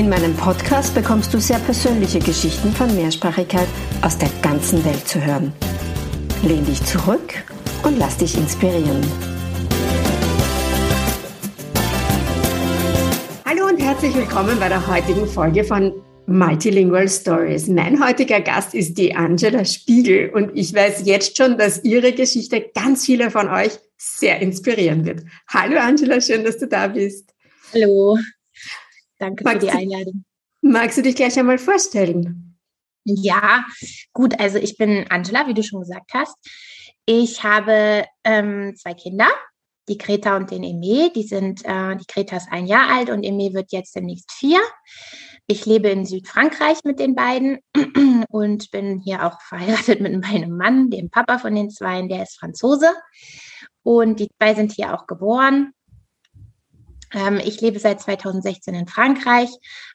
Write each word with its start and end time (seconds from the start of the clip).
In 0.00 0.08
meinem 0.08 0.34
Podcast 0.34 0.94
bekommst 0.94 1.34
du 1.34 1.38
sehr 1.38 1.58
persönliche 1.58 2.20
Geschichten 2.20 2.72
von 2.72 2.96
Mehrsprachigkeit 2.96 3.68
aus 4.00 4.16
der 4.16 4.30
ganzen 4.40 4.82
Welt 4.82 5.06
zu 5.06 5.22
hören. 5.22 5.52
Lehn 6.42 6.64
dich 6.64 6.82
zurück 6.84 7.34
und 7.82 7.98
lass 7.98 8.16
dich 8.16 8.34
inspirieren. 8.34 9.02
Hallo 13.44 13.66
und 13.66 13.78
herzlich 13.78 14.14
willkommen 14.14 14.58
bei 14.58 14.70
der 14.70 14.86
heutigen 14.86 15.26
Folge 15.26 15.64
von 15.64 15.92
Multilingual 16.24 17.06
Stories. 17.06 17.68
Mein 17.68 18.02
heutiger 18.02 18.40
Gast 18.40 18.72
ist 18.72 18.96
die 18.96 19.14
Angela 19.14 19.66
Spiegel 19.66 20.30
und 20.30 20.50
ich 20.54 20.74
weiß 20.74 21.02
jetzt 21.04 21.36
schon, 21.36 21.58
dass 21.58 21.84
ihre 21.84 22.14
Geschichte 22.14 22.70
ganz 22.74 23.04
viele 23.04 23.30
von 23.30 23.50
euch 23.50 23.72
sehr 23.98 24.40
inspirieren 24.40 25.04
wird. 25.04 25.24
Hallo 25.48 25.78
Angela, 25.78 26.22
schön, 26.22 26.42
dass 26.42 26.56
du 26.56 26.66
da 26.66 26.86
bist. 26.88 27.34
Hallo. 27.74 28.16
Danke 29.20 29.44
magst 29.44 29.60
für 29.60 29.66
die 29.66 29.72
Einladung. 29.72 30.24
magst 30.62 30.98
du 30.98 31.02
dich 31.02 31.14
gleich 31.14 31.38
einmal 31.38 31.58
vorstellen? 31.58 32.58
Ja, 33.04 33.64
gut. 34.12 34.38
Also 34.40 34.58
ich 34.58 34.76
bin 34.76 35.06
Angela, 35.10 35.46
wie 35.46 35.54
du 35.54 35.62
schon 35.62 35.80
gesagt 35.80 36.12
hast. 36.14 36.36
Ich 37.06 37.42
habe 37.42 38.04
ähm, 38.24 38.74
zwei 38.76 38.94
Kinder, 38.94 39.28
die 39.88 39.98
Greta 39.98 40.36
und 40.36 40.50
den 40.50 40.64
Eme. 40.64 41.10
Die 41.14 41.22
sind, 41.22 41.64
äh, 41.64 41.96
die 41.96 42.06
Greta 42.06 42.36
ist 42.36 42.48
ein 42.50 42.66
Jahr 42.66 42.90
alt 42.90 43.10
und 43.10 43.22
Eme 43.22 43.52
wird 43.52 43.72
jetzt 43.72 43.94
demnächst 43.94 44.32
vier. 44.32 44.60
Ich 45.46 45.66
lebe 45.66 45.88
in 45.88 46.06
Südfrankreich 46.06 46.78
mit 46.84 46.98
den 46.98 47.14
beiden 47.14 47.58
und 48.28 48.70
bin 48.70 49.00
hier 49.00 49.26
auch 49.26 49.40
verheiratet 49.42 50.00
mit 50.00 50.18
meinem 50.20 50.56
Mann, 50.56 50.90
dem 50.90 51.10
Papa 51.10 51.38
von 51.38 51.54
den 51.54 51.70
zwei, 51.70 52.00
der 52.06 52.22
ist 52.22 52.38
Franzose. 52.38 52.90
Und 53.82 54.20
die 54.20 54.28
zwei 54.38 54.54
sind 54.54 54.72
hier 54.72 54.94
auch 54.94 55.06
geboren. 55.06 55.72
Ähm, 57.12 57.40
ich 57.42 57.60
lebe 57.60 57.78
seit 57.78 58.00
2016 58.00 58.74
in 58.74 58.86
Frankreich, 58.86 59.50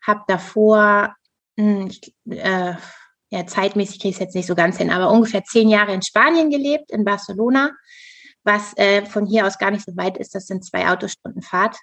habe 0.05 0.21
davor, 0.27 1.15
hm, 1.57 1.87
ich, 1.87 2.13
äh, 2.29 2.73
ja, 3.29 3.45
zeitmäßig 3.45 3.99
kriege 3.99 4.09
ich 4.09 4.15
es 4.15 4.21
jetzt 4.21 4.35
nicht 4.35 4.47
so 4.47 4.55
ganz 4.55 4.77
hin, 4.77 4.91
aber 4.91 5.11
ungefähr 5.11 5.43
zehn 5.43 5.69
Jahre 5.69 5.93
in 5.93 6.01
Spanien 6.01 6.49
gelebt, 6.49 6.91
in 6.91 7.05
Barcelona, 7.05 7.71
was 8.43 8.77
äh, 8.77 9.05
von 9.05 9.25
hier 9.25 9.47
aus 9.47 9.57
gar 9.57 9.71
nicht 9.71 9.85
so 9.85 9.95
weit 9.97 10.17
ist. 10.17 10.35
Das 10.35 10.47
sind 10.47 10.63
zwei 10.63 10.89
Autostunden 10.89 11.41
Fahrt. 11.41 11.77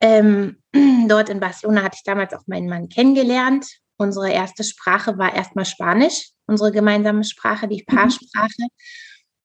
Ähm, 0.00 0.62
dort 1.08 1.28
in 1.28 1.40
Barcelona 1.40 1.82
hatte 1.82 1.96
ich 1.96 2.04
damals 2.04 2.32
auch 2.34 2.46
meinen 2.46 2.68
Mann 2.68 2.88
kennengelernt. 2.88 3.66
Unsere 3.96 4.32
erste 4.32 4.64
Sprache 4.64 5.18
war 5.18 5.34
erstmal 5.34 5.66
Spanisch, 5.66 6.30
unsere 6.46 6.72
gemeinsame 6.72 7.22
Sprache, 7.24 7.68
die 7.68 7.84
mhm. 7.86 7.94
Paarsprache. 7.94 8.68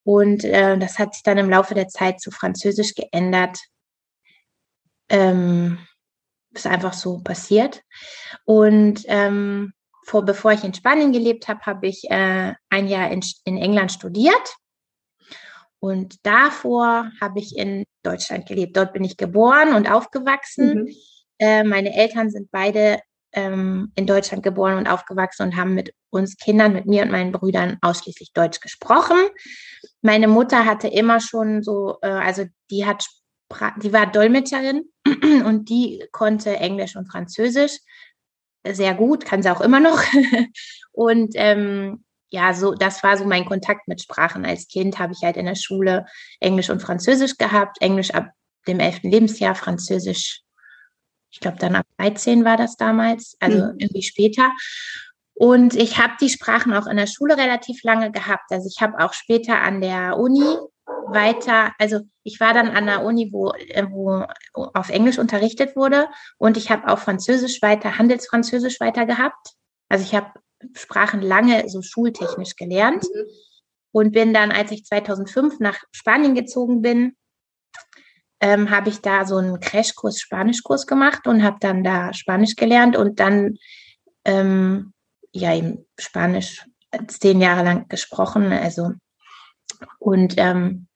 Und 0.04 0.44
äh, 0.44 0.78
das 0.78 0.98
hat 0.98 1.14
sich 1.14 1.24
dann 1.24 1.38
im 1.38 1.50
Laufe 1.50 1.74
der 1.74 1.88
Zeit 1.88 2.22
zu 2.22 2.32
Französisch 2.32 2.94
geändert 2.94 3.60
ähm, 5.10 5.80
ist 6.54 6.68
einfach 6.68 6.94
so 6.94 7.20
passiert. 7.20 7.82
Und 8.46 9.04
ähm, 9.08 9.74
vor, 10.06 10.24
bevor 10.24 10.52
ich 10.52 10.64
in 10.64 10.74
Spanien 10.74 11.12
gelebt 11.12 11.48
habe, 11.48 11.62
habe 11.62 11.88
ich 11.88 12.10
äh, 12.10 12.54
ein 12.70 12.88
Jahr 12.88 13.12
in, 13.12 13.22
in 13.44 13.58
England 13.58 13.92
studiert. 13.92 14.56
Und 15.80 16.26
davor 16.26 17.12
habe 17.22 17.40
ich 17.40 17.58
in 17.58 17.86
Deutschland 18.04 18.48
gelebt. 18.48 18.78
Dort 18.78 18.94
bin 18.94 19.04
ich 19.04 19.18
geboren 19.18 19.74
und 19.74 19.92
aufgewachsen. 19.92 20.84
Mhm. 20.84 20.96
Äh, 21.40 21.64
meine 21.64 21.96
Eltern 21.96 22.30
sind 22.30 22.50
beide 22.52 23.00
ähm, 23.34 23.92
in 23.96 24.08
Deutschland 24.08 24.42
geboren 24.44 24.78
und 24.78 24.88
aufgewachsen 24.88 25.44
und 25.44 25.58
haben 25.58 25.76
mit 25.76 25.94
uns 26.10 26.38
Kindern, 26.38 26.74
mit 26.74 26.86
mir 26.86 27.04
und 27.04 27.12
meinen 27.12 27.32
Brüdern 27.32 27.78
ausschließlich 27.82 28.32
Deutsch 28.34 28.62
gesprochen. 28.62 29.18
Meine 30.02 30.28
Mutter 30.28 30.66
hatte 30.66 30.88
immer 30.88 31.20
schon 31.20 31.62
so, 31.62 31.98
äh, 32.02 32.08
also 32.08 32.46
die 32.72 32.86
hat 32.86 33.06
die 33.84 33.94
war 33.94 34.08
Dolmetscherin 34.08 34.90
und 35.46 35.70
die 35.70 36.04
konnte 36.12 36.56
Englisch 36.58 36.96
und 36.96 37.10
Französisch 37.10 37.80
sehr 38.74 38.94
gut, 38.94 39.26
kann 39.26 39.44
sie 39.44 39.52
auch 39.52 39.62
immer 39.62 39.80
noch. 39.80 40.02
und 40.92 41.34
ähm, 41.36 42.04
ja, 42.30 42.54
so 42.54 42.74
das 42.74 43.04
war 43.04 43.18
so 43.18 43.26
mein 43.26 43.46
Kontakt 43.46 43.88
mit 43.88 44.02
Sprachen. 44.02 44.46
Als 44.46 44.68
Kind 44.68 45.00
habe 45.00 45.14
ich 45.14 45.24
halt 45.24 45.38
in 45.38 45.46
der 45.46 45.56
Schule 45.56 46.06
Englisch 46.40 46.70
und 46.70 46.82
Französisch 46.82 47.38
gehabt, 47.38 47.82
Englisch 47.82 48.12
ab 48.12 48.30
dem 48.68 48.80
elften 48.80 49.12
Lebensjahr, 49.12 49.56
Französisch, 49.56 50.42
ich 51.30 51.40
glaube 51.40 51.58
dann 51.60 51.76
ab 51.76 51.86
13 51.98 52.44
war 52.44 52.58
das 52.58 52.78
damals, 52.78 53.36
also 53.40 53.58
mhm. 53.58 53.76
irgendwie 53.78 54.04
später. 54.04 54.52
Und 55.34 55.76
ich 55.76 55.98
habe 55.98 56.14
die 56.20 56.30
Sprachen 56.30 56.74
auch 56.74 56.88
in 56.88 56.98
der 56.98 57.08
Schule 57.08 57.38
relativ 57.38 57.84
lange 57.84 58.10
gehabt. 58.10 58.52
Also 58.52 58.70
ich 58.74 58.82
habe 58.82 59.04
auch 59.04 59.14
später 59.14 59.62
an 59.62 59.82
der 59.82 60.18
Uni 60.18 60.58
weiter, 61.08 61.74
also 61.80 62.02
ich 62.24 62.40
war 62.40 62.54
dann 62.54 62.70
an 62.70 62.86
der 62.86 63.04
Uni, 63.04 63.30
wo, 63.32 63.52
äh, 63.52 63.88
wo 63.90 64.26
auf 64.54 64.90
Englisch 64.90 65.18
unterrichtet 65.18 65.76
wurde 65.76 66.08
und 66.38 66.58
ich 66.58 66.70
habe 66.70 66.88
auch 66.88 67.00
Französisch 67.00 67.62
weiter, 67.62 67.98
Handelsfranzösisch 67.98 68.80
weiter 68.80 69.06
gehabt. 69.06 69.54
Also 69.90 70.04
ich 70.04 70.16
habe 70.16 70.32
Sprachen 70.74 71.22
lange 71.22 71.70
so 71.70 71.82
schultechnisch 71.82 72.56
gelernt 72.56 73.04
mhm. 73.04 73.26
und 73.92 74.12
bin 74.12 74.34
dann, 74.34 74.52
als 74.52 74.72
ich 74.72 74.86
2005 74.86 75.60
nach 75.60 75.78
Spanien 75.92 76.36
gezogen 76.36 76.82
bin, 76.82 77.16
ähm, 78.40 78.70
habe 78.70 78.90
ich 78.90 79.02
da 79.02 79.26
so 79.26 79.38
einen 79.38 79.60
Crashkurs, 79.60 80.20
Spanischkurs 80.20 80.88
gemacht 80.88 81.28
und 81.28 81.44
habe 81.44 81.58
dann 81.60 81.84
da 81.84 82.14
Spanisch 82.14 82.56
gelernt 82.56 82.98
und 82.98 83.20
dann 83.20 83.58
ähm, 84.26 84.94
ja 85.32 85.56
eben 85.56 85.86
Spanisch 86.00 86.66
zehn 87.08 87.42
Jahre 87.42 87.64
lang 87.64 87.88
gesprochen. 87.88 88.52
Also 88.52 88.92
und 90.00 90.36
ähm, 90.38 90.88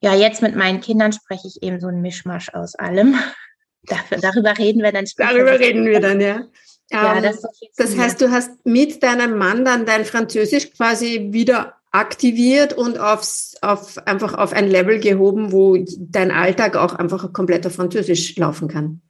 ja, 0.00 0.14
jetzt 0.14 0.42
mit 0.42 0.54
meinen 0.54 0.80
Kindern 0.80 1.12
spreche 1.12 1.48
ich 1.48 1.62
eben 1.62 1.80
so 1.80 1.88
ein 1.88 2.02
Mischmasch 2.02 2.50
aus 2.50 2.74
allem. 2.74 3.14
Dafür, 3.86 4.18
darüber 4.18 4.56
reden 4.56 4.82
wir 4.82 4.92
dann 4.92 5.06
später. 5.06 5.30
Darüber 5.30 5.58
reden 5.58 5.84
wir 5.84 6.00
dann, 6.00 6.20
ja. 6.20 6.44
ja 6.90 7.12
um, 7.12 7.22
das, 7.22 7.42
das 7.76 7.98
heißt, 7.98 8.20
du 8.20 8.30
hast 8.30 8.64
mit 8.64 9.02
deinem 9.02 9.36
Mann 9.36 9.64
dann 9.64 9.84
dein 9.84 10.06
Französisch 10.06 10.72
quasi 10.72 11.28
wieder 11.32 11.74
aktiviert 11.90 12.72
und 12.72 12.98
aufs, 12.98 13.56
auf, 13.62 13.98
einfach 14.06 14.34
auf 14.34 14.52
ein 14.52 14.68
Level 14.68 15.00
gehoben, 15.00 15.52
wo 15.52 15.76
dein 15.98 16.30
Alltag 16.30 16.76
auch 16.76 16.94
einfach 16.94 17.32
komplett 17.32 17.66
auf 17.66 17.74
Französisch 17.74 18.36
laufen 18.36 18.68
kann. 18.68 19.02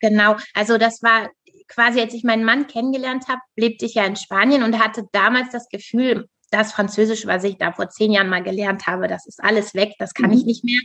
Genau, 0.00 0.36
also 0.54 0.78
das 0.78 1.02
war 1.02 1.28
quasi, 1.68 2.00
als 2.00 2.14
ich 2.14 2.24
meinen 2.24 2.44
Mann 2.44 2.66
kennengelernt 2.66 3.28
habe, 3.28 3.40
lebte 3.56 3.84
ich 3.84 3.94
ja 3.94 4.04
in 4.04 4.16
Spanien 4.16 4.62
und 4.62 4.78
hatte 4.78 5.04
damals 5.12 5.50
das 5.50 5.68
Gefühl, 5.68 6.28
das 6.50 6.72
Französisch, 6.72 7.26
was 7.26 7.44
ich 7.44 7.56
da 7.56 7.72
vor 7.72 7.88
zehn 7.88 8.12
Jahren 8.12 8.28
mal 8.28 8.42
gelernt 8.42 8.86
habe, 8.86 9.08
das 9.08 9.26
ist 9.26 9.42
alles 9.42 9.74
weg, 9.74 9.94
das 9.98 10.14
kann 10.14 10.30
mhm. 10.30 10.38
ich 10.38 10.44
nicht 10.44 10.64
mehr, 10.64 10.80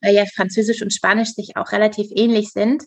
weil 0.00 0.14
ja 0.14 0.24
Französisch 0.34 0.82
und 0.82 0.92
Spanisch 0.92 1.30
sich 1.30 1.56
auch 1.56 1.72
relativ 1.72 2.08
ähnlich 2.10 2.50
sind. 2.50 2.84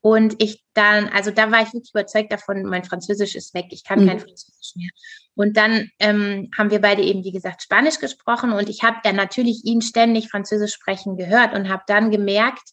Und 0.00 0.42
ich 0.42 0.64
dann, 0.74 1.08
also 1.10 1.30
da 1.30 1.52
war 1.52 1.62
ich 1.62 1.72
wirklich 1.72 1.92
überzeugt 1.94 2.32
davon, 2.32 2.64
mein 2.64 2.82
Französisch 2.82 3.36
ist 3.36 3.54
weg, 3.54 3.66
ich 3.70 3.84
kann 3.84 4.02
mhm. 4.02 4.08
kein 4.08 4.18
Französisch 4.18 4.72
mehr. 4.74 4.90
Und 5.34 5.56
dann 5.56 5.90
ähm, 6.00 6.50
haben 6.58 6.70
wir 6.70 6.80
beide 6.80 7.02
eben, 7.02 7.22
wie 7.22 7.30
gesagt, 7.30 7.62
Spanisch 7.62 8.00
gesprochen 8.00 8.52
und 8.52 8.68
ich 8.68 8.82
habe 8.82 8.96
dann 9.04 9.14
natürlich 9.14 9.64
ihn 9.64 9.80
ständig 9.80 10.28
Französisch 10.28 10.72
sprechen 10.72 11.16
gehört 11.16 11.54
und 11.54 11.68
habe 11.68 11.84
dann 11.86 12.10
gemerkt, 12.10 12.72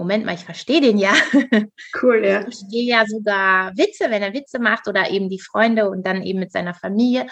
Moment 0.00 0.24
mal, 0.24 0.34
ich 0.34 0.44
verstehe 0.44 0.80
den 0.80 0.98
ja. 0.98 1.12
Cool, 2.02 2.24
ja. 2.24 2.40
Ich 2.48 2.56
verstehe 2.56 2.84
ja 2.84 3.04
sogar 3.06 3.76
Witze, 3.76 4.10
wenn 4.10 4.22
er 4.22 4.32
Witze 4.32 4.58
macht 4.58 4.88
oder 4.88 5.10
eben 5.10 5.28
die 5.28 5.40
Freunde 5.40 5.90
und 5.90 6.06
dann 6.06 6.22
eben 6.22 6.38
mit 6.38 6.52
seiner 6.52 6.74
Familie. 6.74 7.26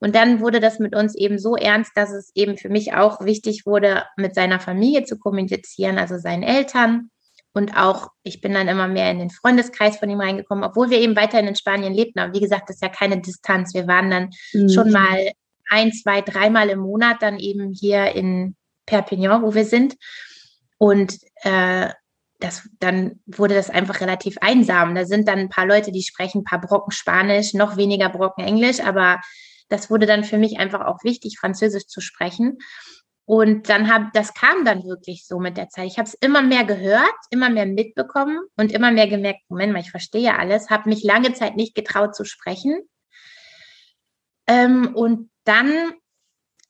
Und 0.00 0.14
dann 0.14 0.40
wurde 0.40 0.60
das 0.60 0.78
mit 0.78 0.96
uns 0.96 1.14
eben 1.14 1.38
so 1.38 1.56
ernst, 1.56 1.92
dass 1.94 2.10
es 2.10 2.32
eben 2.34 2.56
für 2.56 2.70
mich 2.70 2.94
auch 2.94 3.24
wichtig 3.24 3.66
wurde, 3.66 4.04
mit 4.16 4.34
seiner 4.34 4.58
Familie 4.58 5.04
zu 5.04 5.18
kommunizieren, 5.18 5.98
also 5.98 6.18
seinen 6.18 6.42
Eltern. 6.42 7.10
Und 7.52 7.76
auch, 7.76 8.08
ich 8.22 8.40
bin 8.40 8.54
dann 8.54 8.68
immer 8.68 8.88
mehr 8.88 9.10
in 9.10 9.18
den 9.18 9.30
Freundeskreis 9.30 9.98
von 9.98 10.08
ihm 10.08 10.20
reingekommen, 10.20 10.64
obwohl 10.64 10.88
wir 10.88 10.98
eben 10.98 11.16
weiterhin 11.16 11.48
in 11.48 11.56
Spanien 11.56 11.92
lebten. 11.92 12.20
Aber 12.20 12.32
wie 12.32 12.40
gesagt, 12.40 12.68
das 12.68 12.76
ist 12.76 12.82
ja 12.82 12.88
keine 12.88 13.20
Distanz. 13.20 13.74
Wir 13.74 13.86
waren 13.86 14.10
dann 14.10 14.30
mhm. 14.52 14.68
schon 14.68 14.90
mal 14.90 15.32
ein, 15.68 15.92
zwei, 15.92 16.22
dreimal 16.22 16.70
im 16.70 16.80
Monat 16.80 17.18
dann 17.20 17.38
eben 17.38 17.72
hier 17.72 18.14
in 18.14 18.56
Perpignan, 18.86 19.42
wo 19.42 19.54
wir 19.54 19.64
sind. 19.64 19.96
Und 20.78 21.18
äh, 21.42 21.90
das, 22.38 22.68
dann 22.78 23.20
wurde 23.26 23.54
das 23.54 23.68
einfach 23.68 24.00
relativ 24.00 24.38
einsam. 24.40 24.94
Da 24.94 25.04
sind 25.04 25.28
dann 25.28 25.38
ein 25.38 25.50
paar 25.50 25.66
Leute, 25.66 25.92
die 25.92 26.02
sprechen 26.02 26.40
ein 26.40 26.44
paar 26.44 26.60
Brocken 26.60 26.92
Spanisch, 26.92 27.52
noch 27.52 27.76
weniger 27.76 28.08
Brocken 28.08 28.44
Englisch, 28.44 28.80
aber 28.80 29.20
das 29.70 29.90
wurde 29.90 30.06
dann 30.06 30.24
für 30.24 30.36
mich 30.36 30.58
einfach 30.58 30.84
auch 30.84 31.02
wichtig, 31.04 31.38
Französisch 31.38 31.86
zu 31.86 32.00
sprechen. 32.00 32.58
Und 33.24 33.68
dann 33.68 33.92
habe, 33.92 34.10
das 34.12 34.34
kam 34.34 34.64
dann 34.64 34.82
wirklich 34.82 35.24
so 35.24 35.38
mit 35.38 35.56
der 35.56 35.68
Zeit. 35.68 35.86
Ich 35.86 35.98
habe 35.98 36.08
es 36.08 36.14
immer 36.14 36.42
mehr 36.42 36.64
gehört, 36.64 37.14
immer 37.30 37.48
mehr 37.48 37.66
mitbekommen 37.66 38.40
und 38.56 38.72
immer 38.72 38.90
mehr 38.90 39.06
gemerkt, 39.06 39.42
Moment 39.48 39.72
mal, 39.72 39.78
ich 39.80 39.92
verstehe 39.92 40.22
ja 40.22 40.38
alles, 40.38 40.68
habe 40.68 40.88
mich 40.88 41.04
lange 41.04 41.32
Zeit 41.32 41.54
nicht 41.54 41.76
getraut 41.76 42.16
zu 42.16 42.24
sprechen. 42.24 42.80
Ähm, 44.48 44.96
und 44.96 45.30
dann, 45.44 45.92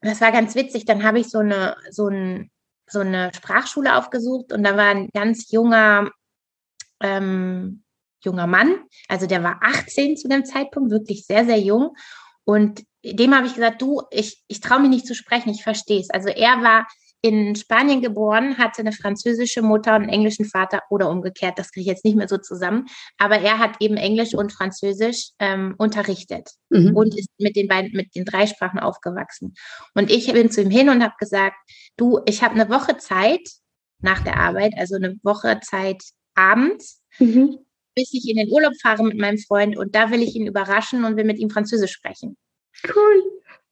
das 0.03 0.21
war 0.21 0.33
ganz 0.33 0.55
witzig, 0.55 0.85
dann 0.85 1.03
habe 1.03 1.21
ich 1.21 1.31
so 1.31 1.39
eine, 1.39 1.77
so, 1.91 2.09
ein, 2.09 2.51
so 2.87 3.01
eine 3.01 3.33
Sprachschule 3.35 3.97
aufgesucht 3.97 4.53
und 4.53 4.63
da 4.63 4.77
war 4.77 4.89
ein 4.89 5.09
ganz 5.15 5.51
junger, 5.51 6.11
ähm, 7.03 7.85
junger 8.23 8.47
Mann, 8.47 8.85
also 9.09 9.27
der 9.27 9.43
war 9.43 9.61
18 9.63 10.19
zu 10.19 10.29
dem 10.29 10.45
Zeitpunkt, 10.45 10.91
wirklich 10.91 11.25
sehr, 11.25 11.47
sehr 11.47 11.59
jung. 11.59 11.97
Und 12.51 12.83
dem 13.05 13.33
habe 13.33 13.47
ich 13.47 13.55
gesagt, 13.55 13.81
du, 13.81 14.03
ich, 14.11 14.43
ich 14.49 14.61
traue 14.61 14.81
mich 14.81 14.91
nicht 14.91 15.07
zu 15.07 15.15
sprechen, 15.15 15.51
ich 15.51 15.63
verstehe 15.63 16.01
es. 16.01 16.11
Also 16.11 16.31
er 16.31 16.61
war 16.63 16.89
in 17.23 17.55
Spanien 17.55 18.03
geboren, 18.03 18.59
hatte 18.59 18.81
eine 18.81 18.91
französische 18.91 19.63
Mutter 19.63 19.95
und 19.95 20.03
einen 20.03 20.09
englischen 20.09 20.47
Vater 20.47 20.83
oder 20.91 21.11
umgekehrt, 21.11 21.61
das 21.61 21.71
kriege 21.71 21.83
ich 21.83 21.87
jetzt 21.87 22.05
nicht 22.05 22.17
mehr 22.17 22.27
so 22.27 22.39
zusammen. 22.39 22.87
Aber 23.19 23.39
er 23.39 23.59
hat 23.59 23.77
eben 23.79 23.97
Englisch 23.97 24.35
und 24.35 24.53
Französisch 24.53 25.31
ähm, 25.39 25.77
unterrichtet 25.79 26.51
mhm. 26.71 26.97
und 26.97 27.17
ist 27.17 27.29
mit 27.39 27.55
den 27.55 27.69
beiden, 27.69 27.93
mit 27.93 28.17
den 28.17 28.25
drei 28.25 28.49
Sprachen 28.49 28.81
aufgewachsen. 28.81 29.55
Und 29.95 30.11
ich 30.11 30.33
bin 30.33 30.51
zu 30.51 30.63
ihm 30.63 30.71
hin 30.71 30.89
und 30.89 31.05
habe 31.05 31.15
gesagt, 31.21 31.57
du, 31.97 32.19
ich 32.27 32.43
habe 32.43 32.57
eine 32.57 32.69
Woche 32.69 32.97
Zeit 32.97 33.49
nach 34.01 34.25
der 34.25 34.39
Arbeit, 34.39 34.73
also 34.77 34.97
eine 34.97 35.21
Woche 35.23 35.61
Zeit 35.63 36.03
abends, 36.35 37.01
mhm. 37.21 37.59
Bis 37.95 38.13
ich 38.13 38.29
in 38.29 38.37
den 38.37 38.51
Urlaub 38.51 38.75
fahre 38.81 39.05
mit 39.05 39.19
meinem 39.19 39.39
Freund 39.39 39.77
und 39.77 39.95
da 39.95 40.11
will 40.11 40.23
ich 40.23 40.35
ihn 40.35 40.47
überraschen 40.47 41.05
und 41.05 41.17
will 41.17 41.25
mit 41.25 41.39
ihm 41.39 41.51
Französisch 41.51 41.93
sprechen. 41.93 42.37
Cool. 42.85 43.23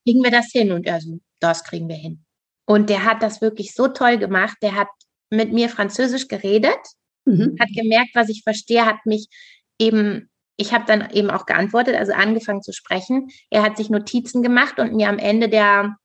Kriegen 0.05 0.23
wir 0.23 0.31
das 0.31 0.51
hin? 0.53 0.73
Und 0.73 0.87
er 0.87 1.01
so, 1.01 1.21
das 1.41 1.65
kriegen 1.65 1.89
wir 1.89 1.97
hin. 1.97 2.25
Und 2.67 2.91
der 2.91 3.05
hat 3.05 3.23
das 3.23 3.41
wirklich 3.41 3.75
so 3.75 3.89
toll 3.89 4.19
gemacht. 4.19 4.59
Der 4.63 4.75
hat 4.75 4.89
mit 5.31 5.53
mir 5.53 5.69
Französisch 5.69 6.29
geredet, 6.29 6.79
mhm. 7.25 7.57
hat 7.61 7.69
gemerkt, 7.75 8.11
was 8.15 8.29
ich 8.29 8.43
verstehe, 8.43 8.87
hat 8.87 9.05
mich 9.05 9.29
eben, 9.79 10.29
ich 10.57 10.73
habe 10.73 10.85
dann 10.87 11.11
eben 11.11 11.31
auch 11.31 11.47
geantwortet, 11.47 11.95
also 11.97 12.13
angefangen 12.13 12.63
zu 12.63 12.73
sprechen. 12.73 13.29
Er 13.51 13.63
hat 13.63 13.77
sich 13.77 13.91
Notizen 13.91 14.43
gemacht 14.43 14.79
und 14.79 14.95
mir 14.95 15.09
am 15.09 15.19
Ende 15.19 15.49
der, 15.49 15.97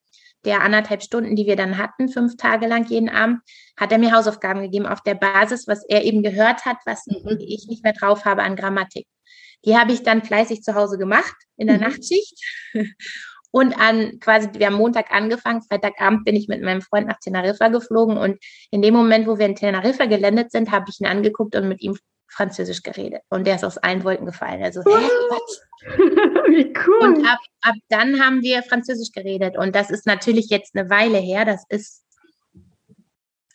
der 0.46 0.62
anderthalb 0.62 1.02
Stunden, 1.02 1.36
die 1.36 1.46
wir 1.46 1.56
dann 1.56 1.78
hatten, 1.78 2.10
fünf 2.10 2.38
Tage 2.38 2.68
lang 2.68 2.86
jeden 2.88 3.10
Abend, 3.10 3.40
hat 3.78 3.92
er 3.92 3.98
mir 3.98 4.12
Hausaufgaben 4.12 4.62
gegeben 4.62 4.86
auf 4.86 5.02
der 5.02 5.16
Basis, 5.16 5.68
was 5.68 5.84
er 5.88 6.04
eben 6.04 6.24
gehört 6.24 6.66
hat, 6.66 6.78
was 6.86 7.06
mhm. 7.08 7.38
ich 7.40 7.68
nicht 7.68 7.84
mehr 7.84 7.94
drauf 7.94 8.26
habe 8.26 8.44
an 8.44 8.56
Grammatik. 8.56 9.08
Die 9.66 9.78
habe 9.78 9.94
ich 9.94 10.04
dann 10.04 10.24
fleißig 10.24 10.62
zu 10.62 10.76
Hause 10.76 10.98
gemacht 10.98 11.36
in 11.56 11.68
der 11.68 11.78
mhm. 11.78 11.84
Nachtschicht. 11.84 12.38
Und 13.56 13.80
an 13.80 14.20
quasi, 14.20 14.50
wir 14.54 14.66
haben 14.66 14.78
Montag 14.78 15.12
angefangen, 15.12 15.62
Freitagabend 15.62 16.26
bin 16.26 16.36
ich 16.36 16.48
mit 16.48 16.64
meinem 16.64 16.82
Freund 16.82 17.08
nach 17.08 17.20
Teneriffa 17.20 17.68
geflogen 17.68 18.18
und 18.18 18.44
in 18.72 18.82
dem 18.82 18.96
Moment, 18.96 19.28
wo 19.28 19.38
wir 19.38 19.46
in 19.46 19.54
Teneriffa 19.54 20.06
gelandet 20.06 20.52
sind, 20.52 20.72
habe 20.72 20.86
ich 20.90 21.00
ihn 21.00 21.06
angeguckt 21.06 21.56
und 21.56 21.68
mit 21.68 21.80
ihm 21.84 21.96
Französisch 22.34 22.84
geredet. 22.84 23.22
Und 23.30 23.46
der 23.46 23.56
ist 23.56 23.64
aus 23.64 23.78
allen 23.78 24.04
Wolken 24.04 24.26
gefallen. 24.26 24.64
Also, 24.64 24.82
hä, 24.82 25.08
was? 25.30 25.62
Wie 26.50 26.74
cool. 26.86 27.08
Und 27.08 27.28
ab, 27.28 27.40
ab 27.62 27.76
dann 27.90 28.20
haben 28.20 28.42
wir 28.42 28.64
Französisch 28.64 29.12
geredet. 29.12 29.58
Und 29.58 29.76
das 29.76 29.90
ist 29.90 30.06
natürlich 30.06 30.50
jetzt 30.50 30.76
eine 30.76 30.90
Weile 30.90 31.20
her. 31.20 31.46
Das 31.46 31.64
ist, 31.70 32.04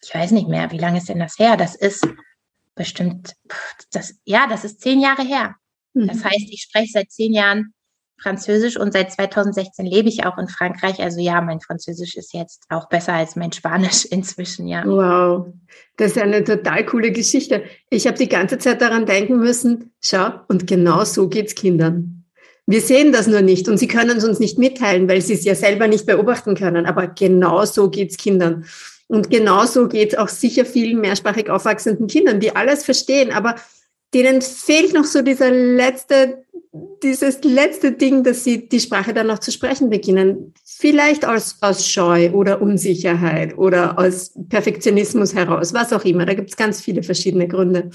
ich 0.02 0.14
weiß 0.14 0.30
nicht 0.30 0.48
mehr, 0.48 0.70
wie 0.70 0.78
lange 0.78 0.98
ist 0.98 1.08
denn 1.08 1.18
das 1.18 1.38
her? 1.38 1.56
Das 1.56 1.74
ist 1.74 2.06
bestimmt, 2.74 3.34
das, 3.92 4.14
ja, 4.24 4.46
das 4.46 4.64
ist 4.64 4.80
zehn 4.80 5.00
Jahre 5.00 5.22
her. 5.22 5.56
Das 5.94 6.18
mhm. 6.18 6.24
heißt, 6.24 6.48
ich 6.50 6.62
spreche 6.62 6.92
seit 6.92 7.10
zehn 7.10 7.32
Jahren 7.32 7.74
Französisch 8.20 8.76
und 8.76 8.92
seit 8.92 9.12
2016 9.12 9.86
lebe 9.86 10.08
ich 10.08 10.24
auch 10.26 10.38
in 10.38 10.48
Frankreich. 10.48 11.00
Also 11.00 11.20
ja, 11.20 11.40
mein 11.40 11.60
Französisch 11.60 12.16
ist 12.16 12.34
jetzt 12.34 12.64
auch 12.68 12.88
besser 12.88 13.14
als 13.14 13.36
mein 13.36 13.52
Spanisch 13.52 14.04
inzwischen, 14.10 14.66
ja. 14.66 14.84
Wow, 14.84 15.46
das 15.96 16.12
ist 16.12 16.18
eine 16.18 16.44
total 16.44 16.84
coole 16.86 17.12
Geschichte. 17.12 17.64
Ich 17.90 18.06
habe 18.06 18.18
die 18.18 18.28
ganze 18.28 18.58
Zeit 18.58 18.80
daran 18.80 19.06
denken 19.06 19.38
müssen, 19.38 19.92
schau, 20.02 20.30
und 20.48 20.66
genau 20.66 21.04
so 21.04 21.28
geht's 21.28 21.54
Kindern. 21.54 22.24
Wir 22.66 22.82
sehen 22.82 23.12
das 23.12 23.26
nur 23.26 23.40
nicht 23.40 23.66
und 23.68 23.78
sie 23.78 23.88
können 23.88 24.18
es 24.18 24.24
uns 24.24 24.40
nicht 24.40 24.58
mitteilen, 24.58 25.08
weil 25.08 25.22
sie 25.22 25.32
es 25.32 25.44
ja 25.44 25.54
selber 25.54 25.88
nicht 25.88 26.04
beobachten 26.04 26.54
können. 26.54 26.84
Aber 26.84 27.06
genau 27.06 27.64
so 27.64 27.88
geht's 27.88 28.18
Kindern. 28.18 28.66
Und 29.06 29.30
genauso 29.30 29.88
geht 29.88 30.12
es 30.12 30.18
auch 30.18 30.28
sicher 30.28 30.66
vielen 30.66 31.00
mehrsprachig 31.00 31.48
aufwachsenden 31.48 32.08
Kindern, 32.08 32.40
die 32.40 32.54
alles 32.54 32.84
verstehen, 32.84 33.32
aber 33.32 33.54
denen 34.14 34.42
fehlt 34.42 34.94
noch 34.94 35.04
so 35.04 35.22
dieser 35.22 35.50
letzte, 35.50 36.44
dieses 37.02 37.42
letzte 37.44 37.92
Ding, 37.92 38.24
dass 38.24 38.44
sie 38.44 38.68
die 38.68 38.80
Sprache 38.80 39.14
dann 39.14 39.26
noch 39.26 39.38
zu 39.38 39.52
sprechen 39.52 39.90
beginnen. 39.90 40.54
Vielleicht 40.64 41.26
aus, 41.26 41.58
aus 41.60 41.88
Scheu 41.88 42.30
oder 42.30 42.60
Unsicherheit 42.60 43.56
oder 43.56 43.98
aus 43.98 44.32
Perfektionismus 44.48 45.34
heraus, 45.34 45.74
was 45.74 45.92
auch 45.92 46.04
immer. 46.04 46.26
Da 46.26 46.34
gibt 46.34 46.50
es 46.50 46.56
ganz 46.56 46.80
viele 46.80 47.02
verschiedene 47.02 47.48
Gründe. 47.48 47.90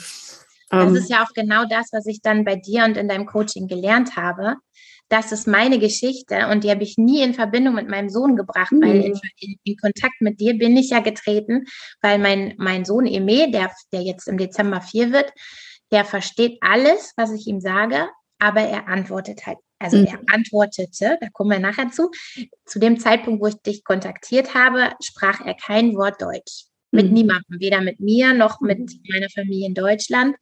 Das 0.70 0.88
ähm, 0.88 0.96
ist 0.96 1.10
ja 1.10 1.24
auch 1.24 1.34
genau 1.34 1.66
das, 1.70 1.90
was 1.92 2.06
ich 2.06 2.22
dann 2.22 2.46
bei 2.46 2.56
dir 2.56 2.86
und 2.86 2.98
in 2.98 3.08
deinem 3.08 3.26
Coaching 3.26 3.68
gelernt 3.68 4.16
habe. 4.16 4.56
Das 5.10 5.32
ist 5.32 5.48
meine 5.48 5.78
Geschichte 5.78 6.48
und 6.52 6.64
die 6.64 6.72
habe 6.72 6.84
ich 6.84 6.98
nie 6.98 7.22
in 7.22 7.34
Verbindung 7.34 7.76
mit 7.76 7.90
meinem 7.90 8.10
Sohn 8.10 8.36
gebracht, 8.36 8.72
mhm. 8.72 8.82
weil 8.82 8.96
in, 8.96 9.20
in, 9.38 9.56
in, 9.64 9.78
Kontakt 9.78 10.22
mit 10.22 10.40
dir 10.40 10.58
bin 10.58 10.76
ich 10.76 10.90
ja 10.90 11.00
getreten, 11.00 11.66
weil 12.02 12.18
mein, 12.18 12.56
mein 12.58 12.86
Sohn 12.86 13.06
Eme, 13.06 13.52
der, 13.52 13.72
der 13.92 14.02
jetzt 14.02 14.28
im 14.28 14.38
Dezember 14.38 14.82
vier 14.82 15.12
wird, 15.12 15.32
der 15.92 16.06
versteht 16.06 16.58
alles, 16.62 17.14
was 17.18 17.32
ich 17.32 17.46
ihm 17.46 17.62
sage, 17.62 18.08
aber 18.44 18.60
er 18.60 18.90
antwortet 18.90 19.46
halt, 19.48 19.58
also 19.80 19.98
mhm. 19.98 20.06
er 20.06 20.20
antwortete, 20.28 21.18
da 21.22 21.30
kommen 21.32 21.52
wir 21.52 21.60
nachher 21.60 21.90
zu. 21.92 22.12
Zu 22.66 22.78
dem 22.78 23.00
Zeitpunkt, 23.00 23.42
wo 23.42 23.48
ich 23.48 23.56
dich 23.62 23.86
kontaktiert 23.86 24.54
habe, 24.54 24.92
sprach 25.02 25.40
er 25.46 25.54
kein 25.54 25.96
Wort 25.96 26.22
Deutsch. 26.22 26.66
Mhm. 26.92 27.00
Mit 27.00 27.12
niemandem, 27.14 27.60
weder 27.62 27.80
mit 27.80 28.02
mir 28.02 28.34
noch 28.34 28.60
mit 28.60 28.92
meiner 29.10 29.30
Familie 29.30 29.68
in 29.68 29.74
Deutschland. 29.74 30.36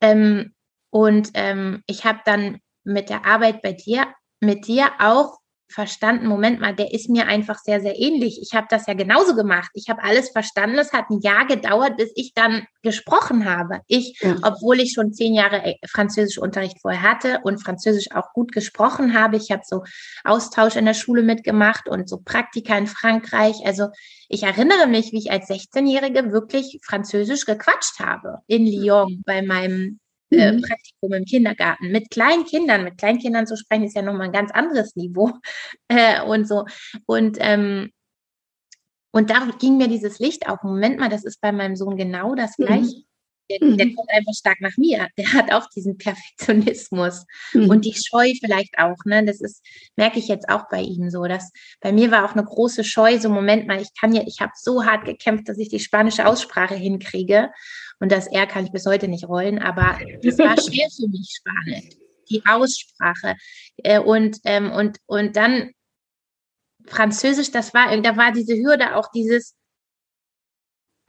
Ähm, 0.00 0.54
und 0.88 1.30
ähm, 1.34 1.82
ich 1.86 2.06
habe 2.06 2.20
dann 2.24 2.58
mit 2.84 3.10
der 3.10 3.26
Arbeit 3.26 3.60
bei 3.60 3.72
dir, 3.72 4.06
mit 4.40 4.66
dir 4.66 4.88
auch 4.98 5.36
verstanden, 5.68 6.26
Moment 6.26 6.60
mal, 6.60 6.74
der 6.74 6.92
ist 6.92 7.08
mir 7.08 7.26
einfach 7.26 7.58
sehr, 7.58 7.80
sehr 7.80 7.98
ähnlich. 7.98 8.40
Ich 8.40 8.54
habe 8.54 8.66
das 8.70 8.86
ja 8.86 8.94
genauso 8.94 9.34
gemacht. 9.34 9.70
Ich 9.74 9.88
habe 9.88 10.02
alles 10.02 10.30
verstanden. 10.30 10.78
Es 10.78 10.92
hat 10.92 11.10
ein 11.10 11.20
Jahr 11.20 11.46
gedauert, 11.46 11.96
bis 11.96 12.12
ich 12.14 12.32
dann 12.34 12.66
gesprochen 12.82 13.44
habe. 13.44 13.80
Ich, 13.86 14.18
ja. 14.20 14.36
obwohl 14.42 14.80
ich 14.80 14.92
schon 14.92 15.12
zehn 15.12 15.34
Jahre 15.34 15.64
äh, 15.64 15.74
Französischunterricht 15.88 16.80
vorher 16.80 17.02
hatte 17.02 17.40
und 17.42 17.62
Französisch 17.62 18.12
auch 18.12 18.32
gut 18.32 18.52
gesprochen 18.52 19.18
habe. 19.18 19.36
Ich 19.36 19.50
habe 19.50 19.62
so 19.64 19.82
Austausch 20.24 20.76
in 20.76 20.84
der 20.84 20.94
Schule 20.94 21.22
mitgemacht 21.22 21.88
und 21.88 22.08
so 22.08 22.18
Praktika 22.24 22.78
in 22.78 22.86
Frankreich. 22.86 23.56
Also 23.64 23.88
ich 24.28 24.44
erinnere 24.44 24.86
mich, 24.86 25.12
wie 25.12 25.18
ich 25.18 25.30
als 25.30 25.48
16-Jährige 25.48 26.32
wirklich 26.32 26.78
Französisch 26.84 27.44
gequatscht 27.44 27.98
habe 27.98 28.38
in 28.46 28.66
Lyon 28.66 29.22
bei 29.26 29.42
meinem 29.42 29.98
äh, 30.30 30.52
mhm. 30.52 30.62
Praktikum 30.62 31.12
im 31.12 31.24
Kindergarten. 31.24 31.90
Mit 31.90 32.10
kleinen 32.10 32.44
Kindern, 32.44 32.84
mit 32.84 32.98
kleinen 32.98 33.18
Kindern 33.18 33.46
zu 33.46 33.56
sprechen, 33.56 33.84
ist 33.84 33.96
ja 33.96 34.02
nochmal 34.02 34.26
ein 34.26 34.32
ganz 34.32 34.50
anderes 34.50 34.96
Niveau. 34.96 35.32
Äh, 35.88 36.22
und 36.22 36.48
so. 36.48 36.64
Und, 37.06 37.36
ähm, 37.40 37.92
und 39.12 39.30
da 39.30 39.48
ging 39.58 39.76
mir 39.76 39.88
dieses 39.88 40.18
Licht 40.18 40.48
auf. 40.48 40.62
Moment 40.62 40.98
mal, 40.98 41.08
das 41.08 41.24
ist 41.24 41.40
bei 41.40 41.52
meinem 41.52 41.76
Sohn 41.76 41.96
genau 41.96 42.34
das 42.34 42.58
mhm. 42.58 42.64
Gleiche. 42.64 42.92
Der, 42.92 43.05
der, 43.50 43.58
mhm. 43.60 43.94
kommt 43.94 44.10
einfach 44.10 44.34
stark 44.34 44.60
nach 44.60 44.76
mir. 44.76 45.08
Der 45.16 45.32
hat 45.32 45.52
auch 45.52 45.68
diesen 45.70 45.96
Perfektionismus 45.96 47.24
mhm. 47.52 47.70
und 47.70 47.84
die 47.84 47.94
Scheu 47.94 48.32
vielleicht 48.40 48.78
auch. 48.78 48.96
Ne? 49.04 49.24
Das 49.24 49.40
ist, 49.40 49.64
merke 49.96 50.18
ich 50.18 50.28
jetzt 50.28 50.48
auch 50.48 50.68
bei 50.70 50.80
ihm 50.80 51.10
so. 51.10 51.24
Dass 51.24 51.50
bei 51.80 51.92
mir 51.92 52.10
war 52.10 52.24
auch 52.24 52.32
eine 52.32 52.44
große 52.44 52.84
Scheu, 52.84 53.18
so 53.18 53.28
Moment 53.28 53.66
mal, 53.66 53.80
ich 53.80 53.90
kann 53.98 54.12
ja, 54.12 54.22
ich 54.26 54.40
habe 54.40 54.52
so 54.56 54.84
hart 54.84 55.04
gekämpft, 55.04 55.48
dass 55.48 55.58
ich 55.58 55.68
die 55.68 55.80
spanische 55.80 56.26
Aussprache 56.26 56.74
hinkriege. 56.74 57.50
Und 58.00 58.12
das 58.12 58.26
R 58.26 58.46
kann 58.46 58.64
ich 58.64 58.72
bis 58.72 58.86
heute 58.86 59.08
nicht 59.08 59.26
rollen, 59.26 59.58
aber 59.58 59.98
es 60.22 60.38
war 60.38 60.54
schwer 60.60 60.88
für 60.94 61.08
mich 61.08 61.40
spanisch, 61.40 61.96
die 62.28 62.42
Aussprache. 62.46 63.36
Äh, 63.78 64.00
und, 64.00 64.38
ähm, 64.44 64.70
und, 64.70 64.98
und 65.06 65.36
dann 65.36 65.70
Französisch, 66.86 67.50
das 67.50 67.74
war, 67.74 67.96
da 68.00 68.16
war 68.16 68.32
diese 68.32 68.54
Hürde 68.54 68.96
auch 68.96 69.10
dieses, 69.12 69.54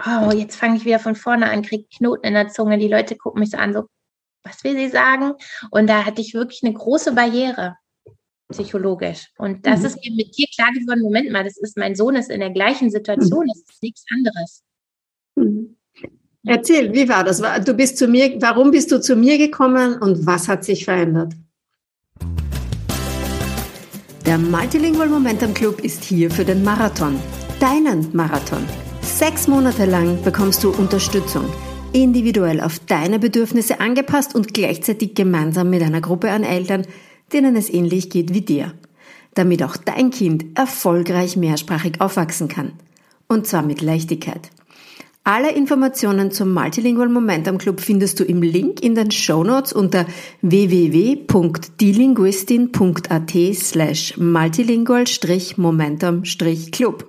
oh, 0.05 0.31
jetzt 0.31 0.55
fange 0.55 0.77
ich 0.77 0.85
wieder 0.85 0.99
von 0.99 1.15
vorne 1.15 1.49
an, 1.49 1.61
kriege 1.61 1.87
Knoten 1.97 2.25
in 2.25 2.33
der 2.33 2.49
Zunge, 2.49 2.77
die 2.77 2.87
Leute 2.87 3.15
gucken 3.15 3.39
mich 3.39 3.51
so 3.51 3.57
an, 3.57 3.73
so, 3.73 3.87
was 4.43 4.63
will 4.63 4.75
sie 4.75 4.89
sagen? 4.89 5.33
Und 5.71 5.87
da 5.87 6.05
hatte 6.05 6.21
ich 6.21 6.33
wirklich 6.33 6.63
eine 6.63 6.73
große 6.73 7.13
Barriere 7.13 7.75
psychologisch. 8.49 9.27
Und 9.37 9.65
das 9.65 9.81
mhm. 9.81 9.85
ist 9.87 9.97
mir 9.97 10.15
mit 10.15 10.37
dir 10.37 10.47
klar 10.55 10.71
geworden, 10.71 11.01
Moment 11.01 11.31
mal, 11.31 11.43
das 11.43 11.57
ist, 11.57 11.77
mein 11.77 11.95
Sohn 11.95 12.15
ist 12.15 12.29
in 12.29 12.39
der 12.39 12.51
gleichen 12.51 12.89
Situation, 12.89 13.45
mhm. 13.45 13.49
das 13.49 13.73
ist 13.73 13.83
nichts 13.83 14.05
anderes. 14.13 14.63
Mhm. 15.35 15.75
Erzähl, 16.45 16.93
wie 16.93 17.09
war 17.09 17.25
das? 17.25 17.41
Du 17.65 17.73
bist 17.73 17.97
zu 17.97 18.07
mir, 18.07 18.41
warum 18.41 18.71
bist 18.71 18.91
du 18.91 19.01
zu 19.01 19.17
mir 19.17 19.37
gekommen 19.37 19.97
und 19.99 20.25
was 20.25 20.47
hat 20.47 20.63
sich 20.63 20.85
verändert? 20.85 21.33
Der 24.25 24.37
Multilingual 24.37 25.09
Momentum 25.09 25.53
Club 25.53 25.81
ist 25.81 26.03
hier 26.03 26.31
für 26.31 26.45
den 26.45 26.63
Marathon, 26.63 27.19
deinen 27.59 28.15
Marathon. 28.15 28.65
Sechs 29.17 29.47
Monate 29.47 29.85
lang 29.85 30.21
bekommst 30.21 30.63
du 30.63 30.69
Unterstützung, 30.69 31.45
individuell 31.91 32.61
auf 32.61 32.77
deine 32.77 33.17
Bedürfnisse 33.17 33.79
angepasst 33.79 34.35
und 34.35 34.53
gleichzeitig 34.53 35.15
gemeinsam 35.15 35.71
mit 35.71 35.81
einer 35.81 36.01
Gruppe 36.01 36.29
an 36.29 36.43
Eltern, 36.43 36.85
denen 37.33 37.55
es 37.55 37.67
ähnlich 37.67 38.11
geht 38.11 38.35
wie 38.35 38.41
dir, 38.41 38.75
damit 39.33 39.63
auch 39.63 39.75
dein 39.75 40.11
Kind 40.11 40.45
erfolgreich 40.53 41.35
mehrsprachig 41.35 41.99
aufwachsen 41.99 42.47
kann. 42.47 42.73
Und 43.27 43.47
zwar 43.47 43.63
mit 43.63 43.81
Leichtigkeit. 43.81 44.51
Alle 45.23 45.51
Informationen 45.51 46.29
zum 46.29 46.53
Multilingual 46.53 47.09
Momentum 47.09 47.57
Club 47.57 47.81
findest 47.81 48.19
du 48.19 48.23
im 48.23 48.43
Link 48.43 48.83
in 48.83 48.93
den 48.93 49.09
Show 49.09 49.43
Notes 49.43 49.73
unter 49.73 50.05
www.dielinguistin.at 50.43 53.33
slash 53.55 54.15
multilingual-momentum-club. 54.17 57.07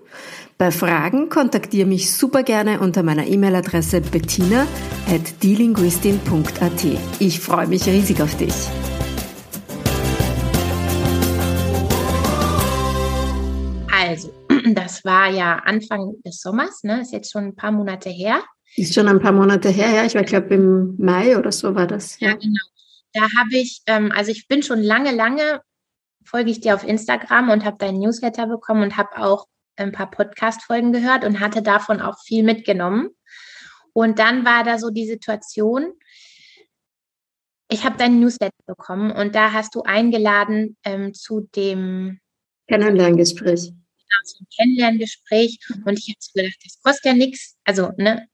Bei 0.58 0.72
Fragen 0.72 1.28
kontaktiere 1.28 1.86
mich 1.86 2.12
super 2.12 2.42
gerne 2.42 2.80
unter 2.80 3.04
meiner 3.04 3.24
E-Mail-Adresse 3.24 4.00
bettina 4.00 4.66
at 5.08 5.40
dielinguistin.at. 5.40 6.84
Ich 7.20 7.38
freue 7.38 7.68
mich 7.68 7.86
riesig 7.86 8.20
auf 8.20 8.36
dich. 8.36 8.52
Also, 13.92 14.34
das 14.74 15.04
war 15.04 15.30
ja 15.30 15.60
Anfang 15.64 16.14
des 16.26 16.40
Sommers, 16.40 16.82
ne? 16.82 17.02
Ist 17.02 17.12
jetzt 17.12 17.30
schon 17.30 17.44
ein 17.44 17.54
paar 17.54 17.70
Monate 17.70 18.10
her. 18.10 18.42
Ist 18.74 18.94
schon 18.94 19.06
ein 19.06 19.20
paar 19.20 19.30
Monate 19.30 19.68
her, 19.68 19.92
ja. 19.94 20.06
Ich 20.06 20.16
war, 20.16 20.24
glaube 20.24 20.54
im 20.54 20.96
Mai 20.98 21.38
oder 21.38 21.52
so 21.52 21.76
war 21.76 21.86
das. 21.86 22.18
Ja, 22.18 22.32
genau. 22.32 22.64
Da 23.12 23.20
habe 23.20 23.52
ich, 23.52 23.82
ähm, 23.86 24.10
also 24.10 24.32
ich 24.32 24.48
bin 24.48 24.64
schon 24.64 24.82
lange, 24.82 25.12
lange, 25.12 25.60
folge 26.24 26.50
ich 26.50 26.58
dir 26.58 26.74
auf 26.74 26.82
Instagram 26.82 27.48
und 27.50 27.64
habe 27.64 27.78
deinen 27.78 28.00
Newsletter 28.00 28.48
bekommen 28.48 28.82
und 28.82 28.96
habe 28.96 29.18
auch 29.18 29.46
ein 29.78 29.92
paar 29.92 30.10
Podcast-Folgen 30.10 30.92
gehört 30.92 31.24
und 31.24 31.40
hatte 31.40 31.62
davon 31.62 32.00
auch 32.00 32.18
viel 32.24 32.42
mitgenommen. 32.42 33.10
Und 33.92 34.18
dann 34.18 34.44
war 34.44 34.64
da 34.64 34.78
so 34.78 34.90
die 34.90 35.06
Situation, 35.06 35.92
ich 37.70 37.84
habe 37.84 37.96
deinen 37.96 38.20
Newsletter 38.20 38.52
bekommen 38.66 39.10
und 39.10 39.34
da 39.34 39.52
hast 39.52 39.74
du 39.74 39.82
eingeladen 39.82 40.76
ähm, 40.84 41.12
zu 41.14 41.48
dem 41.54 42.20
Kennenlerngespräch 42.68 43.72
genau, 44.08 44.40
ein 44.40 44.46
Kennenlerngespräch. 44.56 45.58
Und 45.84 45.98
ich 45.98 46.08
habe 46.08 46.18
so 46.20 46.30
gedacht, 46.34 46.58
das 46.64 46.80
kostet 46.82 47.04
ja 47.04 47.14
nichts. 47.14 47.56
Also, 47.64 47.92
ne, 47.96 48.28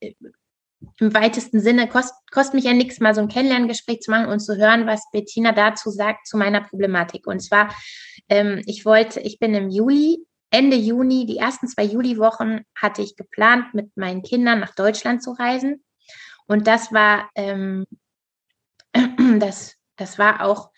im 1.01 1.15
weitesten 1.15 1.61
Sinne 1.61 1.89
kostet, 1.89 2.17
kostet 2.31 2.55
mich 2.55 2.65
ja 2.65 2.75
nichts, 2.75 3.01
mal 3.01 3.15
so 3.15 3.23
ein 3.23 3.29
Kennenlerngespräch 3.29 4.01
zu 4.01 4.11
machen 4.11 4.27
und 4.27 4.41
zu 4.41 4.57
hören, 4.57 4.87
was 4.87 5.03
Bettina 5.13 5.53
dazu 5.53 5.91
sagt 5.91 6.27
zu 6.27 6.37
meiner 6.37 6.63
Problematik. 6.63 7.27
Und 7.27 7.41
zwar, 7.41 7.75
ähm, 8.29 8.63
ich 8.67 8.85
wollte, 8.85 9.21
ich 9.21 9.39
bin 9.39 9.55
im 9.55 9.71
Juli, 9.71 10.19
Ende 10.55 10.77
Juni, 10.77 11.27
die 11.27 11.39
ersten 11.39 11.67
zwei 11.67 11.83
Juliwochen 11.83 12.65
hatte 12.77 13.03
ich 13.03 13.17
geplant, 13.17 13.75
mit 13.75 13.97
meinen 13.97 14.23
Kindern 14.23 14.61
nach 14.61 14.73
Deutschland 14.73 15.21
zu 15.21 15.33
reisen. 15.33 15.85
Und 16.47 16.69
das 16.69 16.93
war, 16.93 17.29
ähm, 17.35 17.87
das, 19.41 19.75
das 19.97 20.17
war 20.17 20.45
auch 20.45 20.71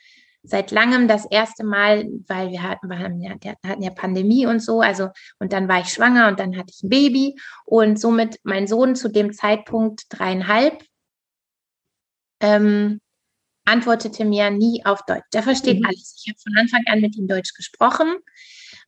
seit 0.43 0.71
langem 0.71 1.09
das 1.09 1.27
erste 1.31 1.63
Mal, 1.63 2.07
weil 2.27 2.53
wir 2.53 2.63
hatten, 2.63 2.89
wir 2.89 2.99
hatten, 2.99 3.21
ja, 3.21 3.35
hatten 3.67 3.83
ja 3.83 3.91
Pandemie 3.91 4.47
und 4.47 4.61
so, 4.61 4.81
also 4.81 5.11
und 5.41 5.53
dann 5.53 5.69
war 5.69 5.81
ich 5.81 5.89
schwanger 5.89 6.29
und 6.29 6.41
dann 6.41 6.57
hatte 6.57 6.73
ich 6.75 6.83
ein 6.83 6.89
Baby 6.89 7.37
und 7.67 8.01
somit 8.01 8.39
mein 8.45 8.67
Sohn 8.67 8.97
zu 8.97 9.11
dem 9.11 9.35
Zeitpunkt 9.35 10.05
dreieinhalb 10.09 10.83
ähm, 12.41 13.01
antwortete 13.67 14.25
mir 14.25 14.51
nie 14.51 14.85
auf 14.87 15.05
Deutsch. 15.05 15.27
Der 15.35 15.43
versteht 15.43 15.81
mhm. 15.81 15.87
alles. 15.87 16.15
Ich 16.25 16.33
habe 16.33 16.39
von 16.39 16.57
Anfang 16.57 16.83
an 16.87 17.03
mit 17.03 17.17
ihm 17.17 17.29
Deutsch 17.29 17.53
gesprochen, 17.53 18.17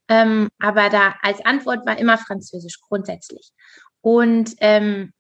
ähm, 0.08 0.48
aber 0.58 0.88
da 0.88 1.16
als 1.22 1.44
Antwort 1.44 1.86
war 1.86 1.98
immer 1.98 2.18
Französisch 2.18 2.80
grundsätzlich. 2.80 3.52
Und 4.00 4.54
ähm, 4.58 5.12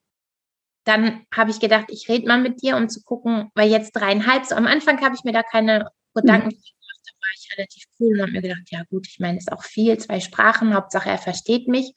dann 0.84 1.26
habe 1.34 1.50
ich 1.50 1.60
gedacht, 1.60 1.86
ich 1.88 2.08
rede 2.08 2.26
mal 2.26 2.40
mit 2.40 2.62
dir, 2.62 2.76
um 2.76 2.88
zu 2.88 3.02
gucken, 3.02 3.50
weil 3.54 3.70
jetzt 3.70 3.92
dreieinhalb, 3.92 4.46
so 4.46 4.54
am 4.54 4.66
Anfang 4.66 5.00
habe 5.02 5.14
ich 5.14 5.24
mir 5.24 5.32
da 5.32 5.42
keine 5.42 5.90
Gedanken 6.14 6.48
mhm. 6.48 6.52
gemacht, 6.52 7.02
da 7.04 7.12
war 7.20 7.28
ich 7.34 7.52
relativ 7.56 7.84
cool 8.00 8.14
und 8.14 8.22
habe 8.22 8.32
mir 8.32 8.42
gedacht, 8.42 8.70
ja 8.70 8.82
gut, 8.88 9.06
ich 9.06 9.18
meine, 9.18 9.36
ist 9.36 9.52
auch 9.52 9.62
viel, 9.62 9.98
zwei 9.98 10.20
Sprachen, 10.20 10.74
Hauptsache 10.74 11.10
er 11.10 11.18
versteht 11.18 11.68
mich. 11.68 11.92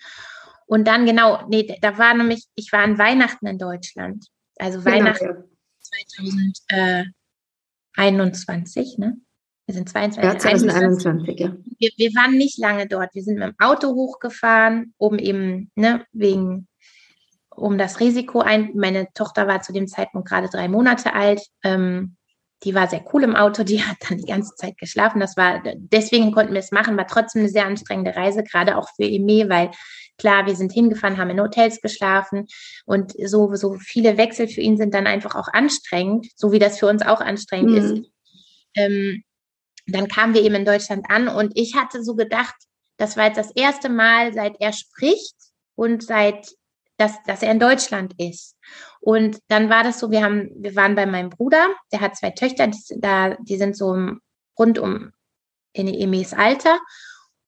Und 0.65 0.87
dann 0.87 1.05
genau, 1.05 1.47
nee, 1.47 1.77
da 1.81 1.97
war 1.97 2.13
nämlich, 2.13 2.47
ich 2.55 2.71
war 2.71 2.81
an 2.81 2.97
Weihnachten 2.97 3.47
in 3.47 3.57
Deutschland. 3.57 4.27
Also 4.57 4.81
genau, 4.81 4.95
Weihnachten 4.95 5.25
ja. 5.25 5.43
2021, 7.93 8.97
ne? 8.97 9.17
Wir 9.71 9.75
sind 9.75 9.87
22. 9.87 10.21
Ja, 10.21 10.37
2021, 10.37 11.39
ja. 11.39 11.55
Wir, 11.79 11.91
wir 11.95 12.09
waren 12.09 12.37
nicht 12.37 12.57
lange 12.57 12.87
dort. 12.87 13.15
Wir 13.15 13.23
sind 13.23 13.39
mit 13.39 13.47
dem 13.47 13.55
Auto 13.57 13.95
hochgefahren, 13.95 14.93
um 14.97 15.17
eben, 15.17 15.71
ne, 15.75 16.05
wegen, 16.11 16.67
um 17.49 17.77
das 17.77 18.01
Risiko 18.01 18.41
ein. 18.41 18.71
Meine 18.75 19.07
Tochter 19.13 19.47
war 19.47 19.61
zu 19.61 19.71
dem 19.71 19.87
Zeitpunkt 19.87 20.27
gerade 20.27 20.49
drei 20.49 20.67
Monate 20.67 21.13
alt. 21.13 21.41
Ähm, 21.63 22.17
die 22.65 22.75
war 22.75 22.89
sehr 22.89 23.01
cool 23.13 23.23
im 23.23 23.37
Auto, 23.37 23.63
die 23.63 23.81
hat 23.81 23.95
dann 24.09 24.17
die 24.17 24.25
ganze 24.25 24.55
Zeit 24.55 24.77
geschlafen. 24.77 25.21
Das 25.21 25.37
war, 25.37 25.63
deswegen 25.77 26.33
konnten 26.33 26.51
wir 26.51 26.59
es 26.59 26.73
machen, 26.73 26.97
war 26.97 27.07
trotzdem 27.07 27.43
eine 27.43 27.49
sehr 27.49 27.65
anstrengende 27.65 28.13
Reise, 28.13 28.43
gerade 28.43 28.75
auch 28.75 28.89
für 28.97 29.05
Eme, 29.05 29.47
weil 29.47 29.71
klar, 30.17 30.47
wir 30.47 30.55
sind 30.57 30.73
hingefahren, 30.73 31.17
haben 31.17 31.29
in 31.29 31.39
Hotels 31.39 31.79
geschlafen 31.79 32.45
und 32.85 33.13
so, 33.25 33.55
so 33.55 33.75
viele 33.75 34.17
Wechsel 34.17 34.49
für 34.49 34.59
ihn 34.59 34.75
sind 34.75 34.93
dann 34.93 35.07
einfach 35.07 35.35
auch 35.35 35.47
anstrengend, 35.53 36.27
so 36.35 36.51
wie 36.51 36.59
das 36.59 36.77
für 36.77 36.87
uns 36.87 37.03
auch 37.03 37.21
anstrengend 37.21 37.71
mhm. 37.71 37.77
ist. 37.77 38.11
Ähm, 38.75 39.23
dann 39.87 40.07
kamen 40.07 40.33
wir 40.33 40.43
eben 40.43 40.55
in 40.55 40.65
Deutschland 40.65 41.05
an 41.09 41.27
und 41.27 41.51
ich 41.55 41.75
hatte 41.75 42.03
so 42.03 42.15
gedacht, 42.15 42.55
das 42.97 43.17
war 43.17 43.25
jetzt 43.25 43.37
das 43.37 43.51
erste 43.51 43.89
Mal, 43.89 44.33
seit 44.33 44.55
er 44.59 44.73
spricht 44.73 45.35
und 45.75 46.03
seit 46.03 46.55
dass, 47.01 47.21
dass 47.23 47.41
er 47.41 47.51
in 47.51 47.59
Deutschland 47.59 48.13
ist. 48.19 48.55
Und 48.99 49.39
dann 49.47 49.69
war 49.69 49.83
das 49.83 49.99
so, 49.99 50.11
wir 50.11 50.23
haben, 50.23 50.51
wir 50.55 50.75
waren 50.75 50.93
bei 50.93 51.07
meinem 51.07 51.31
Bruder, 51.31 51.73
der 51.91 51.99
hat 51.99 52.15
zwei 52.15 52.29
Töchter, 52.29 52.67
die, 52.67 52.77
da, 52.97 53.35
die 53.41 53.57
sind 53.57 53.75
so 53.75 53.95
rund 54.57 54.77
um 54.77 55.11
in 55.73 55.87
Emis 55.87 56.33
Alter. 56.33 56.79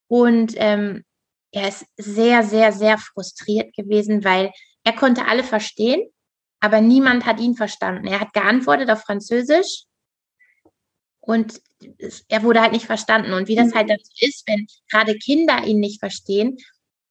Und 0.08 0.54
ähm, 0.58 1.04
er 1.52 1.68
ist 1.68 1.86
sehr, 1.98 2.42
sehr, 2.42 2.72
sehr 2.72 2.98
frustriert 2.98 3.75
gewesen, 3.75 4.24
weil 4.24 4.52
er 4.84 4.94
konnte 4.94 5.28
alle 5.28 5.44
verstehen, 5.44 6.02
aber 6.60 6.82
niemand 6.82 7.28
hat 7.28 7.40
ihn 7.40 7.56
verstanden. 7.56 8.08
Er 8.08 8.20
hat 8.20 8.34
geantwortet 8.34 8.90
auf 8.90 9.02
Französisch 9.02 9.84
und 11.25 11.62
er 12.27 12.44
wurde 12.44 12.62
halt 12.62 12.74
nicht 12.74 12.86
verstanden. 12.86 13.34
Und 13.34 13.48
wie 13.48 13.56
das 13.56 13.68
mhm. 13.68 13.75
halt 13.75 13.89
dann 13.89 14.00
so 14.01 14.25
ist, 14.25 14.44
wenn 14.48 14.68
gerade 14.92 15.15
Kinder 15.15 15.63
ihn 15.63 15.80
nicht 15.80 16.00
verstehen, 16.00 16.58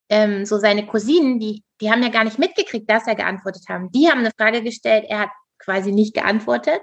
ähm, 0.09 0.45
so 0.45 0.59
seine 0.59 0.85
Cousinen, 0.85 1.39
die, 1.39 1.63
die 1.81 1.89
haben 1.89 2.03
ja 2.03 2.09
gar 2.09 2.23
nicht 2.23 2.37
mitgekriegt, 2.37 2.89
dass 2.89 3.07
er 3.07 3.15
geantwortet 3.15 3.63
haben. 3.69 3.91
Die 3.91 4.09
haben 4.09 4.19
eine 4.19 4.31
Frage 4.37 4.61
gestellt, 4.61 5.05
er 5.07 5.21
hat 5.21 5.29
quasi 5.57 5.91
nicht 5.91 6.13
geantwortet. 6.13 6.81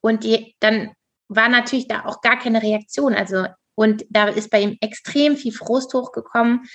Und 0.00 0.24
die, 0.24 0.56
dann 0.58 0.92
war 1.28 1.48
natürlich 1.48 1.86
da 1.86 2.04
auch 2.06 2.20
gar 2.22 2.38
keine 2.38 2.60
Reaktion. 2.60 3.14
Also, 3.14 3.46
und 3.76 4.04
da 4.10 4.28
ist 4.28 4.50
bei 4.50 4.60
ihm 4.60 4.78
extrem 4.80 5.36
viel 5.36 5.52
Frust 5.52 5.94
hochgekommen. 5.94 6.68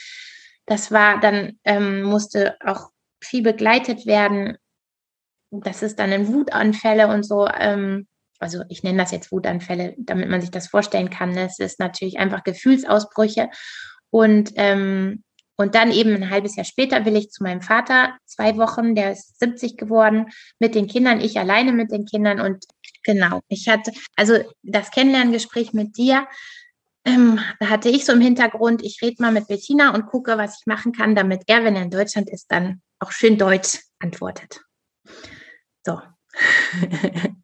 Das 0.65 0.91
war 0.91 1.19
dann, 1.19 1.59
ähm, 1.65 2.03
musste 2.03 2.55
auch 2.63 2.89
viel 3.21 3.41
begleitet 3.41 4.05
werden. 4.05 4.57
Das 5.51 5.83
ist 5.83 5.99
dann 5.99 6.13
in 6.13 6.27
Wutanfälle 6.33 7.07
und 7.09 7.23
so. 7.23 7.47
Ähm, 7.47 8.07
also 8.43 8.63
ich 8.69 8.83
nenne 8.83 8.99
das 8.99 9.11
jetzt 9.11 9.31
Wutanfälle, 9.31 9.95
damit 9.97 10.29
man 10.29 10.41
sich 10.41 10.51
das 10.51 10.67
vorstellen 10.67 11.09
kann. 11.09 11.37
Es 11.37 11.59
ist 11.59 11.79
natürlich 11.79 12.19
einfach 12.19 12.43
Gefühlsausbrüche. 12.43 13.49
Und 14.09 14.51
ähm, 14.55 15.23
und 15.55 15.75
dann 15.75 15.91
eben 15.91 16.15
ein 16.15 16.29
halbes 16.29 16.55
Jahr 16.55 16.65
später 16.65 17.05
will 17.05 17.15
ich 17.15 17.29
zu 17.29 17.43
meinem 17.43 17.61
Vater, 17.61 18.17
zwei 18.25 18.57
Wochen, 18.57 18.95
der 18.95 19.11
ist 19.11 19.39
70 19.39 19.77
geworden, 19.77 20.27
mit 20.59 20.73
den 20.73 20.87
Kindern, 20.87 21.21
ich 21.21 21.37
alleine 21.37 21.71
mit 21.71 21.91
den 21.91 22.05
Kindern. 22.05 22.39
Und 22.39 22.65
genau, 23.03 23.41
ich 23.49 23.67
hatte, 23.69 23.91
also 24.15 24.39
das 24.63 24.89
Kennenlerngespräch 24.89 25.73
mit 25.73 25.95
dir, 25.97 26.27
ähm, 27.05 27.39
da 27.59 27.69
hatte 27.69 27.89
ich 27.89 28.05
so 28.05 28.13
im 28.13 28.21
Hintergrund, 28.21 28.81
ich 28.83 28.99
rede 29.01 29.21
mal 29.21 29.31
mit 29.31 29.47
Bettina 29.47 29.93
und 29.93 30.07
gucke, 30.07 30.37
was 30.37 30.59
ich 30.59 30.65
machen 30.65 30.91
kann, 30.91 31.15
damit 31.15 31.43
er, 31.47 31.63
wenn 31.63 31.75
er 31.75 31.83
in 31.83 31.91
Deutschland 31.91 32.29
ist, 32.29 32.47
dann 32.51 32.81
auch 32.99 33.11
schön 33.11 33.37
Deutsch 33.37 33.79
antwortet. 33.99 34.61
So. 35.85 36.01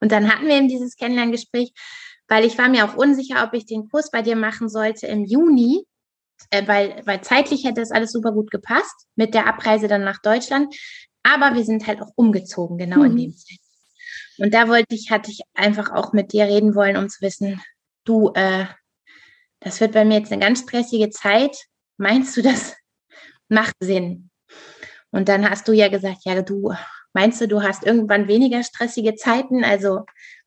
und 0.00 0.12
dann 0.12 0.32
hatten 0.32 0.46
wir 0.46 0.56
eben 0.56 0.68
dieses 0.68 0.96
Kennenlerngespräch, 0.96 1.72
weil 2.28 2.44
ich 2.44 2.56
war 2.58 2.68
mir 2.68 2.84
auch 2.84 2.96
unsicher, 2.96 3.44
ob 3.44 3.54
ich 3.54 3.66
den 3.66 3.88
Kurs 3.88 4.10
bei 4.10 4.22
dir 4.22 4.36
machen 4.36 4.68
sollte 4.68 5.06
im 5.06 5.24
Juni, 5.24 5.84
äh, 6.50 6.66
weil, 6.66 7.02
weil 7.04 7.20
zeitlich 7.22 7.64
hätte 7.64 7.80
es 7.80 7.90
alles 7.90 8.12
super 8.12 8.32
gut 8.32 8.50
gepasst 8.50 9.06
mit 9.16 9.34
der 9.34 9.46
Abreise 9.46 9.88
dann 9.88 10.04
nach 10.04 10.20
Deutschland. 10.22 10.74
Aber 11.22 11.54
wir 11.54 11.64
sind 11.64 11.86
halt 11.86 12.00
auch 12.00 12.12
umgezogen, 12.14 12.78
genau 12.78 12.98
mhm. 12.98 13.06
in 13.06 13.16
dem 13.16 13.36
Zeit. 13.36 13.58
Und 14.38 14.54
da 14.54 14.68
wollte 14.68 14.94
ich, 14.94 15.10
hatte 15.10 15.30
ich 15.30 15.42
einfach 15.54 15.90
auch 15.92 16.12
mit 16.12 16.32
dir 16.32 16.46
reden 16.46 16.74
wollen, 16.74 16.96
um 16.96 17.08
zu 17.08 17.20
wissen, 17.20 17.60
du, 18.04 18.32
äh, 18.34 18.64
das 19.60 19.80
wird 19.80 19.92
bei 19.92 20.04
mir 20.04 20.18
jetzt 20.18 20.32
eine 20.32 20.40
ganz 20.40 20.60
stressige 20.60 21.10
Zeit. 21.10 21.54
Meinst 21.98 22.36
du, 22.36 22.42
das 22.42 22.74
macht 23.48 23.74
Sinn? 23.80 24.30
Und 25.10 25.28
dann 25.28 25.48
hast 25.48 25.68
du 25.68 25.72
ja 25.72 25.88
gesagt, 25.88 26.20
ja, 26.24 26.40
du, 26.40 26.72
meinst 27.12 27.40
du, 27.40 27.48
du 27.48 27.62
hast 27.62 27.84
irgendwann 27.84 28.28
weniger 28.28 28.62
stressige 28.62 29.14
Zeiten? 29.14 29.64
Also, 29.64 30.04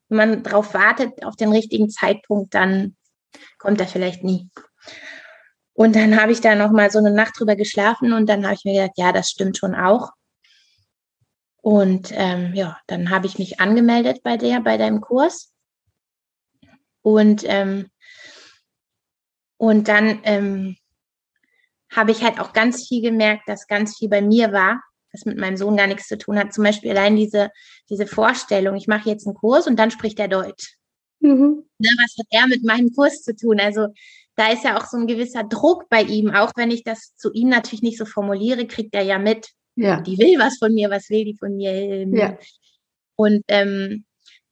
wenn 0.09 0.17
man 0.17 0.43
darauf 0.43 0.73
wartet, 0.73 1.23
auf 1.25 1.35
den 1.35 1.51
richtigen 1.51 1.89
Zeitpunkt, 1.89 2.53
dann 2.53 2.95
kommt 3.57 3.79
er 3.79 3.87
vielleicht 3.87 4.23
nie. 4.23 4.49
Und 5.73 5.95
dann 5.95 6.19
habe 6.19 6.31
ich 6.31 6.41
da 6.41 6.55
noch 6.55 6.71
mal 6.71 6.91
so 6.91 6.99
eine 6.99 7.11
Nacht 7.11 7.39
drüber 7.39 7.55
geschlafen 7.55 8.13
und 8.13 8.27
dann 8.27 8.45
habe 8.45 8.53
ich 8.53 8.63
mir 8.63 8.73
gedacht, 8.73 8.97
ja, 8.97 9.11
das 9.11 9.29
stimmt 9.29 9.57
schon 9.57 9.73
auch. 9.73 10.11
Und 11.61 12.11
ähm, 12.11 12.53
ja, 12.53 12.77
dann 12.87 13.09
habe 13.09 13.25
ich 13.25 13.39
mich 13.39 13.59
angemeldet 13.59 14.21
bei 14.21 14.37
der, 14.37 14.59
bei 14.59 14.77
deinem 14.77 15.01
Kurs. 15.01 15.53
Und, 17.01 17.43
ähm, 17.45 17.89
und 19.57 19.87
dann 19.87 20.19
ähm, 20.23 20.77
habe 21.89 22.11
ich 22.11 22.23
halt 22.23 22.39
auch 22.39 22.53
ganz 22.53 22.87
viel 22.87 23.01
gemerkt, 23.01 23.47
dass 23.47 23.67
ganz 23.67 23.97
viel 23.97 24.09
bei 24.09 24.21
mir 24.21 24.51
war, 24.51 24.81
das 25.13 25.25
mit 25.25 25.37
meinem 25.37 25.55
Sohn 25.55 25.77
gar 25.77 25.87
nichts 25.87 26.07
zu 26.07 26.17
tun 26.17 26.37
hat. 26.37 26.53
Zum 26.53 26.63
Beispiel 26.63 26.91
allein 26.91 27.15
diese, 27.15 27.51
diese 27.89 28.07
Vorstellung, 28.07 28.75
ich 28.75 28.87
mache 28.87 29.09
jetzt 29.09 29.25
einen 29.25 29.35
Kurs 29.35 29.67
und 29.67 29.77
dann 29.77 29.91
spricht 29.91 30.19
er 30.19 30.27
Deutsch. 30.27 30.75
Mhm. 31.19 31.63
Ne, 31.77 31.89
was 31.97 32.15
hat 32.19 32.27
er 32.31 32.47
mit 32.47 32.63
meinem 32.63 32.91
Kurs 32.93 33.21
zu 33.21 33.35
tun? 33.35 33.59
Also 33.59 33.87
da 34.35 34.51
ist 34.51 34.63
ja 34.63 34.77
auch 34.77 34.87
so 34.87 34.97
ein 34.97 35.07
gewisser 35.07 35.43
Druck 35.43 35.87
bei 35.89 36.01
ihm, 36.01 36.31
auch 36.31 36.51
wenn 36.55 36.71
ich 36.71 36.83
das 36.83 37.15
zu 37.15 37.31
ihm 37.31 37.49
natürlich 37.49 37.83
nicht 37.83 37.97
so 37.97 38.05
formuliere, 38.05 38.65
kriegt 38.65 38.95
er 38.95 39.03
ja 39.03 39.19
mit. 39.19 39.49
Ja. 39.75 40.01
Die 40.01 40.17
will 40.17 40.39
was 40.39 40.57
von 40.57 40.73
mir, 40.73 40.89
was 40.89 41.09
will 41.09 41.25
die 41.25 41.37
von 41.37 41.55
mir? 41.55 42.07
Ja. 42.07 42.37
Und 43.15 43.43
ähm, 43.47 44.05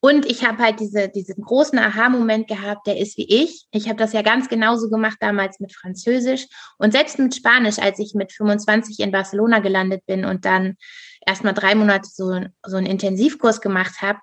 und 0.04 0.26
ich 0.26 0.44
habe 0.44 0.58
halt 0.58 0.80
diese, 0.80 1.10
diesen 1.10 1.44
großen 1.44 1.78
Aha-Moment 1.78 2.48
gehabt, 2.48 2.88
der 2.88 2.98
ist 2.98 3.18
wie 3.20 3.44
ich. 3.44 3.68
Ich 3.72 3.88
habe 3.88 3.98
das 3.98 4.14
ja 4.14 4.24
ganz 4.24 4.50
genauso 4.50 4.90
gemacht 4.90 5.18
damals 5.20 5.60
mit 5.60 5.76
Französisch 5.76 6.48
und 6.80 6.92
selbst 6.92 7.20
mit 7.20 7.36
Spanisch, 7.36 7.78
als 7.78 8.00
ich 8.00 8.16
mit 8.16 8.34
25 8.34 9.00
in 9.00 9.12
Barcelona 9.12 9.60
gelandet 9.60 10.04
bin 10.08 10.26
und 10.26 10.44
dann 10.44 10.76
erstmal 11.26 11.54
drei 11.54 11.76
Monate 11.76 12.10
so, 12.12 12.42
so 12.66 12.78
einen 12.78 12.88
Intensivkurs 12.88 13.62
gemacht 13.62 14.02
habe, 14.02 14.18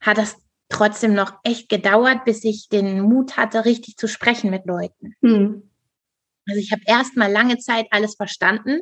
hat 0.00 0.18
das 0.18 0.36
trotzdem 0.68 1.14
noch 1.14 1.34
echt 1.44 1.68
gedauert, 1.68 2.24
bis 2.24 2.42
ich 2.42 2.68
den 2.68 3.00
Mut 3.00 3.36
hatte, 3.36 3.64
richtig 3.64 3.96
zu 3.96 4.08
sprechen 4.08 4.50
mit 4.50 4.66
Leuten. 4.66 5.14
Mhm. 5.20 5.70
Also 6.48 6.60
ich 6.60 6.72
habe 6.72 6.82
erstmal 6.86 7.30
lange 7.30 7.58
Zeit 7.58 7.86
alles 7.92 8.16
verstanden, 8.16 8.80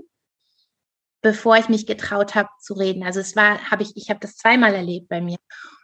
bevor 1.21 1.59
ich 1.59 1.69
mich 1.69 1.87
getraut 1.87 2.35
habe 2.35 2.49
zu 2.59 2.73
reden. 2.73 3.03
Also 3.03 3.21
es 3.21 3.37
war, 3.37 3.71
habe 3.71 3.83
ich, 3.83 3.97
ich 3.97 4.09
habe 4.09 4.21
das 4.21 4.37
zweimal 4.37 4.75
erlebt 4.75 5.09
bei 5.09 5.21
mir. 5.21 5.37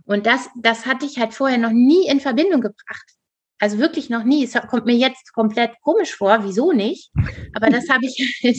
Und 0.05 0.27
das, 0.27 0.49
das 0.57 0.87
hatte 0.87 1.07
ich 1.07 1.19
halt 1.19 1.35
vorher 1.35 1.59
noch 1.59 1.71
nie 1.71 2.07
in 2.09 2.21
Verbindung 2.21 2.61
gebracht. 2.61 3.15
Also 3.59 3.79
wirklich 3.79 4.11
noch 4.11 4.25
nie. 4.25 4.45
Es 4.45 4.55
kommt 4.69 4.87
mir 4.87 4.97
jetzt 4.97 5.33
komplett 5.33 5.81
komisch 5.81 6.15
vor. 6.15 6.45
Wieso 6.45 6.73
nicht? 6.73 7.11
Aber 7.55 7.71
das 7.71 7.89
habe 7.89 8.05
ich 8.05 8.41
halt, 8.45 8.59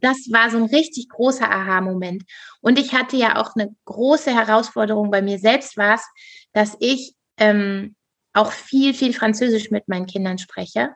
das 0.00 0.30
war 0.30 0.50
so 0.50 0.58
ein 0.58 0.66
richtig 0.66 1.08
großer 1.08 1.50
Aha-Moment. 1.50 2.22
Und 2.60 2.78
ich 2.78 2.92
hatte 2.92 3.16
ja 3.16 3.40
auch 3.40 3.56
eine 3.56 3.74
große 3.84 4.32
Herausforderung 4.32 5.10
bei 5.10 5.22
mir 5.22 5.38
selbst 5.38 5.76
war 5.76 5.94
es, 5.94 6.06
dass 6.52 6.76
ich 6.80 7.14
ähm, 7.38 7.96
auch 8.32 8.52
viel, 8.52 8.94
viel 8.94 9.12
Französisch 9.12 9.70
mit 9.70 9.88
meinen 9.88 10.06
Kindern 10.06 10.38
spreche 10.38 10.94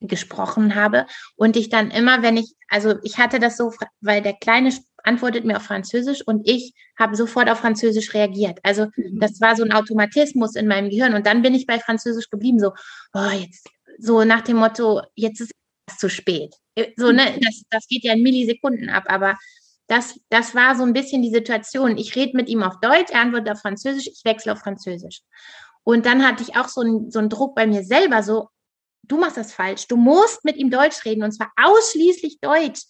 gesprochen 0.00 0.74
habe 0.74 1.06
und 1.36 1.56
ich 1.56 1.70
dann 1.70 1.90
immer, 1.90 2.22
wenn 2.22 2.36
ich, 2.36 2.54
also 2.68 2.96
ich 3.02 3.18
hatte 3.18 3.38
das 3.38 3.56
so, 3.56 3.72
weil 4.00 4.22
der 4.22 4.34
Kleine 4.34 4.70
antwortet 5.06 5.44
mir 5.44 5.56
auf 5.56 5.62
Französisch 5.62 6.22
und 6.26 6.48
ich 6.48 6.74
habe 6.98 7.16
sofort 7.16 7.48
auf 7.48 7.60
Französisch 7.60 8.12
reagiert. 8.12 8.58
Also 8.62 8.86
mhm. 8.96 9.20
das 9.20 9.40
war 9.40 9.56
so 9.56 9.64
ein 9.64 9.72
Automatismus 9.72 10.56
in 10.56 10.66
meinem 10.66 10.90
Gehirn 10.90 11.14
und 11.14 11.26
dann 11.26 11.42
bin 11.42 11.54
ich 11.54 11.66
bei 11.66 11.78
Französisch 11.78 12.28
geblieben, 12.28 12.58
so, 12.58 12.72
oh, 13.14 13.30
jetzt, 13.32 13.68
so 13.98 14.24
nach 14.24 14.42
dem 14.42 14.56
Motto, 14.56 15.02
jetzt 15.14 15.40
ist 15.40 15.52
es 15.88 15.98
zu 15.98 16.10
spät. 16.10 16.54
So, 16.96 17.12
ne, 17.12 17.22
mhm. 17.36 17.40
das, 17.40 17.62
das 17.70 17.86
geht 17.88 18.04
ja 18.04 18.12
in 18.12 18.22
Millisekunden 18.22 18.90
ab, 18.90 19.04
aber 19.06 19.36
das, 19.86 20.18
das 20.28 20.54
war 20.54 20.74
so 20.74 20.82
ein 20.82 20.92
bisschen 20.92 21.22
die 21.22 21.30
Situation. 21.30 21.96
Ich 21.96 22.16
rede 22.16 22.36
mit 22.36 22.48
ihm 22.48 22.62
auf 22.62 22.80
Deutsch, 22.80 23.10
er 23.12 23.20
antwortet 23.20 23.50
auf 23.50 23.60
Französisch, 23.60 24.08
ich 24.08 24.24
wechsle 24.24 24.52
auf 24.52 24.58
Französisch. 24.58 25.20
Und 25.84 26.04
dann 26.04 26.26
hatte 26.26 26.42
ich 26.42 26.56
auch 26.56 26.68
so 26.68 26.80
einen, 26.80 27.10
so 27.12 27.20
einen 27.20 27.28
Druck 27.28 27.54
bei 27.54 27.66
mir 27.66 27.84
selber, 27.84 28.24
so, 28.24 28.48
du 29.04 29.18
machst 29.18 29.36
das 29.36 29.52
falsch. 29.52 29.86
Du 29.86 29.96
musst 29.96 30.44
mit 30.44 30.56
ihm 30.56 30.70
Deutsch 30.70 31.04
reden 31.04 31.22
und 31.22 31.32
zwar 31.32 31.52
ausschließlich 31.56 32.40
Deutsch. 32.40 32.82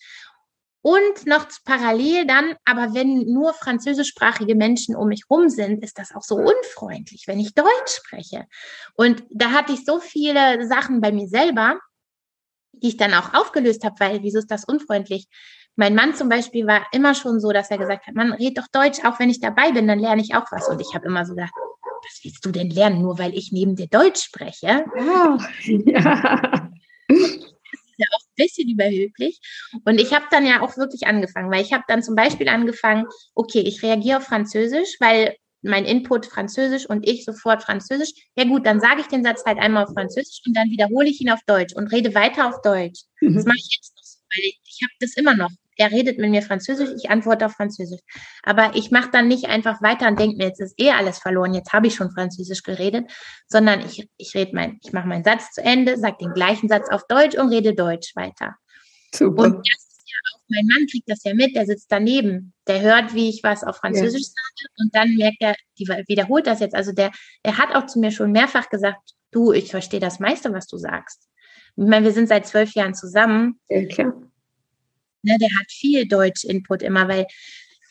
Und 0.86 1.26
noch 1.26 1.48
parallel 1.64 2.28
dann, 2.28 2.54
aber 2.64 2.94
wenn 2.94 3.24
nur 3.26 3.52
französischsprachige 3.54 4.54
Menschen 4.54 4.94
um 4.94 5.08
mich 5.08 5.24
rum 5.28 5.48
sind, 5.48 5.82
ist 5.82 5.98
das 5.98 6.14
auch 6.14 6.22
so 6.22 6.36
unfreundlich, 6.36 7.24
wenn 7.26 7.40
ich 7.40 7.56
Deutsch 7.56 7.96
spreche. 7.96 8.46
Und 8.94 9.24
da 9.30 9.50
hatte 9.50 9.72
ich 9.72 9.84
so 9.84 9.98
viele 9.98 10.64
Sachen 10.68 11.00
bei 11.00 11.10
mir 11.10 11.26
selber, 11.26 11.80
die 12.70 12.90
ich 12.90 12.96
dann 12.96 13.14
auch 13.14 13.34
aufgelöst 13.34 13.82
habe, 13.82 13.96
weil 13.98 14.22
wieso 14.22 14.38
ist 14.38 14.48
das 14.52 14.62
unfreundlich? 14.64 15.26
Mein 15.74 15.96
Mann 15.96 16.14
zum 16.14 16.28
Beispiel 16.28 16.68
war 16.68 16.86
immer 16.92 17.16
schon 17.16 17.40
so, 17.40 17.50
dass 17.50 17.68
er 17.68 17.78
gesagt 17.78 18.06
hat, 18.06 18.14
man 18.14 18.32
red 18.34 18.56
doch 18.56 18.68
Deutsch, 18.70 19.04
auch 19.04 19.18
wenn 19.18 19.28
ich 19.28 19.40
dabei 19.40 19.72
bin, 19.72 19.88
dann 19.88 19.98
lerne 19.98 20.22
ich 20.22 20.36
auch 20.36 20.46
was. 20.52 20.68
Und 20.68 20.80
ich 20.80 20.94
habe 20.94 21.06
immer 21.08 21.26
so 21.26 21.34
gedacht, 21.34 21.52
was 22.04 22.20
willst 22.22 22.46
du 22.46 22.52
denn 22.52 22.70
lernen, 22.70 23.02
nur 23.02 23.18
weil 23.18 23.36
ich 23.36 23.50
neben 23.50 23.74
dir 23.74 23.88
Deutsch 23.88 24.22
spreche? 24.22 24.84
Oh, 24.96 25.36
ja. 25.66 26.70
Das 27.72 27.80
ist 27.80 27.98
ja 27.98 28.06
auch 28.12 28.20
ein 28.20 28.25
bisschen 28.36 28.68
überheblich. 28.68 29.40
Und 29.84 30.00
ich 30.00 30.14
habe 30.14 30.26
dann 30.30 30.46
ja 30.46 30.60
auch 30.60 30.76
wirklich 30.76 31.06
angefangen, 31.06 31.50
weil 31.50 31.62
ich 31.62 31.72
habe 31.72 31.84
dann 31.88 32.02
zum 32.02 32.14
Beispiel 32.14 32.48
angefangen, 32.48 33.06
okay, 33.34 33.60
ich 33.60 33.82
reagiere 33.82 34.18
auf 34.18 34.24
Französisch, 34.24 34.96
weil 35.00 35.36
mein 35.62 35.84
Input 35.84 36.26
Französisch 36.26 36.88
und 36.88 37.06
ich 37.08 37.24
sofort 37.24 37.62
Französisch. 37.62 38.12
Ja 38.36 38.44
gut, 38.44 38.66
dann 38.66 38.80
sage 38.80 39.00
ich 39.00 39.06
den 39.06 39.24
Satz 39.24 39.44
halt 39.44 39.58
einmal 39.58 39.84
auf 39.84 39.92
Französisch 39.92 40.40
und 40.46 40.56
dann 40.56 40.70
wiederhole 40.70 41.08
ich 41.08 41.20
ihn 41.20 41.30
auf 41.30 41.40
Deutsch 41.46 41.74
und 41.74 41.92
rede 41.92 42.14
weiter 42.14 42.48
auf 42.48 42.62
Deutsch. 42.62 43.02
Mhm. 43.20 43.34
Das 43.34 43.44
mache 43.44 43.58
ich 43.58 43.76
jetzt 43.76 43.96
noch 43.96 44.04
so, 44.04 44.18
weil 44.30 44.44
ich, 44.44 44.60
ich 44.64 44.80
habe 44.82 44.92
das 45.00 45.16
immer 45.16 45.34
noch 45.34 45.50
er 45.76 45.90
redet 45.90 46.18
mit 46.18 46.30
mir 46.30 46.42
Französisch, 46.42 46.90
ich 46.96 47.10
antworte 47.10 47.46
auf 47.46 47.52
Französisch. 47.52 48.00
Aber 48.42 48.74
ich 48.74 48.90
mache 48.90 49.10
dann 49.10 49.28
nicht 49.28 49.46
einfach 49.46 49.82
weiter 49.82 50.08
und 50.08 50.18
denke 50.18 50.36
mir, 50.36 50.46
jetzt 50.46 50.60
ist 50.60 50.74
eh 50.78 50.90
alles 50.90 51.18
verloren, 51.18 51.54
jetzt 51.54 51.72
habe 51.72 51.86
ich 51.86 51.94
schon 51.94 52.10
Französisch 52.10 52.62
geredet, 52.62 53.10
sondern 53.46 53.80
ich, 53.80 54.08
ich 54.16 54.34
rede 54.34 54.52
mein, 54.54 54.78
ich 54.82 54.92
mache 54.92 55.06
meinen 55.06 55.24
Satz 55.24 55.52
zu 55.52 55.62
Ende, 55.62 55.98
sage 55.98 56.16
den 56.20 56.32
gleichen 56.32 56.68
Satz 56.68 56.88
auf 56.90 57.06
Deutsch 57.08 57.36
und 57.36 57.48
rede 57.48 57.74
Deutsch 57.74 58.14
weiter. 58.16 58.56
Super. 59.14 59.42
Und 59.42 59.56
das 59.58 59.86
ist 59.88 60.04
ja 60.06 60.18
auch, 60.32 60.40
mein 60.48 60.66
Mann 60.66 60.86
kriegt 60.86 61.08
das 61.08 61.22
ja 61.24 61.34
mit, 61.34 61.54
der 61.54 61.66
sitzt 61.66 61.90
daneben, 61.90 62.54
der 62.66 62.80
hört, 62.80 63.14
wie 63.14 63.28
ich 63.28 63.42
was 63.42 63.62
auf 63.62 63.76
Französisch 63.76 64.22
ja. 64.22 64.28
sage 64.28 64.72
und 64.78 64.94
dann 64.94 65.14
merkt 65.16 65.38
er, 65.40 65.54
die 65.78 65.86
wiederholt 66.08 66.46
das 66.46 66.60
jetzt. 66.60 66.74
Also 66.74 66.92
der, 66.92 67.12
er 67.42 67.58
hat 67.58 67.74
auch 67.74 67.86
zu 67.86 67.98
mir 67.98 68.10
schon 68.10 68.32
mehrfach 68.32 68.68
gesagt, 68.68 69.12
du, 69.30 69.52
ich 69.52 69.70
verstehe 69.70 70.00
das 70.00 70.20
meiste, 70.20 70.52
was 70.52 70.66
du 70.66 70.78
sagst. 70.78 71.28
Ich 71.76 71.84
meine, 71.84 72.06
wir 72.06 72.12
sind 72.12 72.28
seit 72.28 72.46
zwölf 72.46 72.72
Jahren 72.72 72.94
zusammen. 72.94 73.60
Ja, 73.68 73.84
klar. 73.84 74.14
Ne, 75.26 75.36
der 75.38 75.48
hat 75.58 75.70
viel 75.70 76.06
Deutsch-Input 76.06 76.82
immer, 76.82 77.08
weil 77.08 77.26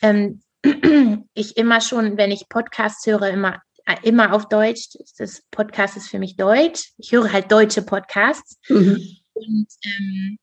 ähm, 0.00 0.42
ich 1.34 1.56
immer 1.58 1.82
schon, 1.82 2.16
wenn 2.16 2.30
ich 2.30 2.48
Podcasts 2.48 3.06
höre, 3.06 3.28
immer 3.28 3.60
äh, 3.84 3.96
immer 4.02 4.32
auf 4.32 4.48
Deutsch. 4.48 4.88
Das 5.18 5.42
Podcast 5.50 5.96
ist 5.96 6.08
für 6.08 6.18
mich 6.18 6.36
Deutsch. 6.36 6.92
Ich 6.98 7.12
höre 7.12 7.32
halt 7.32 7.52
deutsche 7.52 7.82
Podcasts. 7.82 8.58
Mhm. 8.68 9.00
Und, 9.34 9.68
ähm, 9.84 10.38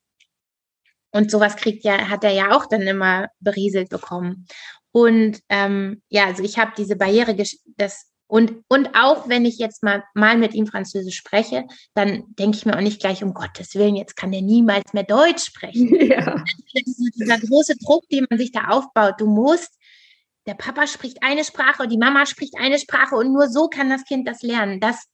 und 1.12 1.32
sowas 1.32 1.56
kriegt 1.56 1.84
ja, 1.84 2.10
hat 2.10 2.24
er 2.24 2.32
ja 2.32 2.56
auch 2.56 2.68
dann 2.68 2.84
immer 2.84 3.28
berieselt 3.40 3.90
bekommen. 3.90 4.46
Und 4.92 5.40
ähm, 5.50 6.04
ja, 6.10 6.28
also 6.28 6.44
ich 6.44 6.60
habe 6.60 6.74
diese 6.78 6.96
Barriere, 6.96 7.36
das 7.36 8.13
und, 8.34 8.64
und 8.68 8.96
auch 8.96 9.30
wenn 9.30 9.46
ich 9.46 9.60
jetzt 9.60 9.84
mal, 9.84 10.04
mal 10.16 10.40
mit 10.40 10.56
ihm 10.56 10.66
Französisch 10.66 11.18
spreche, 11.18 11.66
dann 11.94 12.24
denke 12.30 12.58
ich 12.58 12.66
mir 12.66 12.76
auch 12.76 12.82
nicht 12.82 13.00
gleich, 13.00 13.24
um 13.24 13.36
Gottes 13.36 13.76
Willen, 13.76 13.96
jetzt 13.96 14.16
kann 14.16 14.32
der 14.32 14.42
niemals 14.42 14.92
mehr 14.92 15.04
Deutsch 15.04 15.46
sprechen. 15.46 15.96
Ja. 16.04 16.44
Das 16.74 16.88
ist 16.88 17.14
dieser 17.16 17.38
große 17.38 17.76
Druck, 17.78 18.10
den 18.10 18.26
man 18.28 18.40
sich 18.40 18.52
da 18.52 18.70
aufbaut. 18.70 19.22
Du 19.22 19.28
musst, 19.28 19.78
der 20.48 20.56
Papa 20.56 20.88
spricht 20.88 21.22
eine 21.22 21.44
Sprache 21.44 21.84
und 21.84 21.92
die 21.92 22.00
Mama 22.00 22.26
spricht 22.26 22.56
eine 22.58 22.80
Sprache 22.80 23.16
und 23.16 23.32
nur 23.32 23.50
so 23.50 23.68
kann 23.68 23.92
das 23.92 24.04
Kind 24.04 24.28
das 24.28 24.42
lernen. 24.42 24.80
Das 24.80 25.06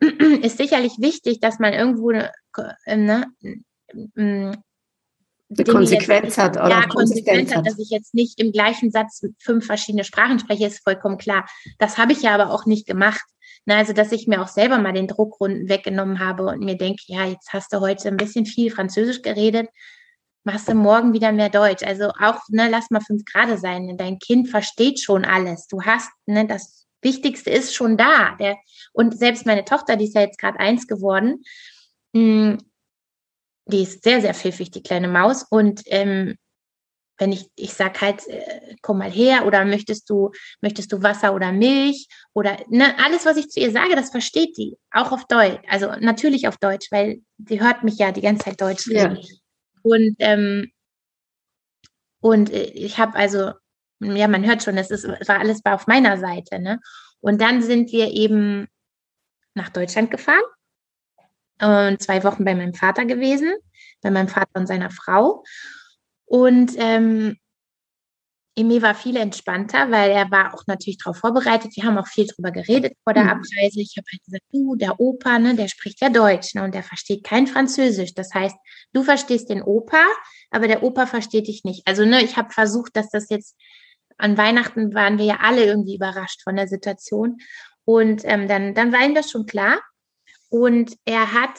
ist 0.00 0.56
sicherlich 0.56 0.98
wichtig, 0.98 1.40
dass 1.40 1.58
man 1.58 1.72
irgendwo 1.72 2.12
äh, 2.12 2.96
ne, 2.96 3.26
eine 5.50 5.64
Konsequenz 5.64 6.38
hat 6.38 6.56
oder 6.56 6.68
ja, 6.68 6.86
Konsequenz 6.86 7.54
hat, 7.54 7.66
dass 7.66 7.78
ich 7.78 7.90
jetzt 7.90 8.14
nicht 8.14 8.38
im 8.40 8.52
gleichen 8.52 8.90
Satz 8.90 9.22
fünf 9.38 9.66
verschiedene 9.66 10.04
Sprachen 10.04 10.38
spreche, 10.38 10.66
ist 10.66 10.84
vollkommen 10.84 11.18
klar. 11.18 11.46
Das 11.78 11.98
habe 11.98 12.12
ich 12.12 12.22
ja 12.22 12.34
aber 12.34 12.52
auch 12.52 12.66
nicht 12.66 12.86
gemacht. 12.86 13.22
Na, 13.66 13.76
also, 13.76 13.92
dass 13.92 14.12
ich 14.12 14.26
mir 14.26 14.40
auch 14.40 14.48
selber 14.48 14.78
mal 14.78 14.92
den 14.92 15.08
Druckrunden 15.08 15.68
weggenommen 15.68 16.18
habe 16.18 16.46
und 16.46 16.60
mir 16.60 16.76
denke, 16.76 17.02
ja, 17.06 17.24
jetzt 17.24 17.52
hast 17.52 17.72
du 17.72 17.80
heute 17.80 18.08
ein 18.08 18.16
bisschen 18.16 18.46
viel 18.46 18.70
Französisch 18.70 19.22
geredet, 19.22 19.68
machst 20.44 20.68
du 20.68 20.74
morgen 20.74 21.12
wieder 21.12 21.32
mehr 21.32 21.50
Deutsch. 21.50 21.82
Also 21.82 22.10
auch, 22.20 22.40
ne, 22.48 22.68
lass 22.70 22.90
mal 22.90 23.00
fünf 23.00 23.24
Grade 23.24 23.58
sein. 23.58 23.96
Dein 23.98 24.18
Kind 24.18 24.48
versteht 24.48 25.00
schon 25.00 25.24
alles. 25.24 25.66
Du 25.66 25.82
hast, 25.82 26.10
ne, 26.26 26.46
das 26.46 26.86
Wichtigste 27.02 27.50
ist 27.50 27.74
schon 27.74 27.96
da. 27.96 28.36
Der, 28.38 28.56
und 28.92 29.18
selbst 29.18 29.46
meine 29.46 29.64
Tochter, 29.64 29.96
die 29.96 30.04
ist 30.04 30.14
ja 30.14 30.22
jetzt 30.22 30.38
gerade 30.38 30.58
eins 30.58 30.86
geworden, 30.86 31.42
mh, 32.12 32.22
hm, 32.52 32.58
die 33.70 33.82
ist 33.82 34.02
sehr, 34.02 34.20
sehr 34.20 34.34
pfiffig, 34.34 34.70
die 34.70 34.82
kleine 34.82 35.08
Maus. 35.08 35.44
Und 35.48 35.82
ähm, 35.86 36.36
wenn 37.18 37.32
ich, 37.32 37.48
ich 37.54 37.74
sag 37.74 38.00
halt, 38.00 38.26
äh, 38.28 38.76
komm 38.80 38.98
mal 38.98 39.10
her 39.10 39.46
oder 39.46 39.64
möchtest 39.64 40.08
du, 40.08 40.30
möchtest 40.60 40.90
du 40.92 41.02
Wasser 41.02 41.34
oder 41.34 41.52
Milch 41.52 42.08
oder 42.32 42.56
ne, 42.68 42.94
alles, 42.98 43.26
was 43.26 43.36
ich 43.36 43.48
zu 43.48 43.60
ihr 43.60 43.70
sage, 43.70 43.94
das 43.94 44.10
versteht 44.10 44.56
die. 44.56 44.76
Auch 44.90 45.12
auf 45.12 45.26
Deutsch. 45.26 45.60
Also 45.68 45.92
natürlich 46.00 46.48
auf 46.48 46.56
Deutsch, 46.56 46.90
weil 46.90 47.20
sie 47.46 47.60
hört 47.60 47.84
mich 47.84 47.98
ja 47.98 48.10
die 48.10 48.22
ganze 48.22 48.44
Zeit 48.44 48.60
Deutsch 48.60 48.88
reden. 48.88 49.16
Ja. 49.16 49.28
Und, 49.82 50.16
ähm, 50.18 50.70
und 52.20 52.50
äh, 52.50 52.64
ich 52.64 52.98
habe 52.98 53.16
also, 53.16 53.52
ja, 54.00 54.28
man 54.28 54.46
hört 54.46 54.62
schon, 54.62 54.76
das 54.76 54.90
ist, 54.90 55.06
war 55.06 55.40
alles 55.40 55.60
auf 55.64 55.86
meiner 55.86 56.18
Seite, 56.18 56.58
ne? 56.58 56.80
Und 57.20 57.42
dann 57.42 57.60
sind 57.60 57.92
wir 57.92 58.10
eben 58.12 58.66
nach 59.54 59.68
Deutschland 59.68 60.10
gefahren 60.10 60.42
und 61.60 62.02
zwei 62.02 62.24
Wochen 62.24 62.44
bei 62.44 62.54
meinem 62.54 62.74
Vater 62.74 63.04
gewesen, 63.04 63.52
bei 64.02 64.10
meinem 64.10 64.28
Vater 64.28 64.50
und 64.54 64.66
seiner 64.66 64.90
Frau. 64.90 65.44
Und 66.24 66.72
ähm, 66.76 67.36
Emil 68.56 68.82
war 68.82 68.94
viel 68.94 69.16
entspannter, 69.16 69.90
weil 69.90 70.10
er 70.10 70.30
war 70.30 70.54
auch 70.54 70.64
natürlich 70.66 70.98
darauf 70.98 71.16
vorbereitet. 71.18 71.72
Wir 71.76 71.84
haben 71.84 71.98
auch 71.98 72.06
viel 72.06 72.26
drüber 72.26 72.50
geredet 72.50 72.94
vor 73.04 73.14
der 73.14 73.24
mhm. 73.24 73.30
Abreise. 73.30 73.80
Ich 73.80 73.94
habe 73.96 74.06
halt 74.12 74.24
gesagt, 74.24 74.44
du, 74.52 74.76
der 74.76 75.00
Opa, 75.00 75.38
ne, 75.38 75.54
der 75.54 75.68
spricht 75.68 76.00
ja 76.00 76.08
Deutsch 76.08 76.54
ne, 76.54 76.64
und 76.64 76.74
der 76.74 76.82
versteht 76.82 77.24
kein 77.24 77.46
Französisch. 77.46 78.14
Das 78.14 78.34
heißt, 78.34 78.56
du 78.92 79.02
verstehst 79.02 79.48
den 79.50 79.62
Opa, 79.62 80.04
aber 80.50 80.68
der 80.68 80.82
Opa 80.82 81.06
versteht 81.06 81.46
dich 81.46 81.64
nicht. 81.64 81.86
Also 81.86 82.04
ne, 82.04 82.22
ich 82.22 82.36
habe 82.36 82.50
versucht, 82.52 82.96
dass 82.96 83.08
das 83.10 83.30
jetzt 83.30 83.56
an 84.18 84.36
Weihnachten 84.36 84.94
waren 84.94 85.18
wir 85.18 85.24
ja 85.24 85.38
alle 85.40 85.64
irgendwie 85.64 85.96
überrascht 85.96 86.42
von 86.42 86.56
der 86.56 86.68
Situation. 86.68 87.38
Und 87.84 88.22
ähm, 88.24 88.46
dann, 88.46 88.74
dann 88.74 88.92
war 88.92 89.04
ihm 89.04 89.14
das 89.14 89.30
schon 89.30 89.46
klar. 89.46 89.80
Und 90.50 90.96
er 91.06 91.32
hat 91.32 91.58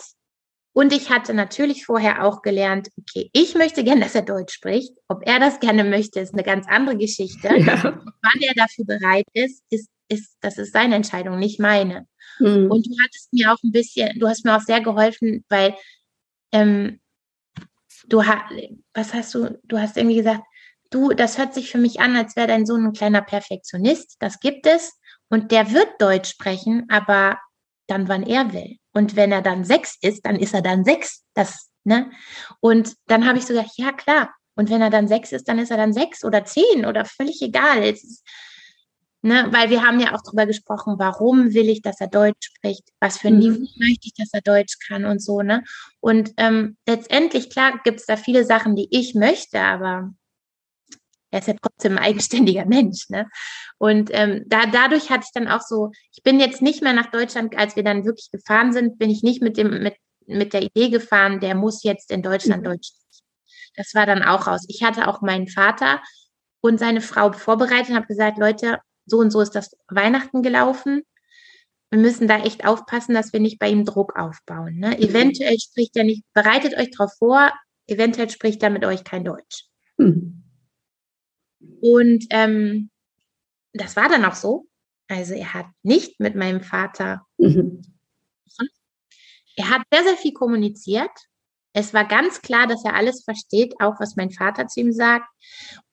und 0.73 0.93
ich 0.93 1.09
hatte 1.09 1.33
natürlich 1.33 1.85
vorher 1.85 2.23
auch 2.23 2.41
gelernt, 2.41 2.89
okay, 2.97 3.29
ich 3.33 3.55
möchte 3.55 3.83
gerne, 3.83 4.01
dass 4.01 4.15
er 4.15 4.21
Deutsch 4.21 4.53
spricht. 4.53 4.93
Ob 5.09 5.27
er 5.27 5.39
das 5.39 5.59
gerne 5.59 5.83
möchte, 5.83 6.21
ist 6.21 6.33
eine 6.33 6.43
ganz 6.43 6.65
andere 6.67 6.95
Geschichte. 6.97 7.49
Ja. 7.57 7.83
Wann 7.83 8.41
er 8.41 8.53
dafür 8.55 8.85
bereit 8.85 9.25
ist, 9.33 9.63
ist, 9.69 9.89
ist, 10.07 10.37
das 10.39 10.57
ist 10.57 10.71
seine 10.71 10.95
Entscheidung, 10.95 11.39
nicht 11.39 11.59
meine. 11.59 12.07
Mhm. 12.39 12.71
Und 12.71 12.87
du 12.87 12.95
hattest 13.03 13.33
mir 13.33 13.51
auch 13.51 13.57
ein 13.63 13.71
bisschen, 13.71 14.17
du 14.17 14.27
hast 14.27 14.45
mir 14.45 14.55
auch 14.55 14.61
sehr 14.61 14.79
geholfen, 14.79 15.43
weil 15.49 15.75
ähm, 16.53 17.01
du 18.07 18.25
hast, 18.25 18.43
was 18.93 19.13
hast 19.13 19.33
du, 19.33 19.59
du 19.63 19.77
hast 19.77 19.97
irgendwie 19.97 20.17
gesagt, 20.17 20.43
du, 20.89 21.09
das 21.09 21.37
hört 21.37 21.53
sich 21.53 21.69
für 21.69 21.79
mich 21.79 21.99
an, 21.99 22.15
als 22.15 22.37
wäre 22.37 22.47
dein 22.47 22.65
Sohn 22.65 22.85
ein 22.85 22.93
kleiner 22.93 23.21
Perfektionist. 23.21 24.15
Das 24.19 24.39
gibt 24.39 24.65
es. 24.67 24.97
Und 25.29 25.51
der 25.51 25.71
wird 25.71 25.89
Deutsch 25.99 26.29
sprechen, 26.29 26.85
aber 26.89 27.37
dann, 27.87 28.07
wann 28.07 28.23
er 28.23 28.53
will. 28.53 28.77
Und 28.93 29.15
wenn 29.15 29.31
er 29.31 29.41
dann 29.41 29.63
sechs 29.63 29.97
ist, 30.01 30.25
dann 30.25 30.35
ist 30.35 30.53
er 30.53 30.61
dann 30.61 30.83
sechs. 30.83 31.23
Das, 31.33 31.69
ne? 31.83 32.11
Und 32.59 32.95
dann 33.07 33.27
habe 33.27 33.37
ich 33.37 33.45
so 33.45 33.53
gesagt, 33.53 33.77
ja 33.77 33.91
klar. 33.91 34.33
Und 34.55 34.69
wenn 34.69 34.81
er 34.81 34.89
dann 34.89 35.07
sechs 35.07 35.31
ist, 35.31 35.47
dann 35.47 35.59
ist 35.59 35.71
er 35.71 35.77
dann 35.77 35.93
sechs 35.93 36.23
oder 36.23 36.43
zehn 36.43 36.85
oder 36.85 37.05
völlig 37.05 37.41
egal. 37.41 37.83
Ist, 37.83 38.23
ne? 39.21 39.47
Weil 39.51 39.69
wir 39.69 39.83
haben 39.83 39.99
ja 39.99 40.13
auch 40.13 40.21
darüber 40.23 40.45
gesprochen, 40.45 40.95
warum 40.97 41.53
will 41.53 41.69
ich, 41.69 41.81
dass 41.81 42.01
er 42.01 42.07
Deutsch 42.07 42.47
spricht? 42.55 42.89
Was 42.99 43.17
für 43.17 43.29
ein 43.29 43.35
mhm. 43.35 43.39
Niveau 43.39 43.67
möchte 43.77 44.07
ich, 44.07 44.13
dass 44.13 44.33
er 44.33 44.41
Deutsch 44.41 44.77
kann 44.87 45.05
und 45.05 45.21
so, 45.21 45.41
ne? 45.41 45.63
Und 45.99 46.33
ähm, 46.37 46.77
letztendlich, 46.85 47.49
klar, 47.49 47.79
gibt 47.83 48.01
es 48.01 48.05
da 48.05 48.17
viele 48.17 48.43
Sachen, 48.43 48.75
die 48.75 48.87
ich 48.91 49.15
möchte, 49.15 49.61
aber 49.61 50.13
er 51.31 51.39
ist 51.39 51.47
ja 51.47 51.55
trotzdem 51.61 51.97
ein 51.97 52.03
eigenständiger 52.03 52.65
Mensch. 52.65 53.09
Ne? 53.09 53.29
Und 53.77 54.09
ähm, 54.13 54.43
da, 54.47 54.65
dadurch 54.65 55.09
hatte 55.09 55.23
ich 55.25 55.31
dann 55.33 55.47
auch 55.47 55.61
so, 55.61 55.91
ich 56.13 56.21
bin 56.23 56.39
jetzt 56.39 56.61
nicht 56.61 56.83
mehr 56.83 56.93
nach 56.93 57.09
Deutschland, 57.09 57.57
als 57.57 57.75
wir 57.75 57.83
dann 57.83 58.05
wirklich 58.05 58.29
gefahren 58.31 58.73
sind, 58.73 58.99
bin 58.99 59.09
ich 59.09 59.23
nicht 59.23 59.41
mit 59.41 59.57
dem, 59.57 59.81
mit, 59.81 59.95
mit 60.27 60.53
der 60.53 60.61
Idee 60.61 60.89
gefahren, 60.89 61.39
der 61.39 61.55
muss 61.55 61.83
jetzt 61.83 62.11
in 62.11 62.21
Deutschland 62.21 62.61
mhm. 62.61 62.65
Deutsch 62.65 62.89
sprechen. 62.89 63.25
Das 63.75 63.95
war 63.95 64.05
dann 64.05 64.21
auch 64.21 64.47
raus. 64.47 64.65
Ich 64.67 64.83
hatte 64.83 65.07
auch 65.07 65.21
meinen 65.21 65.47
Vater 65.47 66.01
und 66.59 66.77
seine 66.77 67.01
Frau 67.01 67.31
vorbereitet 67.31 67.89
und 67.89 67.95
habe 67.95 68.07
gesagt, 68.07 68.37
Leute, 68.37 68.79
so 69.05 69.17
und 69.17 69.31
so 69.31 69.41
ist 69.41 69.55
das 69.55 69.75
Weihnachten 69.87 70.43
gelaufen. 70.43 71.03
Wir 71.89 71.99
müssen 71.99 72.27
da 72.27 72.39
echt 72.39 72.65
aufpassen, 72.65 73.13
dass 73.13 73.33
wir 73.33 73.39
nicht 73.39 73.59
bei 73.59 73.69
ihm 73.69 73.85
Druck 73.85 74.17
aufbauen. 74.17 74.77
Ne? 74.77 74.89
Mhm. 74.89 75.03
Eventuell 75.03 75.59
spricht 75.59 75.95
er 75.95 76.03
nicht, 76.03 76.23
bereitet 76.33 76.77
euch 76.77 76.91
darauf 76.91 77.13
vor, 77.17 77.51
eventuell 77.87 78.29
spricht 78.29 78.61
er 78.63 78.69
mit 78.69 78.85
euch 78.85 79.03
kein 79.03 79.25
Deutsch. 79.25 79.65
Mhm. 79.97 80.43
Und 81.81 82.25
ähm, 82.29 82.89
das 83.73 83.95
war 83.95 84.09
dann 84.09 84.25
auch 84.25 84.35
so. 84.35 84.67
Also 85.07 85.33
er 85.33 85.53
hat 85.53 85.67
nicht 85.83 86.19
mit 86.19 86.35
meinem 86.35 86.61
Vater. 86.61 87.25
Mhm. 87.37 87.81
Er 89.57 89.69
hat 89.69 89.81
sehr, 89.91 90.03
sehr 90.03 90.17
viel 90.17 90.33
kommuniziert. 90.33 91.11
Es 91.73 91.93
war 91.93 92.05
ganz 92.05 92.41
klar, 92.41 92.67
dass 92.67 92.85
er 92.85 92.95
alles 92.95 93.23
versteht, 93.23 93.75
auch 93.79 93.99
was 93.99 94.15
mein 94.15 94.31
Vater 94.31 94.67
zu 94.67 94.79
ihm 94.79 94.93
sagt. 94.93 95.27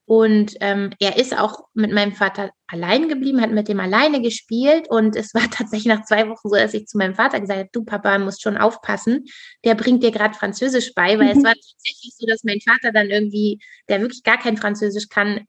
Und 0.05 0.55
ähm, 0.61 0.91
er 1.01 1.19
ist 1.19 1.39
auch 1.39 1.67
mit 1.75 1.93
meinem 1.93 2.15
Vater 2.15 2.51
allein 2.67 3.09
geblieben, 3.09 3.43
hat 3.43 3.51
mit 3.51 3.69
dem 3.69 3.79
alleine 3.79 4.23
gespielt. 4.23 4.89
Und 4.89 5.15
es 5.17 5.35
war 5.35 5.43
tatsächlich 5.51 5.95
nach 5.95 6.05
zwei 6.05 6.29
Wochen 6.29 6.49
so, 6.49 6.55
dass 6.55 6.73
ich 6.73 6.87
zu 6.87 6.97
meinem 6.97 7.15
Vater 7.15 7.41
gesagt 7.41 7.59
habe, 7.59 7.69
du 7.73 7.85
Papa, 7.85 8.19
musst 8.19 8.43
schon 8.43 8.57
aufpassen. 8.57 9.27
Der 9.65 9.75
bringt 9.75 10.03
dir 10.03 10.11
gerade 10.11 10.35
Französisch 10.35 10.95
bei, 10.95 11.19
weil 11.19 11.35
mhm. 11.35 11.39
es 11.39 11.45
war 11.45 11.55
tatsächlich 11.55 12.15
so, 12.17 12.27
dass 12.27 12.43
mein 12.43 12.61
Vater 12.61 12.93
dann 12.93 13.11
irgendwie, 13.11 13.61
der 13.89 14.01
wirklich 14.01 14.23
gar 14.23 14.39
kein 14.39 14.57
Französisch 14.57 15.09
kann, 15.09 15.45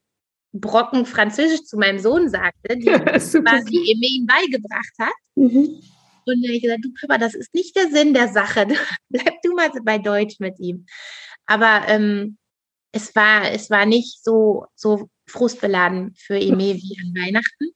Brocken 0.52 1.06
Französisch 1.06 1.64
zu 1.64 1.78
meinem 1.78 2.00
Sohn 2.00 2.30
sagte, 2.30 2.78
die 2.78 2.86
ja, 2.86 3.00
quasi 3.00 3.76
ihm, 3.76 4.02
ihm 4.02 4.26
beigebracht 4.26 4.94
hat. 5.00 5.14
Mhm. 5.36 5.82
Und 6.26 6.44
dann 6.44 6.44
habe 6.44 6.56
ich 6.56 6.62
gesagt, 6.62 6.86
du 6.86 6.94
Papa, 7.00 7.18
das 7.18 7.34
ist 7.34 7.54
nicht 7.54 7.76
der 7.76 7.90
Sinn 7.90 8.14
der 8.14 8.28
Sache. 8.28 8.68
Bleib 9.10 9.42
du 9.44 9.54
mal 9.54 9.70
bei 9.84 9.98
Deutsch 9.98 10.40
mit 10.40 10.60
ihm. 10.60 10.86
Aber 11.46 11.84
ähm, 11.88 12.38
es 12.92 13.16
war, 13.16 13.52
es 13.52 13.70
war 13.70 13.86
nicht 13.86 14.24
so, 14.24 14.66
so 14.76 15.10
frustbeladen 15.28 16.14
für 16.18 16.40
Eme 16.40 16.58
wie 16.76 16.98
an 17.02 17.14
Weihnachten. 17.16 17.72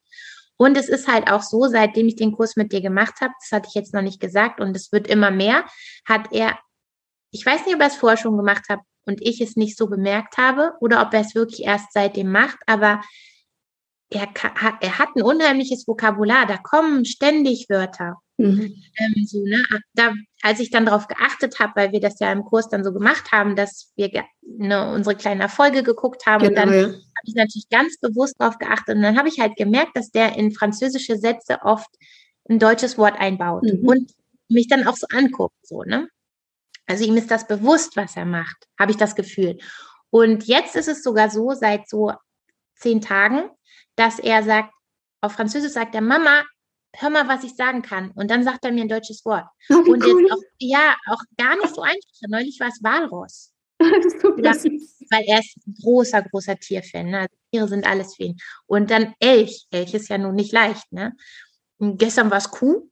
Und 0.56 0.76
es 0.76 0.88
ist 0.88 1.08
halt 1.08 1.30
auch 1.30 1.42
so, 1.42 1.66
seitdem 1.66 2.06
ich 2.06 2.16
den 2.16 2.32
Kurs 2.32 2.54
mit 2.54 2.72
dir 2.72 2.80
gemacht 2.80 3.20
habe, 3.20 3.32
das 3.40 3.50
hatte 3.50 3.68
ich 3.68 3.74
jetzt 3.74 3.92
noch 3.92 4.02
nicht 4.02 4.20
gesagt 4.20 4.60
und 4.60 4.76
es 4.76 4.92
wird 4.92 5.08
immer 5.08 5.32
mehr, 5.32 5.64
hat 6.04 6.32
er, 6.32 6.56
ich 7.32 7.44
weiß 7.44 7.66
nicht, 7.66 7.74
ob 7.74 7.80
er 7.80 7.88
es 7.88 7.96
vorher 7.96 8.16
schon 8.16 8.36
gemacht 8.36 8.68
hat, 8.68 8.78
und 9.06 9.20
ich 9.22 9.40
es 9.40 9.56
nicht 9.56 9.76
so 9.76 9.88
bemerkt 9.88 10.38
habe 10.38 10.72
oder 10.80 11.02
ob 11.02 11.12
er 11.14 11.20
es 11.20 11.34
wirklich 11.34 11.64
erst 11.64 11.92
seitdem 11.92 12.30
macht, 12.30 12.58
aber 12.66 13.00
er, 14.10 14.28
er 14.80 14.98
hat 14.98 15.08
ein 15.16 15.22
unheimliches 15.22 15.86
Vokabular, 15.86 16.46
da 16.46 16.56
kommen 16.56 17.04
ständig 17.04 17.66
Wörter. 17.68 18.16
Mhm. 18.36 18.74
Ähm, 18.98 19.26
so, 19.26 19.44
ne? 19.44 19.62
da, 19.94 20.12
als 20.42 20.58
ich 20.58 20.70
dann 20.70 20.86
darauf 20.86 21.06
geachtet 21.06 21.60
habe, 21.60 21.72
weil 21.76 21.92
wir 21.92 22.00
das 22.00 22.18
ja 22.18 22.32
im 22.32 22.44
Kurs 22.44 22.68
dann 22.68 22.82
so 22.82 22.92
gemacht 22.92 23.30
haben, 23.30 23.54
dass 23.54 23.92
wir 23.96 24.10
ne, 24.42 24.92
unsere 24.92 25.14
kleine 25.14 25.42
Erfolge 25.42 25.82
geguckt 25.82 26.26
haben 26.26 26.42
genau, 26.42 26.50
und 26.50 26.56
dann 26.56 26.74
ja. 26.74 26.86
habe 26.86 27.24
ich 27.24 27.34
natürlich 27.34 27.68
ganz 27.70 27.98
bewusst 27.98 28.34
darauf 28.38 28.58
geachtet 28.58 28.96
und 28.96 29.02
dann 29.02 29.16
habe 29.16 29.28
ich 29.28 29.38
halt 29.38 29.56
gemerkt, 29.56 29.96
dass 29.96 30.10
der 30.10 30.36
in 30.36 30.52
französische 30.52 31.16
Sätze 31.16 31.58
oft 31.62 31.88
ein 32.48 32.58
deutsches 32.58 32.98
Wort 32.98 33.18
einbaut 33.18 33.62
mhm. 33.62 33.86
und 33.88 34.12
mich 34.48 34.68
dann 34.68 34.86
auch 34.86 34.96
so 34.96 35.06
anguckt, 35.12 35.56
so, 35.62 35.82
ne? 35.82 36.08
Also 36.86 37.04
ihm 37.04 37.16
ist 37.16 37.30
das 37.30 37.46
bewusst, 37.46 37.96
was 37.96 38.16
er 38.16 38.26
macht, 38.26 38.56
habe 38.78 38.90
ich 38.90 38.96
das 38.96 39.14
Gefühl. 39.14 39.58
Und 40.10 40.44
jetzt 40.44 40.76
ist 40.76 40.88
es 40.88 41.02
sogar 41.02 41.30
so, 41.30 41.52
seit 41.52 41.88
so 41.88 42.12
zehn 42.76 43.00
Tagen, 43.00 43.50
dass 43.96 44.18
er 44.18 44.42
sagt, 44.42 44.72
auf 45.20 45.32
Französisch 45.32 45.72
sagt 45.72 45.94
er, 45.94 46.02
Mama, 46.02 46.44
hör 46.96 47.10
mal, 47.10 47.26
was 47.28 47.44
ich 47.44 47.56
sagen 47.56 47.82
kann. 47.82 48.10
Und 48.12 48.30
dann 48.30 48.44
sagt 48.44 48.64
er 48.64 48.72
mir 48.72 48.82
ein 48.82 48.88
deutsches 48.88 49.24
Wort. 49.24 49.46
Oh, 49.70 49.78
und 49.78 50.04
cool. 50.04 50.22
jetzt 50.22 50.32
auch, 50.32 50.42
ja, 50.58 50.96
auch 51.08 51.22
gar 51.38 51.56
nicht 51.56 51.74
so 51.74 51.82
einfach. 51.82 51.98
Neulich 52.28 52.60
war 52.60 52.68
es 52.68 52.82
Walross. 52.82 53.50
Das 54.42 54.64
weil 54.64 55.24
er 55.26 55.40
ist 55.40 55.56
ein 55.66 55.74
großer, 55.82 56.22
großer 56.22 56.56
Tierfan. 56.56 57.10
Ne? 57.10 57.18
Also 57.20 57.34
Tiere 57.50 57.68
sind 57.68 57.86
alles 57.86 58.14
für 58.16 58.24
ihn. 58.24 58.36
Und 58.66 58.90
dann 58.90 59.14
Elch. 59.18 59.66
Elch 59.70 59.94
ist 59.94 60.08
ja 60.08 60.18
nun 60.18 60.34
nicht 60.34 60.52
leicht. 60.52 60.90
Ne? 60.92 61.12
Und 61.78 61.98
gestern 61.98 62.30
war 62.30 62.38
es 62.38 62.50
Kuh. 62.50 62.88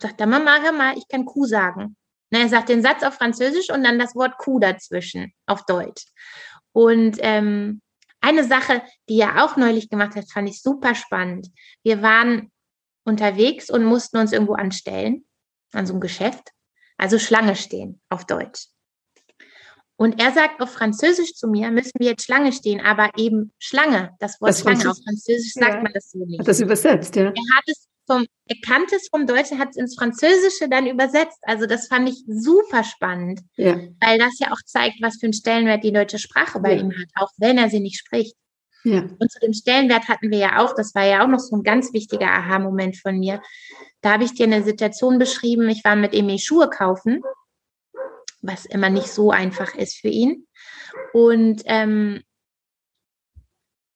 Sagt 0.00 0.20
er, 0.20 0.26
Mama, 0.26 0.58
hör 0.60 0.72
mal, 0.72 0.96
ich 0.96 1.06
kann 1.08 1.24
Kuh 1.24 1.46
sagen. 1.46 1.96
Na, 2.34 2.40
er 2.40 2.48
sagt 2.48 2.68
den 2.68 2.82
Satz 2.82 3.04
auf 3.04 3.14
Französisch 3.14 3.70
und 3.70 3.84
dann 3.84 3.96
das 3.96 4.16
Wort 4.16 4.38
Kuh 4.38 4.58
dazwischen 4.58 5.32
auf 5.46 5.64
Deutsch. 5.66 6.04
Und 6.72 7.16
ähm, 7.20 7.80
eine 8.20 8.42
Sache, 8.42 8.82
die 9.08 9.20
er 9.20 9.44
auch 9.44 9.56
neulich 9.56 9.88
gemacht 9.88 10.16
hat, 10.16 10.28
fand 10.28 10.48
ich 10.48 10.60
super 10.60 10.96
spannend. 10.96 11.46
Wir 11.84 12.02
waren 12.02 12.50
unterwegs 13.04 13.70
und 13.70 13.84
mussten 13.84 14.16
uns 14.16 14.32
irgendwo 14.32 14.54
anstellen, 14.54 15.24
an 15.72 15.86
so 15.86 15.92
einem 15.92 16.00
Geschäft, 16.00 16.50
also 16.96 17.20
Schlange 17.20 17.54
stehen 17.54 18.00
auf 18.08 18.26
Deutsch. 18.26 18.66
Und 19.94 20.20
er 20.20 20.32
sagt 20.32 20.60
auf 20.60 20.72
Französisch 20.72 21.34
zu 21.34 21.46
mir, 21.46 21.70
müssen 21.70 21.92
wir 22.00 22.08
jetzt 22.08 22.24
Schlange 22.24 22.52
stehen, 22.52 22.80
aber 22.80 23.12
eben 23.16 23.52
Schlange, 23.60 24.10
das 24.18 24.40
Wort 24.40 24.48
das 24.48 24.60
Schlange 24.62 24.90
auf 24.90 24.98
Französisch 25.04 25.52
sagt 25.52 25.74
ja. 25.74 25.82
man 25.82 25.92
das 25.92 26.10
so 26.10 26.18
nicht. 26.24 26.40
Hat 26.40 26.48
das 26.48 26.58
übersetzt, 26.58 27.14
ja. 27.14 27.26
Er 27.26 27.30
hat 27.30 27.64
es 27.68 27.86
vom, 28.06 28.26
er 28.46 28.56
kannte 28.64 28.96
es 28.96 29.08
vom 29.08 29.26
Deutschen, 29.26 29.58
hat 29.58 29.70
es 29.70 29.76
ins 29.76 29.96
Französische 29.96 30.68
dann 30.68 30.86
übersetzt. 30.86 31.38
Also 31.42 31.66
das 31.66 31.88
fand 31.88 32.08
ich 32.08 32.24
super 32.26 32.84
spannend, 32.84 33.40
ja. 33.56 33.78
weil 34.00 34.18
das 34.18 34.38
ja 34.38 34.52
auch 34.52 34.62
zeigt, 34.64 34.96
was 35.00 35.18
für 35.18 35.26
einen 35.26 35.32
Stellenwert 35.32 35.84
die 35.84 35.92
deutsche 35.92 36.18
Sprache 36.18 36.60
bei 36.60 36.74
ja. 36.74 36.80
ihm 36.80 36.92
hat, 36.92 37.08
auch 37.16 37.30
wenn 37.38 37.58
er 37.58 37.70
sie 37.70 37.80
nicht 37.80 37.98
spricht. 37.98 38.36
Ja. 38.84 39.08
Und 39.18 39.32
zu 39.32 39.40
dem 39.40 39.54
Stellenwert 39.54 40.08
hatten 40.08 40.30
wir 40.30 40.38
ja 40.38 40.62
auch, 40.62 40.74
das 40.74 40.94
war 40.94 41.06
ja 41.06 41.24
auch 41.24 41.28
noch 41.28 41.38
so 41.38 41.56
ein 41.56 41.62
ganz 41.62 41.92
wichtiger 41.94 42.30
Aha-Moment 42.30 42.98
von 42.98 43.18
mir. 43.18 43.40
Da 44.02 44.12
habe 44.12 44.24
ich 44.24 44.34
dir 44.34 44.44
eine 44.44 44.62
Situation 44.62 45.18
beschrieben, 45.18 45.68
ich 45.70 45.82
war 45.84 45.96
mit 45.96 46.12
Emil 46.12 46.38
Schuhe 46.38 46.68
kaufen, 46.68 47.22
was 48.42 48.66
immer 48.66 48.90
nicht 48.90 49.08
so 49.08 49.30
einfach 49.30 49.74
ist 49.74 49.96
für 49.96 50.08
ihn. 50.08 50.46
Und 51.14 51.62
ähm, 51.64 52.22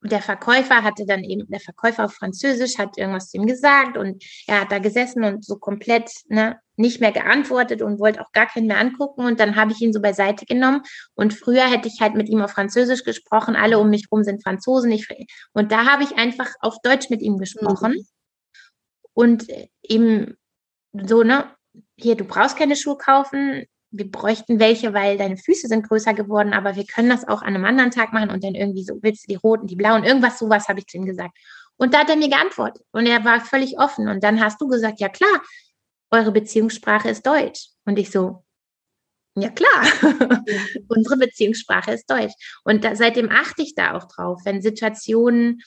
der 0.00 0.22
Verkäufer 0.22 0.82
hatte 0.84 1.06
dann 1.06 1.24
eben, 1.24 1.48
der 1.48 1.60
Verkäufer 1.60 2.04
auf 2.04 2.14
Französisch 2.14 2.78
hat 2.78 2.96
irgendwas 2.96 3.30
zu 3.30 3.38
ihm 3.38 3.46
gesagt 3.46 3.96
und 3.96 4.22
er 4.46 4.60
hat 4.60 4.72
da 4.72 4.78
gesessen 4.78 5.24
und 5.24 5.44
so 5.44 5.56
komplett 5.56 6.10
ne, 6.28 6.60
nicht 6.76 7.00
mehr 7.00 7.10
geantwortet 7.10 7.82
und 7.82 7.98
wollte 7.98 8.20
auch 8.20 8.30
gar 8.32 8.46
keinen 8.46 8.68
mehr 8.68 8.78
angucken. 8.78 9.24
Und 9.24 9.40
dann 9.40 9.56
habe 9.56 9.72
ich 9.72 9.80
ihn 9.80 9.92
so 9.92 10.00
beiseite 10.00 10.46
genommen. 10.46 10.82
Und 11.14 11.34
früher 11.34 11.68
hätte 11.68 11.88
ich 11.88 12.00
halt 12.00 12.14
mit 12.14 12.28
ihm 12.28 12.40
auf 12.40 12.52
Französisch 12.52 13.02
gesprochen. 13.02 13.56
Alle 13.56 13.78
um 13.78 13.90
mich 13.90 14.06
rum 14.12 14.22
sind 14.22 14.42
Franzosen. 14.42 14.92
Ich, 14.92 15.08
und 15.52 15.72
da 15.72 15.86
habe 15.86 16.04
ich 16.04 16.16
einfach 16.16 16.48
auf 16.60 16.76
Deutsch 16.82 17.10
mit 17.10 17.20
ihm 17.20 17.38
gesprochen. 17.38 17.92
Mhm. 17.92 18.06
Und 19.14 19.46
ihm 19.82 20.36
so, 20.92 21.24
ne, 21.24 21.50
hier, 21.96 22.14
du 22.14 22.24
brauchst 22.24 22.56
keine 22.56 22.76
Schuhe 22.76 22.96
kaufen. 22.96 23.64
Wir 23.90 24.10
bräuchten 24.10 24.60
welche, 24.60 24.92
weil 24.92 25.16
deine 25.16 25.36
Füße 25.36 25.66
sind 25.68 25.88
größer 25.88 26.14
geworden, 26.14 26.52
aber 26.52 26.76
wir 26.76 26.84
können 26.84 27.08
das 27.08 27.26
auch 27.26 27.42
an 27.42 27.54
einem 27.54 27.64
anderen 27.64 27.90
Tag 27.90 28.12
machen 28.12 28.30
und 28.30 28.44
dann 28.44 28.54
irgendwie 28.54 28.84
so, 28.84 28.98
willst 29.02 29.24
du 29.24 29.32
die 29.32 29.36
roten, 29.36 29.66
die 29.66 29.76
blauen, 29.76 30.04
irgendwas 30.04 30.38
sowas 30.38 30.68
habe 30.68 30.80
ich 30.80 30.86
zu 30.86 30.98
ihm 30.98 31.06
gesagt. 31.06 31.36
Und 31.76 31.94
da 31.94 32.00
hat 32.00 32.10
er 32.10 32.16
mir 32.16 32.28
geantwortet 32.28 32.84
und 32.90 33.06
er 33.06 33.24
war 33.24 33.40
völlig 33.40 33.78
offen. 33.78 34.08
Und 34.08 34.22
dann 34.24 34.40
hast 34.40 34.60
du 34.60 34.66
gesagt, 34.66 35.00
ja 35.00 35.08
klar, 35.08 35.42
eure 36.10 36.32
Beziehungssprache 36.32 37.08
ist 37.08 37.26
Deutsch. 37.26 37.68
Und 37.84 37.98
ich 37.98 38.10
so, 38.10 38.44
ja 39.36 39.50
klar, 39.50 39.84
unsere 40.88 41.16
Beziehungssprache 41.16 41.92
ist 41.92 42.10
Deutsch. 42.10 42.34
Und 42.64 42.84
da, 42.84 42.96
seitdem 42.96 43.30
achte 43.30 43.62
ich 43.62 43.74
da 43.74 43.96
auch 43.96 44.04
drauf, 44.04 44.40
wenn 44.44 44.60
Situationen 44.60 45.60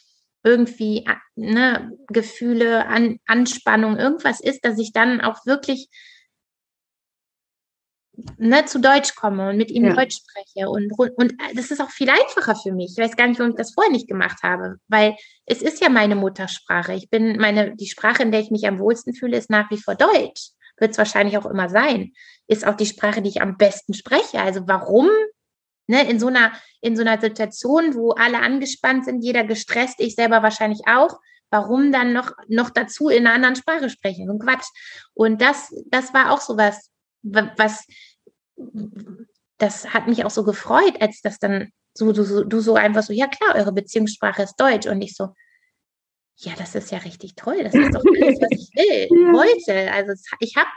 irgendwie 0.43 1.07
ne, 1.35 1.91
Gefühle, 2.07 2.85
An 2.87 3.19
Anspannung, 3.25 3.97
irgendwas 3.97 4.41
ist, 4.41 4.65
dass 4.65 4.79
ich 4.79 4.91
dann 4.91 5.21
auch 5.21 5.45
wirklich 5.45 5.87
ne, 8.37 8.65
zu 8.65 8.79
Deutsch 8.79 9.15
komme 9.15 9.49
und 9.49 9.57
mit 9.57 9.71
ihm 9.71 9.85
ja. 9.85 9.93
Deutsch 9.93 10.17
spreche. 10.17 10.69
Und, 10.69 10.91
und 10.97 11.33
das 11.55 11.71
ist 11.71 11.81
auch 11.81 11.89
viel 11.89 12.09
einfacher 12.09 12.55
für 12.55 12.71
mich. 12.71 12.93
Ich 12.95 13.03
weiß 13.03 13.15
gar 13.15 13.27
nicht, 13.27 13.39
warum 13.39 13.51
ich 13.51 13.57
das 13.57 13.73
vorher 13.73 13.91
nicht 13.91 14.07
gemacht 14.07 14.43
habe, 14.43 14.75
weil 14.87 15.15
es 15.45 15.61
ist 15.61 15.81
ja 15.81 15.89
meine 15.89 16.15
Muttersprache. 16.15 16.93
Ich 16.93 17.09
bin 17.09 17.37
meine, 17.37 17.75
die 17.75 17.87
Sprache, 17.87 18.23
in 18.23 18.31
der 18.31 18.41
ich 18.41 18.51
mich 18.51 18.67
am 18.67 18.79
wohlsten 18.79 19.13
fühle, 19.13 19.37
ist 19.37 19.49
nach 19.49 19.69
wie 19.71 19.81
vor 19.81 19.95
Deutsch. 19.95 20.51
Wird 20.77 20.91
es 20.91 20.97
wahrscheinlich 20.97 21.37
auch 21.37 21.45
immer 21.45 21.69
sein. 21.69 22.13
Ist 22.47 22.65
auch 22.65 22.75
die 22.75 22.85
Sprache, 22.85 23.21
die 23.21 23.29
ich 23.29 23.41
am 23.41 23.57
besten 23.57 23.93
spreche. 23.93 24.41
Also 24.41 24.67
warum 24.67 25.09
Ne, 25.87 26.09
in 26.09 26.21
so 26.21 26.27
einer, 26.27 26.53
in 26.79 26.95
so 26.95 27.01
einer 27.01 27.19
Situation, 27.19 27.95
wo 27.95 28.11
alle 28.11 28.39
angespannt 28.39 29.03
sind, 29.03 29.23
jeder 29.23 29.43
gestresst, 29.43 29.99
ich 29.99 30.15
selber 30.15 30.41
wahrscheinlich 30.41 30.87
auch, 30.87 31.19
warum 31.49 31.91
dann 31.91 32.13
noch, 32.13 32.31
noch 32.47 32.69
dazu 32.69 33.09
in 33.09 33.27
einer 33.27 33.35
anderen 33.35 33.57
Sprache 33.57 33.89
sprechen? 33.89 34.25
So 34.25 34.33
ein 34.33 34.39
Quatsch. 34.39 34.67
Und 35.13 35.41
das, 35.41 35.69
das 35.87 36.13
war 36.13 36.31
auch 36.31 36.39
so 36.39 36.57
was, 36.57 36.89
was, 37.23 37.85
das 39.57 39.93
hat 39.93 40.07
mich 40.07 40.25
auch 40.25 40.31
so 40.31 40.43
gefreut, 40.43 41.01
als 41.01 41.21
das 41.21 41.39
dann 41.39 41.69
so, 41.93 42.11
du, 42.11 42.23
so, 42.23 42.43
du 42.43 42.59
so 42.61 42.75
einfach 42.75 43.03
so, 43.03 43.13
ja 43.13 43.27
klar, 43.27 43.55
eure 43.55 43.71
Beziehungssprache 43.73 44.43
ist 44.43 44.55
Deutsch. 44.55 44.87
Und 44.87 45.01
ich 45.01 45.15
so, 45.15 45.29
ja, 46.37 46.53
das 46.57 46.73
ist 46.73 46.91
ja 46.91 46.97
richtig 46.99 47.35
toll. 47.35 47.63
Das 47.63 47.73
ist 47.73 47.93
doch 47.93 48.03
alles, 48.03 48.39
was 48.41 48.51
ich 48.51 48.69
will, 48.73 49.07
ja. 49.11 49.33
wollte. 49.33 49.91
Also 49.91 50.13
ich 50.39 50.55
habe, 50.55 50.69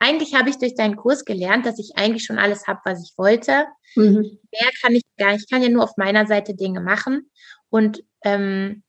eigentlich 0.00 0.34
habe 0.34 0.50
ich 0.50 0.58
durch 0.58 0.74
deinen 0.74 0.96
Kurs 0.96 1.24
gelernt, 1.24 1.66
dass 1.66 1.78
ich 1.78 1.92
eigentlich 1.96 2.24
schon 2.24 2.38
alles 2.38 2.66
habe, 2.66 2.80
was 2.84 3.02
ich 3.04 3.16
wollte. 3.16 3.66
Mhm. 3.94 4.38
Mehr 4.50 4.70
kann 4.80 4.94
ich 4.94 5.02
gar 5.18 5.32
nicht. 5.32 5.44
Ich 5.44 5.50
kann 5.50 5.62
ja 5.62 5.68
nur 5.68 5.84
auf 5.84 5.96
meiner 5.96 6.26
Seite 6.26 6.54
Dinge 6.54 6.80
machen 6.80 7.30
und 7.70 8.02
ähm, 8.24 8.82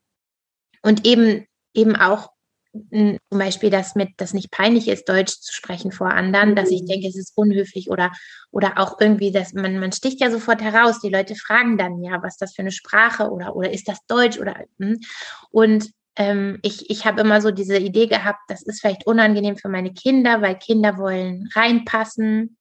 und 0.82 1.06
eben 1.06 1.46
eben 1.74 1.96
auch 1.96 2.33
zum 2.74 3.20
Beispiel, 3.30 3.70
dass 3.70 3.94
mit 3.94 4.10
das 4.18 4.34
nicht 4.34 4.50
peinlich 4.50 4.88
ist, 4.88 5.08
Deutsch 5.08 5.40
zu 5.40 5.54
sprechen 5.54 5.92
vor 5.92 6.12
anderen, 6.12 6.56
dass 6.56 6.72
ich 6.72 6.82
mhm. 6.82 6.88
denke, 6.88 7.08
es 7.08 7.16
ist 7.16 7.34
unhöflich 7.36 7.90
oder 7.90 8.12
oder 8.52 8.80
auch 8.80 9.00
irgendwie, 9.00 9.32
dass 9.32 9.54
man 9.54 9.80
man 9.80 9.92
sticht 9.92 10.20
ja 10.20 10.32
sofort 10.32 10.62
heraus. 10.62 11.00
Die 11.00 11.10
Leute 11.10 11.36
fragen 11.36 11.78
dann 11.78 12.02
ja, 12.04 12.24
was 12.24 12.38
das 12.38 12.56
für 12.56 12.64
eine 12.64 12.72
Sprache 12.72 13.30
oder 13.30 13.56
oder 13.56 13.72
ist 13.72 13.88
das 13.88 14.00
Deutsch 14.08 14.40
oder 14.40 14.56
hm? 14.80 15.00
und 15.52 15.92
ähm, 16.16 16.60
ich, 16.62 16.90
ich 16.90 17.06
habe 17.06 17.22
immer 17.22 17.42
so 17.42 17.52
diese 17.52 17.78
Idee 17.78 18.08
gehabt, 18.08 18.40
das 18.48 18.62
ist 18.62 18.82
vielleicht 18.82 19.08
unangenehm 19.08 19.58
für 19.58 19.70
meine 19.70 19.94
Kinder, 19.94 20.42
weil 20.42 20.58
Kinder 20.58 20.98
wollen 20.98 21.50
reinpassen 21.56 22.58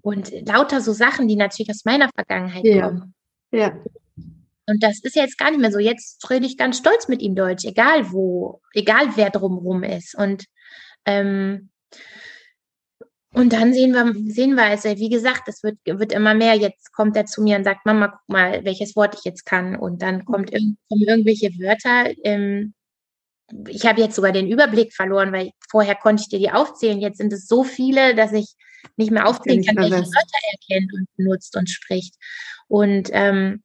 und 0.00 0.32
lauter 0.46 0.80
so 0.80 0.92
Sachen, 0.92 1.28
die 1.28 1.36
natürlich 1.36 1.70
aus 1.70 1.84
meiner 1.84 2.08
Vergangenheit 2.14 2.64
ja. 2.64 2.88
kommen. 2.88 3.14
Ja. 3.50 3.72
Und 4.68 4.82
das 4.82 5.00
ist 5.02 5.16
jetzt 5.16 5.38
gar 5.38 5.50
nicht 5.50 5.60
mehr 5.60 5.72
so. 5.72 5.78
Jetzt 5.78 6.28
rede 6.30 6.46
ich 6.46 6.56
ganz 6.56 6.78
stolz 6.78 7.08
mit 7.08 7.22
ihm 7.22 7.34
Deutsch, 7.34 7.64
egal 7.64 8.12
wo, 8.12 8.60
egal 8.74 9.16
wer 9.16 9.30
drumherum 9.30 9.82
ist. 9.82 10.14
Und 10.14 10.44
ähm, 11.04 11.70
und 13.34 13.52
dann 13.52 13.72
sehen 13.72 13.92
wir, 13.92 14.14
sehen 14.32 14.54
wir 14.54 14.70
es, 14.70 14.84
wie 14.84 15.10
gesagt, 15.10 15.48
es 15.48 15.62
wird, 15.62 15.78
wird 15.84 16.12
immer 16.12 16.34
mehr. 16.34 16.54
Jetzt 16.54 16.92
kommt 16.92 17.16
er 17.16 17.26
zu 17.26 17.42
mir 17.42 17.56
und 17.56 17.64
sagt, 17.64 17.84
Mama, 17.84 18.08
guck 18.08 18.28
mal, 18.28 18.64
welches 18.64 18.96
Wort 18.96 19.14
ich 19.16 19.24
jetzt 19.24 19.44
kann. 19.44 19.76
Und 19.76 20.02
dann 20.02 20.24
kommt 20.24 20.50
irg 20.50 20.62
kommen 20.88 21.02
irgendwelche 21.02 21.50
Wörter. 21.58 22.10
Ähm, 22.24 22.74
ich 23.68 23.86
habe 23.86 24.00
jetzt 24.00 24.16
sogar 24.16 24.32
den 24.32 24.50
Überblick 24.50 24.94
verloren, 24.94 25.32
weil 25.32 25.50
vorher 25.70 25.94
konnte 25.94 26.22
ich 26.22 26.28
dir 26.28 26.38
die 26.38 26.50
aufzählen. 26.50 27.00
Jetzt 27.00 27.18
sind 27.18 27.32
es 27.32 27.46
so 27.46 27.64
viele, 27.64 28.14
dass 28.14 28.32
ich 28.32 28.54
nicht 28.96 29.10
mehr 29.10 29.26
aufzählen 29.26 29.64
kann, 29.64 29.76
welche 29.76 29.92
Wörter 29.92 30.38
er 30.50 30.58
kennt 30.66 30.92
und 30.92 31.06
benutzt 31.16 31.56
und 31.56 31.68
spricht. 31.68 32.14
Und 32.66 33.10
ähm, 33.12 33.62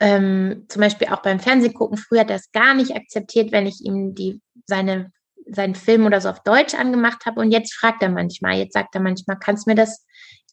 ähm, 0.00 0.64
zum 0.68 0.80
Beispiel 0.80 1.08
auch 1.08 1.22
beim 1.22 1.40
Fernsehgucken, 1.40 1.98
früher 1.98 2.20
hat 2.20 2.30
er 2.30 2.36
es 2.36 2.52
gar 2.52 2.74
nicht 2.74 2.94
akzeptiert, 2.94 3.52
wenn 3.52 3.66
ich 3.66 3.84
ihm 3.84 4.14
die, 4.14 4.40
seine 4.66 5.12
seinen 5.50 5.74
Film 5.74 6.06
oder 6.06 6.20
so 6.20 6.28
auf 6.28 6.42
Deutsch 6.42 6.74
angemacht 6.74 7.24
habe. 7.26 7.40
Und 7.40 7.50
jetzt 7.50 7.74
fragt 7.74 8.02
er 8.02 8.08
manchmal, 8.08 8.58
jetzt 8.58 8.74
sagt 8.74 8.94
er 8.94 9.00
manchmal, 9.00 9.38
kannst 9.38 9.66
du 9.66 9.70
mir 9.70 9.76
das, 9.76 10.04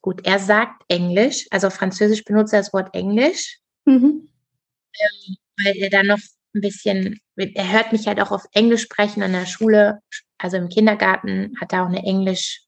gut, 0.02 0.26
er 0.26 0.40
sagt 0.40 0.84
Englisch, 0.88 1.48
also 1.52 1.68
auf 1.68 1.74
Französisch 1.74 2.24
benutzt 2.24 2.54
er 2.54 2.60
das 2.60 2.74
Wort 2.74 2.94
Englisch, 2.94 3.60
mhm. 3.86 4.30
ähm, 4.94 5.36
weil 5.64 5.76
er 5.78 5.90
dann 5.90 6.08
noch 6.08 6.20
ein 6.56 6.62
bisschen, 6.62 7.20
er 7.36 7.72
hört 7.72 7.92
mich 7.92 8.08
halt 8.08 8.22
auch 8.22 8.32
auf 8.32 8.46
Englisch 8.54 8.84
sprechen 8.84 9.22
in 9.22 9.34
der 9.34 9.46
Schule, 9.46 10.00
also 10.38 10.58
im 10.58 10.70
Kindergarten 10.70 11.54
hat 11.60 11.74
er 11.74 11.84
auch 11.84 11.88
eine 11.88 12.04
Englisch 12.04 12.65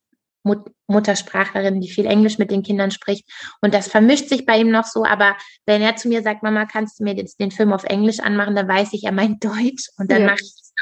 Mut 0.48 0.72
Muttersprachlerin, 0.90 1.82
die 1.82 1.90
viel 1.90 2.06
Englisch 2.06 2.38
mit 2.38 2.50
den 2.50 2.64
Kindern 2.64 2.92
spricht. 2.92 3.30
Und 3.62 3.74
das 3.74 3.90
vermischt 3.90 4.30
sich 4.30 4.46
bei 4.46 4.58
ihm 4.58 4.72
noch 4.72 4.86
so. 4.86 5.04
Aber 5.04 5.36
wenn 5.66 5.82
er 5.82 5.98
zu 5.98 6.08
mir 6.08 6.24
sagt, 6.24 6.44
Mama, 6.44 6.66
kannst 6.66 7.00
du 7.00 7.04
mir 7.04 7.14
jetzt 7.16 7.40
den 7.42 7.52
Film 7.52 7.74
auf 7.74 7.84
Englisch 7.84 8.22
anmachen, 8.22 8.56
dann 8.56 8.68
weiß 8.68 8.94
ich, 8.94 9.04
er 9.04 9.12
meint 9.12 9.44
Deutsch. 9.44 9.90
Und 9.98 10.12
dann 10.12 10.22
ja. 10.22 10.28
mache 10.28 10.42
ich 10.42 10.54
es 10.56 10.74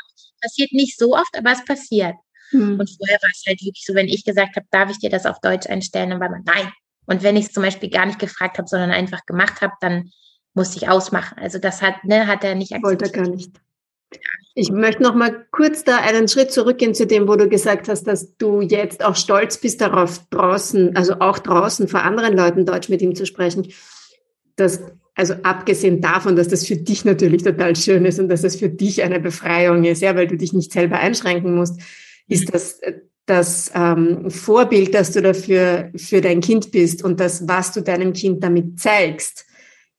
passiert 0.41 0.71
nicht 0.73 0.97
so 0.97 1.15
oft, 1.15 1.35
aber 1.37 1.51
es 1.51 1.65
passiert. 1.65 2.15
Mhm. 2.51 2.79
Und 2.79 2.89
vorher 2.97 3.17
war 3.21 3.29
es 3.33 3.43
halt 3.47 3.61
wirklich 3.61 3.83
so, 3.85 3.95
wenn 3.95 4.07
ich 4.07 4.23
gesagt 4.23 4.55
habe, 4.55 4.67
darf 4.69 4.91
ich 4.91 4.99
dir 4.99 5.09
das 5.09 5.25
auf 5.25 5.39
Deutsch 5.41 5.67
einstellen, 5.67 6.11
dann 6.11 6.19
war 6.19 6.29
man 6.29 6.43
nein. 6.45 6.71
Und 7.07 7.23
wenn 7.23 7.35
ich 7.35 7.45
es 7.45 7.51
zum 7.51 7.63
Beispiel 7.63 7.89
gar 7.89 8.05
nicht 8.05 8.19
gefragt 8.19 8.57
habe, 8.57 8.67
sondern 8.67 8.91
einfach 8.91 9.25
gemacht 9.25 9.61
habe, 9.61 9.73
dann 9.81 10.11
musste 10.53 10.77
ich 10.77 10.89
ausmachen. 10.89 11.37
Also 11.37 11.59
das 11.59 11.81
hat, 11.81 12.03
ne, 12.03 12.27
hat 12.27 12.43
er 12.43 12.55
nicht 12.55 12.73
akzeptiert. 12.73 13.01
Wollte 13.01 13.19
er 13.19 13.23
gar 13.23 13.35
nicht. 13.35 13.51
Ich 14.53 14.71
möchte 14.71 15.03
noch 15.03 15.15
mal 15.15 15.45
kurz 15.51 15.83
da 15.83 15.97
einen 15.97 16.27
Schritt 16.27 16.51
zurückgehen 16.51 16.93
zu 16.93 17.05
dem, 17.05 17.27
wo 17.27 17.35
du 17.35 17.49
gesagt 17.49 17.89
hast, 17.89 18.03
dass 18.03 18.37
du 18.37 18.61
jetzt 18.61 19.03
auch 19.03 19.15
stolz 19.15 19.57
bist 19.57 19.81
darauf, 19.81 20.21
draußen, 20.29 20.95
also 20.95 21.15
auch 21.19 21.39
draußen 21.39 21.87
vor 21.87 22.03
anderen 22.03 22.35
Leuten 22.35 22.65
Deutsch 22.65 22.89
mit 22.89 23.01
ihm 23.01 23.15
zu 23.15 23.25
sprechen. 23.25 23.67
Das 24.55 24.81
also 25.17 25.33
abgesehen 25.43 26.01
davon, 26.01 26.35
dass 26.35 26.49
das 26.49 26.67
für 26.67 26.75
dich 26.75 27.05
natürlich 27.05 27.43
total 27.43 27.75
schön 27.75 28.05
ist 28.05 28.19
und 28.19 28.27
dass 28.27 28.43
es 28.43 28.57
für 28.57 28.69
dich 28.69 29.01
eine 29.01 29.21
Befreiung 29.21 29.85
ist, 29.85 30.01
ja, 30.01 30.13
weil 30.15 30.27
du 30.27 30.35
dich 30.35 30.51
nicht 30.51 30.73
selber 30.73 30.99
einschränken 30.99 31.55
musst, 31.55 31.79
ist 32.27 32.53
das 32.53 32.81
das 33.25 33.71
ähm, 33.73 34.29
Vorbild, 34.29 34.93
dass 34.93 35.11
du 35.11 35.21
dafür 35.21 35.91
für 35.95 36.21
dein 36.21 36.41
Kind 36.41 36.71
bist 36.71 37.03
und 37.03 37.19
das, 37.19 37.47
was 37.47 37.71
du 37.71 37.81
deinem 37.81 38.13
Kind 38.13 38.43
damit 38.43 38.79
zeigst, 38.79 39.45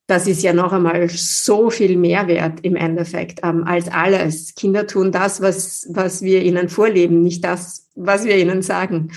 das 0.07 0.29
ist 0.29 0.43
ja 0.43 0.53
noch 0.53 0.73
einmal 0.73 1.09
so 1.09 1.71
viel 1.71 1.97
Mehrwert 1.97 2.61
im 2.61 2.77
Endeffekt 2.77 3.41
ähm, 3.43 3.65
als 3.65 3.89
alles. 3.89 4.55
Kinder 4.55 4.87
tun 4.87 5.11
das, 5.11 5.41
was, 5.41 5.87
was 5.91 6.23
wir 6.23 6.43
ihnen 6.43 6.69
vorleben, 6.69 7.23
nicht 7.23 7.43
das, 7.43 7.89
was 7.97 8.25
wir 8.25 8.37
ihnen 8.37 8.63
sagen. 8.63 9.13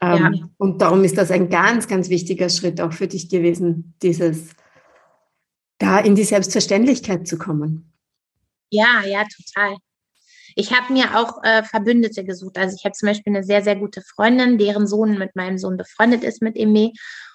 Ähm, 0.00 0.18
ja. 0.18 0.48
Und 0.58 0.82
darum 0.82 1.02
ist 1.02 1.16
das 1.16 1.30
ein 1.30 1.48
ganz, 1.48 1.88
ganz 1.88 2.10
wichtiger 2.10 2.50
Schritt 2.50 2.80
auch 2.80 2.92
für 2.92 3.08
dich 3.08 3.30
gewesen, 3.30 3.94
dieses 4.02 4.50
da 5.78 5.98
in 5.98 6.14
die 6.14 6.24
Selbstverständlichkeit 6.24 7.26
zu 7.26 7.38
kommen. 7.38 7.92
Ja, 8.70 9.02
ja, 9.06 9.24
total. 9.24 9.76
Ich 10.56 10.72
habe 10.72 10.92
mir 10.92 11.16
auch 11.16 11.42
äh, 11.44 11.62
Verbündete 11.62 12.24
gesucht. 12.24 12.58
Also 12.58 12.76
ich 12.76 12.84
habe 12.84 12.92
zum 12.92 13.08
Beispiel 13.08 13.34
eine 13.34 13.44
sehr, 13.44 13.62
sehr 13.62 13.76
gute 13.76 14.02
Freundin, 14.02 14.58
deren 14.58 14.86
Sohn 14.86 15.16
mit 15.16 15.36
meinem 15.36 15.56
Sohn 15.56 15.76
befreundet 15.76 16.24
ist 16.24 16.42
mit 16.42 16.56
Eme. 16.56 16.92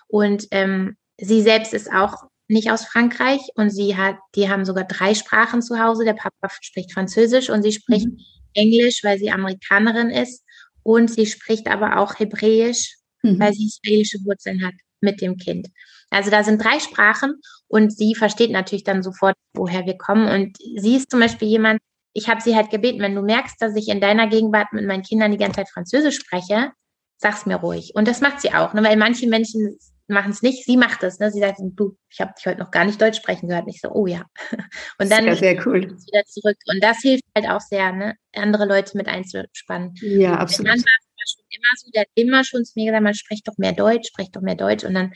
Und 0.07 0.47
ähm, 0.51 0.97
sie 1.19 1.41
selbst 1.41 1.73
ist 1.73 1.91
auch 1.91 2.25
nicht 2.53 2.71
aus 2.71 2.85
Frankreich 2.85 3.41
und 3.55 3.69
sie 3.69 3.97
hat, 3.97 4.15
die 4.35 4.49
haben 4.49 4.65
sogar 4.65 4.85
drei 4.85 5.13
Sprachen 5.13 5.61
zu 5.61 5.79
Hause. 5.79 6.05
Der 6.05 6.13
Papa 6.13 6.49
spricht 6.61 6.93
Französisch 6.93 7.49
und 7.49 7.63
sie 7.63 7.73
spricht 7.73 8.07
mhm. 8.07 8.19
Englisch, 8.53 9.03
weil 9.03 9.17
sie 9.19 9.31
Amerikanerin 9.31 10.09
ist. 10.09 10.43
Und 10.83 11.09
sie 11.09 11.25
spricht 11.25 11.67
aber 11.67 11.97
auch 11.97 12.19
Hebräisch, 12.19 12.95
mhm. 13.21 13.39
weil 13.39 13.53
sie 13.53 13.65
israelische 13.65 14.19
Wurzeln 14.25 14.65
hat 14.65 14.73
mit 15.01 15.21
dem 15.21 15.37
Kind. 15.37 15.67
Also 16.09 16.29
da 16.29 16.43
sind 16.43 16.63
drei 16.63 16.79
Sprachen 16.79 17.41
und 17.67 17.95
sie 17.95 18.15
versteht 18.15 18.51
natürlich 18.51 18.83
dann 18.83 19.03
sofort, 19.03 19.35
woher 19.53 19.85
wir 19.85 19.97
kommen. 19.97 20.27
Und 20.27 20.57
sie 20.77 20.95
ist 20.95 21.09
zum 21.09 21.19
Beispiel 21.19 21.47
jemand, 21.47 21.79
ich 22.13 22.29
habe 22.29 22.41
sie 22.41 22.55
halt 22.55 22.69
gebeten, 22.69 23.01
wenn 23.01 23.15
du 23.15 23.21
merkst, 23.21 23.55
dass 23.59 23.75
ich 23.75 23.87
in 23.87 23.99
deiner 23.99 24.27
Gegenwart 24.27 24.71
mit 24.71 24.85
meinen 24.85 25.01
Kindern 25.01 25.31
die 25.31 25.37
ganze 25.37 25.57
Zeit 25.57 25.69
Französisch 25.69 26.17
spreche, 26.17 26.71
sag's 27.17 27.45
mir 27.45 27.55
ruhig. 27.55 27.93
Und 27.95 28.07
das 28.07 28.21
macht 28.21 28.41
sie 28.41 28.53
auch, 28.53 28.73
ne? 28.73 28.83
weil 28.83 28.97
manche 28.97 29.27
Menschen 29.27 29.77
machen 30.07 30.31
es 30.31 30.41
nicht. 30.41 30.65
Sie 30.65 30.77
macht 30.77 31.03
es. 31.03 31.19
Ne? 31.19 31.31
Sie 31.31 31.39
sagt, 31.39 31.59
du, 31.61 31.97
ich 32.09 32.19
habe 32.19 32.33
dich 32.37 32.45
heute 32.45 32.59
noch 32.59 32.71
gar 32.71 32.85
nicht 32.85 33.01
Deutsch 33.01 33.17
sprechen 33.17 33.47
gehört. 33.47 33.67
Nicht 33.67 33.81
so, 33.81 33.89
oh 33.89 34.07
ja. 34.07 34.25
Und 34.99 35.11
dann 35.11 35.23
sehr, 35.23 35.35
sehr 35.35 35.67
cool. 35.67 35.81
wieder 35.81 36.25
zurück. 36.25 36.57
Und 36.67 36.83
das 36.83 36.99
hilft 37.01 37.23
halt 37.35 37.49
auch 37.49 37.61
sehr, 37.61 37.91
ne? 37.91 38.15
andere 38.33 38.65
Leute 38.65 38.97
mit 38.97 39.07
einzuspannen. 39.07 39.93
Ja, 40.01 40.35
absolut. 40.35 40.67
Mein 40.69 40.79
Mann 40.79 40.85
war 40.85 41.25
schon 41.25 41.45
immer 41.49 41.77
so, 41.77 41.91
der 41.91 42.01
hat 42.01 42.09
immer 42.15 42.43
schon 42.43 42.65
zu 42.65 42.73
mir 42.75 42.85
gesagt, 42.87 43.03
man 43.03 43.13
spricht 43.13 43.47
doch 43.47 43.57
mehr 43.57 43.73
Deutsch, 43.73 44.07
spricht 44.07 44.35
doch 44.35 44.41
mehr 44.41 44.55
Deutsch. 44.55 44.83
Und 44.83 44.93
dann 44.93 45.13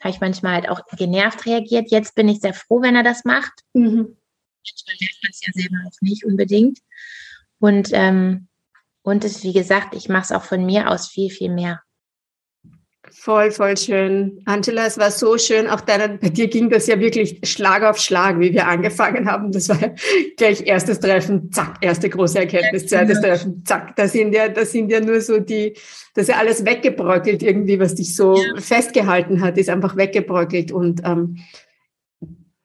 habe 0.00 0.10
ich 0.10 0.20
manchmal 0.20 0.54
halt 0.54 0.68
auch 0.68 0.84
genervt 0.96 1.46
reagiert. 1.46 1.90
Jetzt 1.90 2.14
bin 2.14 2.28
ich 2.28 2.40
sehr 2.40 2.54
froh, 2.54 2.82
wenn 2.82 2.96
er 2.96 3.04
das 3.04 3.24
macht. 3.24 3.52
Mhm. 3.72 4.16
Manchmal 4.66 4.96
merkt 5.00 5.22
man 5.22 5.30
es 5.30 5.46
ja 5.46 5.52
selber 5.52 5.76
auch 5.86 6.00
nicht 6.00 6.24
unbedingt. 6.24 6.78
Und, 7.58 7.90
ähm, 7.92 8.48
und 9.02 9.24
es, 9.24 9.42
wie 9.42 9.52
gesagt, 9.52 9.94
ich 9.94 10.08
mache 10.08 10.22
es 10.22 10.32
auch 10.32 10.44
von 10.44 10.64
mir 10.64 10.90
aus 10.90 11.08
viel, 11.08 11.30
viel 11.30 11.50
mehr. 11.50 11.82
Voll, 13.10 13.50
voll 13.50 13.76
schön. 13.76 14.40
Angela, 14.44 14.86
es 14.86 14.98
war 14.98 15.10
so 15.10 15.36
schön. 15.38 15.68
Auch 15.68 15.80
deiner, 15.82 16.08
bei 16.08 16.30
dir 16.30 16.48
ging 16.48 16.70
das 16.70 16.86
ja 16.86 16.98
wirklich 16.98 17.38
Schlag 17.44 17.82
auf 17.82 17.98
Schlag, 17.98 18.40
wie 18.40 18.52
wir 18.52 18.66
angefangen 18.66 19.30
haben. 19.30 19.52
Das 19.52 19.68
war 19.68 19.78
gleich 20.36 20.66
erstes 20.66 21.00
Treffen, 21.00 21.52
zack, 21.52 21.76
erste 21.80 22.08
große 22.08 22.38
Erkenntnis, 22.38 22.86
zweites 22.86 23.20
Treffen, 23.20 23.62
zack. 23.64 23.94
Da 23.96 24.08
sind 24.08 24.34
ja, 24.34 24.48
da 24.48 24.64
sind 24.64 24.90
ja 24.90 25.00
nur 25.00 25.20
so 25.20 25.38
die, 25.38 25.74
das 26.14 26.24
ist 26.24 26.28
ja 26.28 26.36
alles 26.36 26.64
weggebröckelt 26.64 27.42
irgendwie, 27.42 27.78
was 27.78 27.94
dich 27.94 28.16
so 28.16 28.36
ja. 28.36 28.60
festgehalten 28.60 29.42
hat, 29.42 29.58
ist 29.58 29.68
einfach 29.68 29.96
weggebröckelt. 29.96 30.72
Und 30.72 31.02
ähm, 31.04 31.38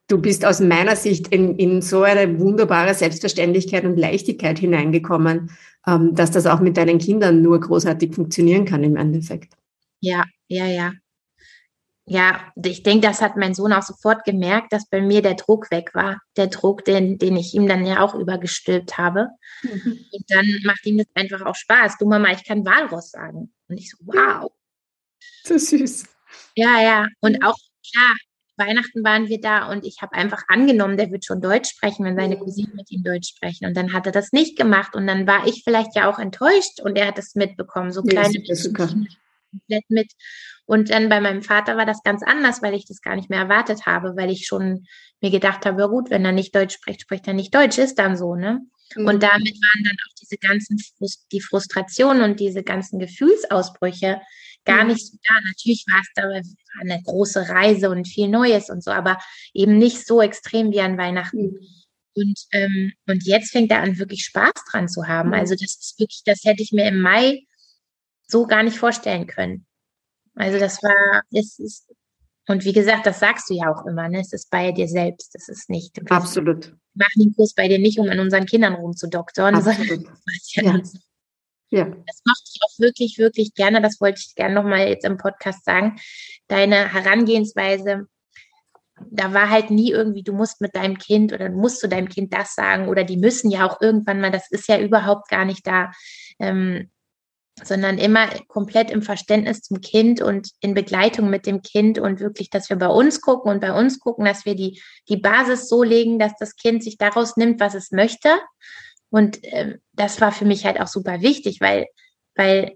du 0.08 0.18
bist 0.20 0.46
aus 0.46 0.60
meiner 0.62 0.96
Sicht 0.96 1.28
in, 1.30 1.56
in 1.58 1.82
so 1.82 2.04
eine 2.04 2.40
wunderbare 2.40 2.94
Selbstverständlichkeit 2.94 3.86
und 3.86 3.98
Leichtigkeit 3.98 4.58
hineingekommen, 4.58 5.52
ähm, 5.86 6.16
dass 6.16 6.32
das 6.32 6.46
auch 6.46 6.60
mit 6.60 6.78
deinen 6.78 6.98
Kindern 6.98 7.42
nur 7.42 7.60
großartig 7.60 8.16
funktionieren 8.16 8.66
kann 8.66 8.84
im 8.84 8.96
Endeffekt. 8.96 9.59
Ja, 10.00 10.24
ja, 10.48 10.66
ja. 10.66 10.94
Ja, 12.06 12.52
ich 12.56 12.82
denke, 12.82 13.06
das 13.06 13.22
hat 13.22 13.38
mein 13.38 13.54
Sohn 13.54 13.72
auch 13.72 13.84
sofort 13.84 14.24
gemerkt, 14.24 14.74
dass 14.74 14.90
bei 14.90 15.00
mir 15.00 15.22
der 15.22 15.36
Druck 15.36 15.70
weg 15.70 15.92
war. 15.94 16.20
Der 16.38 16.48
Druck, 16.48 16.84
den, 16.84 17.20
den 17.20 17.38
ich 17.38 17.54
ihm 17.54 17.68
dann 17.68 17.86
ja 17.86 18.00
auch 18.02 18.16
übergestülpt 18.16 18.98
habe. 18.98 19.28
Mhm. 19.62 20.00
Und 20.12 20.26
dann 20.28 20.48
macht 20.64 20.84
ihm 20.88 20.98
das 20.98 21.06
einfach 21.14 21.46
auch 21.46 21.54
Spaß. 21.54 22.00
Du 22.00 22.08
Mama, 22.08 22.32
ich 22.32 22.44
kann 22.44 22.66
Walross 22.66 23.12
sagen. 23.12 23.54
Und 23.68 23.78
ich 23.78 23.92
so, 23.92 23.98
wow. 24.02 24.52
So 25.44 25.60
süß. 25.60 26.06
Ja, 26.56 26.82
ja. 26.82 27.08
Und 27.20 27.44
auch, 27.44 27.58
klar, 27.94 28.16
Weihnachten 28.58 29.04
waren 29.04 29.28
wir 29.30 29.40
da 29.40 29.70
und 29.72 29.86
ich 29.86 30.02
habe 30.02 30.14
einfach 30.14 30.44
angenommen, 30.48 30.98
der 30.98 31.12
wird 31.12 31.26
schon 31.26 31.42
Deutsch 31.42 31.70
sprechen, 31.70 32.06
wenn 32.06 32.16
seine 32.16 32.38
Cousinen 32.38 32.76
mit 32.76 32.92
ihm 32.92 33.04
Deutsch 33.04 33.30
sprechen. 33.30 33.68
Und 33.68 33.78
dann 33.78 33.94
hat 33.94 34.08
er 34.08 34.12
das 34.12 34.32
nicht 34.32 34.58
gemacht 34.58 34.96
und 34.96 35.08
dann 35.08 35.28
war 35.28 35.48
ich 35.48 35.64
vielleicht 35.64 35.96
ja 35.96 36.10
auch 36.10 36.20
enttäuscht 36.20 36.82
und 36.82 36.98
er 36.98 37.08
hat 37.08 37.18
es 37.18 37.36
mitbekommen. 37.36 37.92
So 37.92 38.02
kleine 38.02 38.34
ja, 38.34 38.56
komplett 39.52 39.84
mit. 39.90 40.12
Und 40.66 40.90
dann 40.90 41.10
bei 41.10 41.22
meinem 41.22 41.42
Vater 41.42 41.78
war 41.78 41.86
das 41.86 42.04
ganz 42.04 42.24
anders, 42.24 42.62
weil 42.62 42.74
ich 42.74 42.86
das 42.86 43.02
gar 43.02 43.16
nicht 43.16 43.30
mehr 43.30 43.40
erwartet 43.40 43.86
habe, 43.86 44.16
weil 44.16 44.30
ich 44.30 44.46
schon 44.46 44.86
mir 45.22 45.32
gedacht 45.32 45.66
habe, 45.66 45.82
ja 45.82 45.88
gut, 45.88 46.10
wenn 46.10 46.26
er 46.26 46.32
nicht 46.32 46.56
Deutsch 46.56 46.76
spricht, 46.76 47.02
spricht 47.02 47.28
er 47.28 47.34
nicht 47.34 47.54
Deutsch, 47.54 47.78
ist 47.78 47.96
dann 47.96 48.18
so, 48.18 48.36
ne? 48.36 48.60
Mhm. 48.96 49.08
Und 49.08 49.24
damit 49.24 49.56
waren 49.56 49.84
dann 49.84 49.96
auch 49.96 50.16
diese 50.22 50.38
ganzen 50.38 50.78
Frust 50.80 51.26
die 51.32 51.42
Frustration 51.42 52.22
und 52.22 52.40
diese 52.40 52.64
ganzen 52.64 53.00
Gefühlsausbrüche 53.00 54.22
gar 54.66 54.84
mhm. 54.84 54.92
nicht 54.92 55.08
so 55.08 55.18
da. 55.28 55.36
Natürlich 55.48 55.86
war 55.88 56.02
es 56.02 56.10
da 56.16 56.82
eine 56.82 57.02
große 57.04 57.50
Reise 57.50 57.90
und 57.90 58.08
viel 58.08 58.28
Neues 58.28 58.70
und 58.70 58.84
so, 58.84 58.92
aber 58.92 59.18
eben 59.54 59.78
nicht 59.78 60.06
so 60.06 60.22
extrem 60.22 60.72
wie 60.72 60.82
an 60.82 60.98
Weihnachten. 60.98 61.52
Mhm. 61.52 61.60
Und, 62.16 62.40
ähm, 62.52 62.94
und 63.08 63.26
jetzt 63.26 63.52
fängt 63.52 63.72
er 63.72 63.82
an, 63.82 63.98
wirklich 63.98 64.26
Spaß 64.26 64.52
dran 64.72 64.90
zu 64.90 65.08
haben. 65.08 65.30
Mhm. 65.30 65.36
Also 65.36 65.54
das 65.54 65.78
ist 65.80 66.00
wirklich, 66.00 66.22
das 66.26 66.44
hätte 66.44 66.64
ich 66.64 66.72
mir 66.72 66.88
im 66.88 67.02
Mai 67.02 67.44
so 68.30 68.46
gar 68.46 68.64
nicht 68.64 68.78
vorstellen 68.78 69.28
können. 69.28 69.66
Also 70.36 70.60
das 70.60 70.82
war, 70.82 71.24
es 71.32 71.60
ist, 71.60 71.92
und 72.48 72.64
wie 72.64 72.74
gesagt, 72.74 73.06
das 73.06 73.20
sagst 73.20 73.50
du 73.50 73.56
ja 73.56 73.72
auch 73.72 73.86
immer, 73.86 74.08
ne? 74.08 74.22
Es 74.22 74.34
ist 74.34 74.50
bei 74.50 74.72
dir 74.72 74.88
selbst, 74.88 75.36
das 75.36 75.50
ist 75.50 75.70
nicht. 75.70 76.00
Absolut. 76.10 76.68
Wir 76.68 77.06
machen 77.06 77.22
den 77.22 77.36
Kurs 77.36 77.54
bei 77.54 77.68
dir 77.68 77.80
nicht, 77.80 78.00
um 78.00 78.10
an 78.10 78.20
unseren 78.20 78.46
Kindern 78.46 78.76
rumzudoktern, 78.76 79.56
Absolut. 79.56 80.08
ja, 80.54 80.64
ja. 80.64 80.82
ja. 81.70 81.86
Das 81.86 82.22
mache 82.26 82.42
ich 82.54 82.60
auch 82.64 82.80
wirklich, 82.80 83.18
wirklich 83.18 83.54
gerne. 83.54 83.82
Das 83.82 84.00
wollte 84.00 84.22
ich 84.26 84.36
gerne 84.36 84.56
nochmal 84.56 84.88
jetzt 84.88 85.06
im 85.06 85.18
Podcast 85.18 85.66
sagen. 85.66 86.00
Deine 86.48 86.92
Herangehensweise, 86.94 88.08
da 89.12 89.34
war 89.34 89.50
halt 89.50 89.70
nie 89.70 89.92
irgendwie, 89.92 90.24
du 90.24 90.34
musst 90.34 90.62
mit 90.62 90.76
deinem 90.76 90.98
Kind 90.98 91.34
oder 91.34 91.50
du 91.50 91.56
musst 91.56 91.80
zu 91.80 91.88
deinem 91.88 92.10
Kind 92.10 92.34
das 92.34 92.56
sagen 92.56 92.88
oder 92.88 93.04
die 93.04 93.18
müssen 93.18 93.52
ja 93.52 93.70
auch 93.70 93.82
irgendwann 93.82 94.22
mal, 94.22 94.32
das 94.32 94.50
ist 94.52 94.68
ja 94.68 94.80
überhaupt 94.80 95.30
gar 95.30 95.46
nicht 95.46 95.68
da. 95.68 95.92
Ähm, 96.40 96.90
sondern 97.64 97.98
immer 97.98 98.28
komplett 98.48 98.92
im 98.92 99.02
Verständnis 99.02 99.62
zum 99.62 99.82
Kind 99.82 100.22
und 100.22 100.52
in 100.60 100.74
Begleitung 100.74 101.30
mit 101.30 101.46
dem 101.46 101.62
Kind 101.62 102.00
und 102.00 102.20
wirklich, 102.20 102.50
dass 102.50 102.70
wir 102.70 102.78
bei 102.78 102.88
uns 102.88 103.22
gucken 103.22 103.52
und 103.52 103.60
bei 103.60 103.74
uns 103.74 104.00
gucken, 104.00 104.26
dass 104.26 104.46
wir 104.46 104.56
die, 104.56 104.82
die 105.08 105.18
Basis 105.18 105.70
so 105.70 105.84
legen, 105.84 106.20
dass 106.20 106.34
das 106.40 106.56
Kind 106.56 106.84
sich 106.84 106.98
daraus 106.98 107.38
nimmt, 107.38 107.60
was 107.60 107.74
es 107.74 107.92
möchte. 107.92 108.30
Und 109.10 109.44
äh, 109.44 109.78
das 109.94 110.22
war 110.22 110.32
für 110.32 110.46
mich 110.46 110.66
halt 110.66 110.80
auch 110.80 110.88
super 110.88 111.22
wichtig, 111.22 111.62
weil, 111.62 111.88
weil 112.36 112.76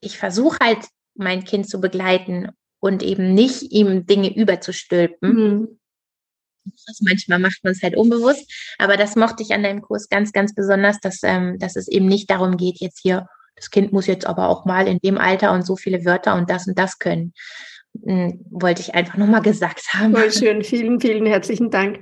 ich 0.00 0.18
versuche 0.18 0.58
halt, 0.60 0.80
mein 1.16 1.44
Kind 1.44 1.68
zu 1.68 1.80
begleiten 1.80 2.48
und 2.80 3.02
eben 3.02 3.34
nicht 3.34 3.62
ihm 3.70 4.04
Dinge 4.04 4.34
überzustülpen. 4.34 5.32
Mhm. 5.32 5.80
Manchmal 7.02 7.38
macht 7.38 7.62
man 7.62 7.72
es 7.72 7.82
halt 7.82 7.96
unbewusst, 7.96 8.50
aber 8.78 8.96
das 8.96 9.16
mochte 9.16 9.42
ich 9.42 9.52
an 9.52 9.62
deinem 9.62 9.82
Kurs 9.82 10.08
ganz, 10.08 10.32
ganz 10.32 10.54
besonders, 10.54 10.98
dass, 11.00 11.20
ähm, 11.22 11.58
dass 11.58 11.76
es 11.76 11.88
eben 11.88 12.06
nicht 12.06 12.30
darum 12.30 12.56
geht, 12.56 12.80
jetzt 12.80 13.00
hier 13.00 13.28
das 13.56 13.70
Kind 13.70 13.92
muss 13.92 14.06
jetzt 14.06 14.26
aber 14.26 14.48
auch 14.48 14.64
mal 14.64 14.86
in 14.86 14.98
dem 14.98 15.18
Alter 15.18 15.52
und 15.52 15.64
so 15.64 15.76
viele 15.76 16.04
Wörter 16.04 16.34
und 16.34 16.50
das 16.50 16.66
und 16.66 16.78
das 16.78 16.98
können. 16.98 17.32
Hm, 18.04 18.44
wollte 18.50 18.82
ich 18.82 18.94
einfach 18.94 19.16
nochmal 19.16 19.42
gesagt 19.42 19.94
haben. 19.94 20.12
Voll 20.12 20.32
schön, 20.32 20.64
vielen, 20.64 21.00
vielen 21.00 21.26
herzlichen 21.26 21.70
Dank. 21.70 22.00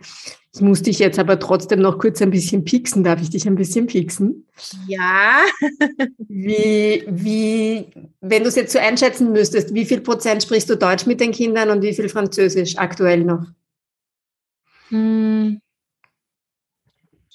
Ich 0.54 0.60
muss 0.60 0.82
dich 0.82 0.98
jetzt 0.98 1.18
aber 1.18 1.38
trotzdem 1.38 1.80
noch 1.80 1.98
kurz 1.98 2.20
ein 2.20 2.30
bisschen 2.30 2.64
pieksen. 2.64 3.04
Darf 3.04 3.22
ich 3.22 3.30
dich 3.30 3.46
ein 3.46 3.54
bisschen 3.54 3.86
pieksen? 3.86 4.46
Ja. 4.86 5.40
wie, 6.28 7.04
wie, 7.06 7.86
wenn 8.20 8.42
du 8.42 8.48
es 8.48 8.56
jetzt 8.56 8.72
so 8.72 8.78
einschätzen 8.78 9.32
müsstest, 9.32 9.74
wie 9.74 9.86
viel 9.86 10.02
Prozent 10.02 10.42
sprichst 10.42 10.68
du 10.68 10.76
Deutsch 10.76 11.06
mit 11.06 11.20
den 11.20 11.32
Kindern 11.32 11.70
und 11.70 11.82
wie 11.82 11.94
viel 11.94 12.08
Französisch 12.08 12.76
aktuell 12.76 13.24
noch? 13.24 13.46
Hm, 14.88 15.60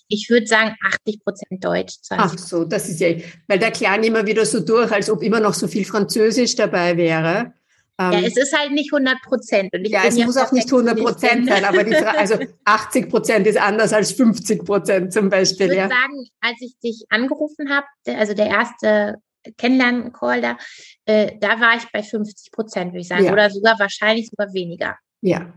ich 0.08 0.30
würde 0.30 0.48
sagen 0.48 0.76
80 0.86 1.24
Prozent 1.24 1.64
Deutsch. 1.64 1.96
Ach 2.10 2.38
so, 2.38 2.64
das 2.64 2.90
ist 2.90 3.00
ja, 3.00 3.10
weil 3.48 3.60
der 3.60 3.72
klang 3.72 4.04
immer 4.04 4.26
wieder 4.26 4.46
so 4.46 4.60
durch, 4.60 4.92
als 4.92 5.10
ob 5.10 5.22
immer 5.24 5.40
noch 5.40 5.54
so 5.54 5.68
viel 5.68 5.86
Französisch 5.86 6.56
dabei 6.56 6.98
wäre. 6.98 7.54
Ja, 8.00 8.12
ähm, 8.14 8.26
es 8.26 8.38
ist 8.38 8.56
halt 8.56 8.72
nicht 8.72 8.94
100 8.94 9.22
Prozent. 9.24 9.72
Ja, 9.88 10.04
es 10.06 10.16
muss 10.18 10.38
auch 10.38 10.52
nicht 10.52 10.72
100 10.72 11.00
Prozent 11.00 11.50
sein, 11.50 11.66
aber 11.66 11.84
die 11.84 11.96
also 11.96 12.38
80 12.66 13.10
Prozent 13.10 13.48
ist 13.48 13.60
anders 13.60 13.92
als 13.92 14.12
50 14.12 14.64
Prozent 14.64 15.14
zum 15.14 15.30
Beispiel. 15.30 15.66
Ich 15.66 15.72
würde 15.72 15.82
ja. 15.82 15.90
sagen, 15.90 16.28
als 16.42 16.58
ich 16.62 16.78
dich 16.84 17.06
angerufen 17.10 17.70
habe, 17.70 17.88
also 18.06 18.34
der 18.34 18.48
erste 18.48 19.16
Kennenlernen-Call 19.58 20.42
da, 20.42 20.58
äh, 21.06 21.38
da 21.40 21.60
war 21.60 21.76
ich 21.76 21.86
bei 21.92 22.04
50 22.04 22.52
Prozent, 22.52 22.92
würde 22.92 23.02
ich 23.02 23.08
sagen, 23.08 23.26
ja. 23.26 23.34
oder 23.34 23.50
sogar 23.50 23.80
wahrscheinlich 23.80 24.30
sogar 24.30 24.54
weniger. 24.54 24.96
Ja. 25.22 25.54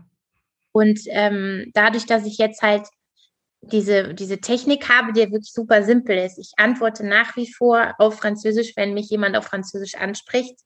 Und 0.71 0.99
ähm, 1.09 1.69
dadurch, 1.73 2.05
dass 2.05 2.25
ich 2.25 2.37
jetzt 2.37 2.61
halt 2.61 2.87
diese, 3.61 4.13
diese 4.13 4.39
Technik 4.39 4.89
habe, 4.89 5.13
die 5.13 5.21
wirklich 5.21 5.53
super 5.53 5.83
simpel 5.83 6.17
ist. 6.17 6.39
Ich 6.39 6.51
antworte 6.57 7.05
nach 7.05 7.35
wie 7.35 7.51
vor 7.51 7.93
auf 7.99 8.17
Französisch, 8.17 8.73
wenn 8.75 8.93
mich 8.93 9.09
jemand 9.09 9.35
auf 9.35 9.45
Französisch 9.45 9.95
anspricht. 9.95 10.59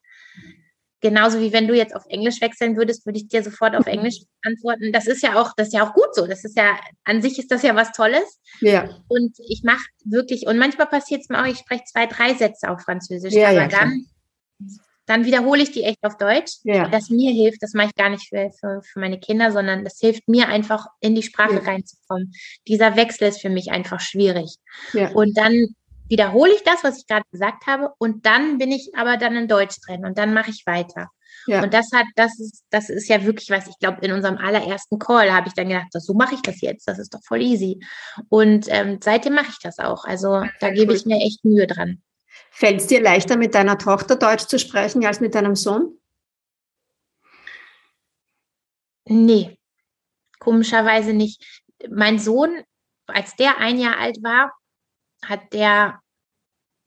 Genauso 1.01 1.39
wie 1.39 1.53
wenn 1.53 1.67
du 1.67 1.75
jetzt 1.75 1.93
auf 1.95 2.05
Englisch 2.07 2.41
wechseln 2.41 2.77
würdest, 2.77 3.05
würde 3.05 3.19
ich 3.19 3.27
dir 3.27 3.43
sofort 3.43 3.75
auf 3.75 3.85
Englisch 3.85 4.21
antworten. 4.43 4.91
Das 4.91 5.07
ist 5.07 5.21
ja 5.21 5.39
auch, 5.39 5.51
das 5.55 5.67
ist 5.67 5.73
ja 5.73 5.87
auch 5.87 5.93
gut 5.93 6.15
so. 6.15 6.25
Das 6.25 6.43
ist 6.45 6.57
ja, 6.57 6.79
an 7.03 7.21
sich 7.21 7.37
ist 7.37 7.51
das 7.51 7.61
ja 7.61 7.75
was 7.75 7.91
Tolles. 7.91 8.39
Ja. 8.61 8.89
Und 9.07 9.35
ich 9.47 9.61
mache 9.63 9.85
wirklich, 10.05 10.47
und 10.47 10.57
manchmal 10.57 10.87
passiert 10.87 11.21
es 11.21 11.29
mir 11.29 11.41
auch, 11.41 11.47
ich 11.47 11.57
spreche 11.57 11.83
zwei, 11.83 12.07
drei 12.07 12.33
Sätze 12.33 12.69
auf 12.69 12.81
Französisch. 12.81 13.33
Ja, 13.33 13.49
aber 13.49 13.63
ja, 13.63 13.67
dann 13.67 14.05
dann 15.05 15.25
wiederhole 15.25 15.63
ich 15.63 15.71
die 15.71 15.83
echt 15.83 16.03
auf 16.03 16.17
Deutsch. 16.17 16.57
Ja. 16.63 16.87
Das 16.87 17.09
mir 17.09 17.31
hilft, 17.31 17.61
das 17.61 17.73
mache 17.73 17.87
ich 17.87 17.95
gar 17.95 18.09
nicht 18.09 18.27
für, 18.27 18.51
für, 18.59 18.81
für 18.81 18.99
meine 18.99 19.19
Kinder, 19.19 19.51
sondern 19.51 19.83
das 19.83 19.99
hilft 19.99 20.27
mir 20.27 20.47
einfach 20.47 20.87
in 20.99 21.15
die 21.15 21.23
Sprache 21.23 21.55
ja. 21.55 21.61
reinzukommen. 21.61 22.33
Dieser 22.67 22.95
Wechsel 22.95 23.27
ist 23.27 23.41
für 23.41 23.49
mich 23.49 23.71
einfach 23.71 23.99
schwierig. 23.99 24.57
Ja. 24.93 25.09
Und 25.11 25.37
dann 25.37 25.75
wiederhole 26.07 26.53
ich 26.53 26.63
das, 26.63 26.83
was 26.83 26.99
ich 26.99 27.07
gerade 27.07 27.25
gesagt 27.31 27.65
habe, 27.67 27.91
und 27.97 28.25
dann 28.25 28.57
bin 28.57 28.71
ich 28.71 28.91
aber 28.95 29.17
dann 29.17 29.35
in 29.35 29.47
Deutsch 29.47 29.77
drin 29.85 30.05
und 30.05 30.17
dann 30.17 30.33
mache 30.33 30.51
ich 30.51 30.65
weiter. 30.65 31.09
Ja. 31.47 31.63
Und 31.63 31.73
das 31.73 31.89
hat, 31.93 32.05
das 32.15 32.39
ist, 32.39 32.63
das 32.69 32.89
ist 32.89 33.07
ja 33.07 33.23
wirklich 33.23 33.49
was, 33.49 33.67
ich 33.67 33.77
glaube, 33.79 34.03
in 34.05 34.11
unserem 34.11 34.37
allerersten 34.37 34.97
Call 34.99 35.31
habe 35.31 35.47
ich 35.47 35.53
dann 35.53 35.69
gedacht, 35.69 35.87
so 35.91 36.13
mache 36.13 36.35
ich 36.35 36.41
das 36.41 36.61
jetzt, 36.61 36.87
das 36.87 36.97
ist 36.99 37.13
doch 37.13 37.23
voll 37.23 37.41
easy. 37.41 37.79
Und 38.29 38.65
ähm, 38.69 38.99
seitdem 39.03 39.33
mache 39.33 39.49
ich 39.49 39.59
das 39.59 39.79
auch. 39.79 40.05
Also 40.05 40.43
da 40.59 40.71
gebe 40.71 40.93
ich 40.93 41.05
mir 41.05 41.17
echt 41.17 41.43
Mühe 41.45 41.67
dran. 41.67 42.01
Fällt 42.57 42.79
es 42.79 42.87
dir 42.87 43.01
leichter, 43.01 43.35
mit 43.35 43.53
deiner 43.53 43.77
Tochter 43.77 44.15
Deutsch 44.15 44.45
zu 44.45 44.57
sprechen 44.57 45.05
als 45.05 45.19
mit 45.19 45.35
deinem 45.35 45.57
Sohn? 45.57 45.99
Nee, 49.09 49.59
komischerweise 50.39 51.11
nicht. 51.11 51.65
Mein 51.89 52.17
Sohn, 52.17 52.63
als 53.07 53.35
der 53.35 53.57
ein 53.57 53.77
Jahr 53.77 53.99
alt 53.99 54.23
war, 54.23 54.53
hat 55.21 55.51
der 55.51 55.99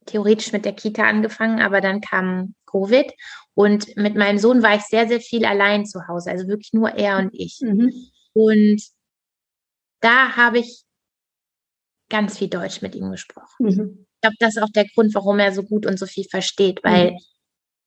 theoretisch 0.06 0.52
mit 0.52 0.64
der 0.64 0.72
Kita 0.72 1.02
angefangen, 1.02 1.60
aber 1.60 1.82
dann 1.82 2.00
kam 2.00 2.54
Covid 2.64 3.12
und 3.52 3.94
mit 3.94 4.16
meinem 4.16 4.38
Sohn 4.38 4.62
war 4.62 4.74
ich 4.74 4.84
sehr, 4.84 5.06
sehr 5.06 5.20
viel 5.20 5.44
allein 5.44 5.84
zu 5.84 6.08
Hause, 6.08 6.30
also 6.30 6.48
wirklich 6.48 6.72
nur 6.72 6.94
er 6.94 7.18
und 7.18 7.34
ich. 7.34 7.58
Mhm. 7.60 7.92
Und 8.32 8.82
da 10.00 10.34
habe 10.34 10.60
ich 10.60 10.84
ganz 12.08 12.38
viel 12.38 12.48
Deutsch 12.48 12.80
mit 12.80 12.94
ihm 12.94 13.10
gesprochen. 13.10 13.66
Mhm 13.66 14.07
ich 14.18 14.22
glaube, 14.22 14.36
das 14.40 14.56
ist 14.56 14.62
auch 14.62 14.70
der 14.70 14.86
Grund, 14.88 15.14
warum 15.14 15.38
er 15.38 15.52
so 15.52 15.62
gut 15.62 15.86
und 15.86 15.96
so 15.96 16.06
viel 16.06 16.24
versteht, 16.24 16.80
weil 16.82 17.12
mhm. 17.12 17.18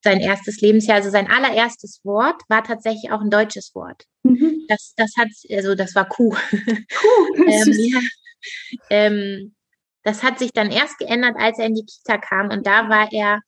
sein 0.02 0.20
erstes 0.20 0.62
Lebensjahr, 0.62 0.96
also 0.96 1.10
sein 1.10 1.30
allererstes 1.30 2.00
Wort 2.04 2.40
war 2.48 2.64
tatsächlich 2.64 3.12
auch 3.12 3.20
ein 3.20 3.28
deutsches 3.28 3.74
Wort. 3.74 4.04
Mhm. 4.22 4.64
Das, 4.68 4.94
das 4.96 5.12
hat, 5.18 5.28
also 5.50 5.74
das 5.74 5.94
war 5.94 6.08
Kuh. 6.08 6.30
Kuh. 6.30 7.44
ähm, 7.46 7.72
ja. 7.76 8.00
ähm, 8.88 9.54
das 10.04 10.22
hat 10.22 10.38
sich 10.38 10.52
dann 10.52 10.70
erst 10.70 10.98
geändert, 10.98 11.36
als 11.38 11.58
er 11.58 11.66
in 11.66 11.74
die 11.74 11.84
Kita 11.84 12.16
kam 12.16 12.50
und 12.50 12.66
da 12.66 12.88
war 12.88 13.12
er 13.12 13.40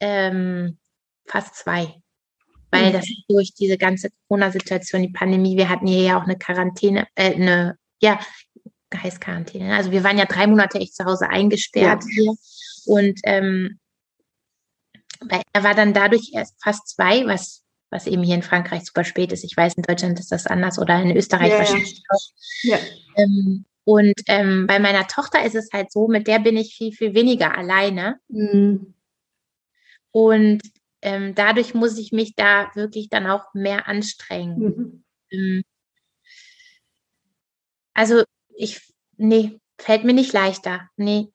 ähm, 0.00 0.76
fast 1.24 1.54
zwei. 1.54 1.94
weil 2.70 2.90
mhm. 2.90 2.92
das 2.92 3.06
durch 3.28 3.54
diese 3.54 3.78
ganze 3.78 4.10
Corona-Situation, 4.28 5.00
die 5.00 5.12
Pandemie, 5.12 5.56
wir 5.56 5.70
hatten 5.70 5.86
hier 5.86 6.02
ja 6.02 6.18
auch 6.18 6.24
eine 6.24 6.36
Quarantäne, 6.36 7.06
äh, 7.14 7.34
eine, 7.34 7.78
ja, 8.02 8.20
heißt 8.94 9.20
Quarantäne. 9.20 9.68
Ne? 9.68 9.76
Also 9.76 9.90
wir 9.90 10.04
waren 10.04 10.18
ja 10.18 10.24
drei 10.24 10.46
Monate 10.46 10.78
echt 10.78 10.94
zu 10.94 11.04
Hause 11.04 11.28
eingesperrt 11.28 12.04
ja. 12.04 12.10
hier 12.10 12.34
und 12.86 13.20
ähm, 13.24 13.78
er 15.52 15.64
war 15.64 15.74
dann 15.74 15.92
dadurch 15.92 16.30
erst 16.32 16.62
fast 16.62 16.88
zwei, 16.88 17.26
was 17.26 17.64
was 17.90 18.06
eben 18.06 18.22
hier 18.22 18.34
in 18.34 18.42
Frankreich 18.42 18.84
super 18.84 19.04
spät 19.04 19.32
ist. 19.32 19.44
Ich 19.44 19.56
weiß, 19.56 19.74
in 19.74 19.82
Deutschland 19.82 20.20
ist 20.20 20.32
das 20.32 20.46
anders 20.46 20.78
oder 20.78 21.00
in 21.00 21.16
Österreich 21.16 21.52
ja, 21.52 21.58
wahrscheinlich 21.58 22.02
auch. 22.10 22.32
Ja. 22.62 22.78
Ähm, 23.16 23.64
und 23.84 24.20
ähm, 24.26 24.66
bei 24.66 24.78
meiner 24.78 25.06
Tochter 25.06 25.44
ist 25.44 25.54
es 25.54 25.70
halt 25.72 25.90
so, 25.90 26.08
mit 26.08 26.26
der 26.26 26.38
bin 26.40 26.56
ich 26.56 26.74
viel, 26.74 26.92
viel 26.92 27.14
weniger 27.14 27.56
alleine. 27.56 28.20
Mhm. 28.28 28.94
Und 30.10 30.60
ähm, 31.00 31.34
dadurch 31.34 31.74
muss 31.74 31.96
ich 31.96 32.12
mich 32.12 32.34
da 32.34 32.70
wirklich 32.74 33.08
dann 33.08 33.26
auch 33.26 33.54
mehr 33.54 33.88
anstrengen. 33.88 34.58
Mhm. 34.58 35.04
Ähm, 35.30 35.62
also 37.94 38.24
ich, 38.58 38.80
nee, 39.16 39.58
fällt 39.78 40.04
mir 40.04 40.12
nicht 40.12 40.32
leichter. 40.32 40.88
Nee. 40.96 41.28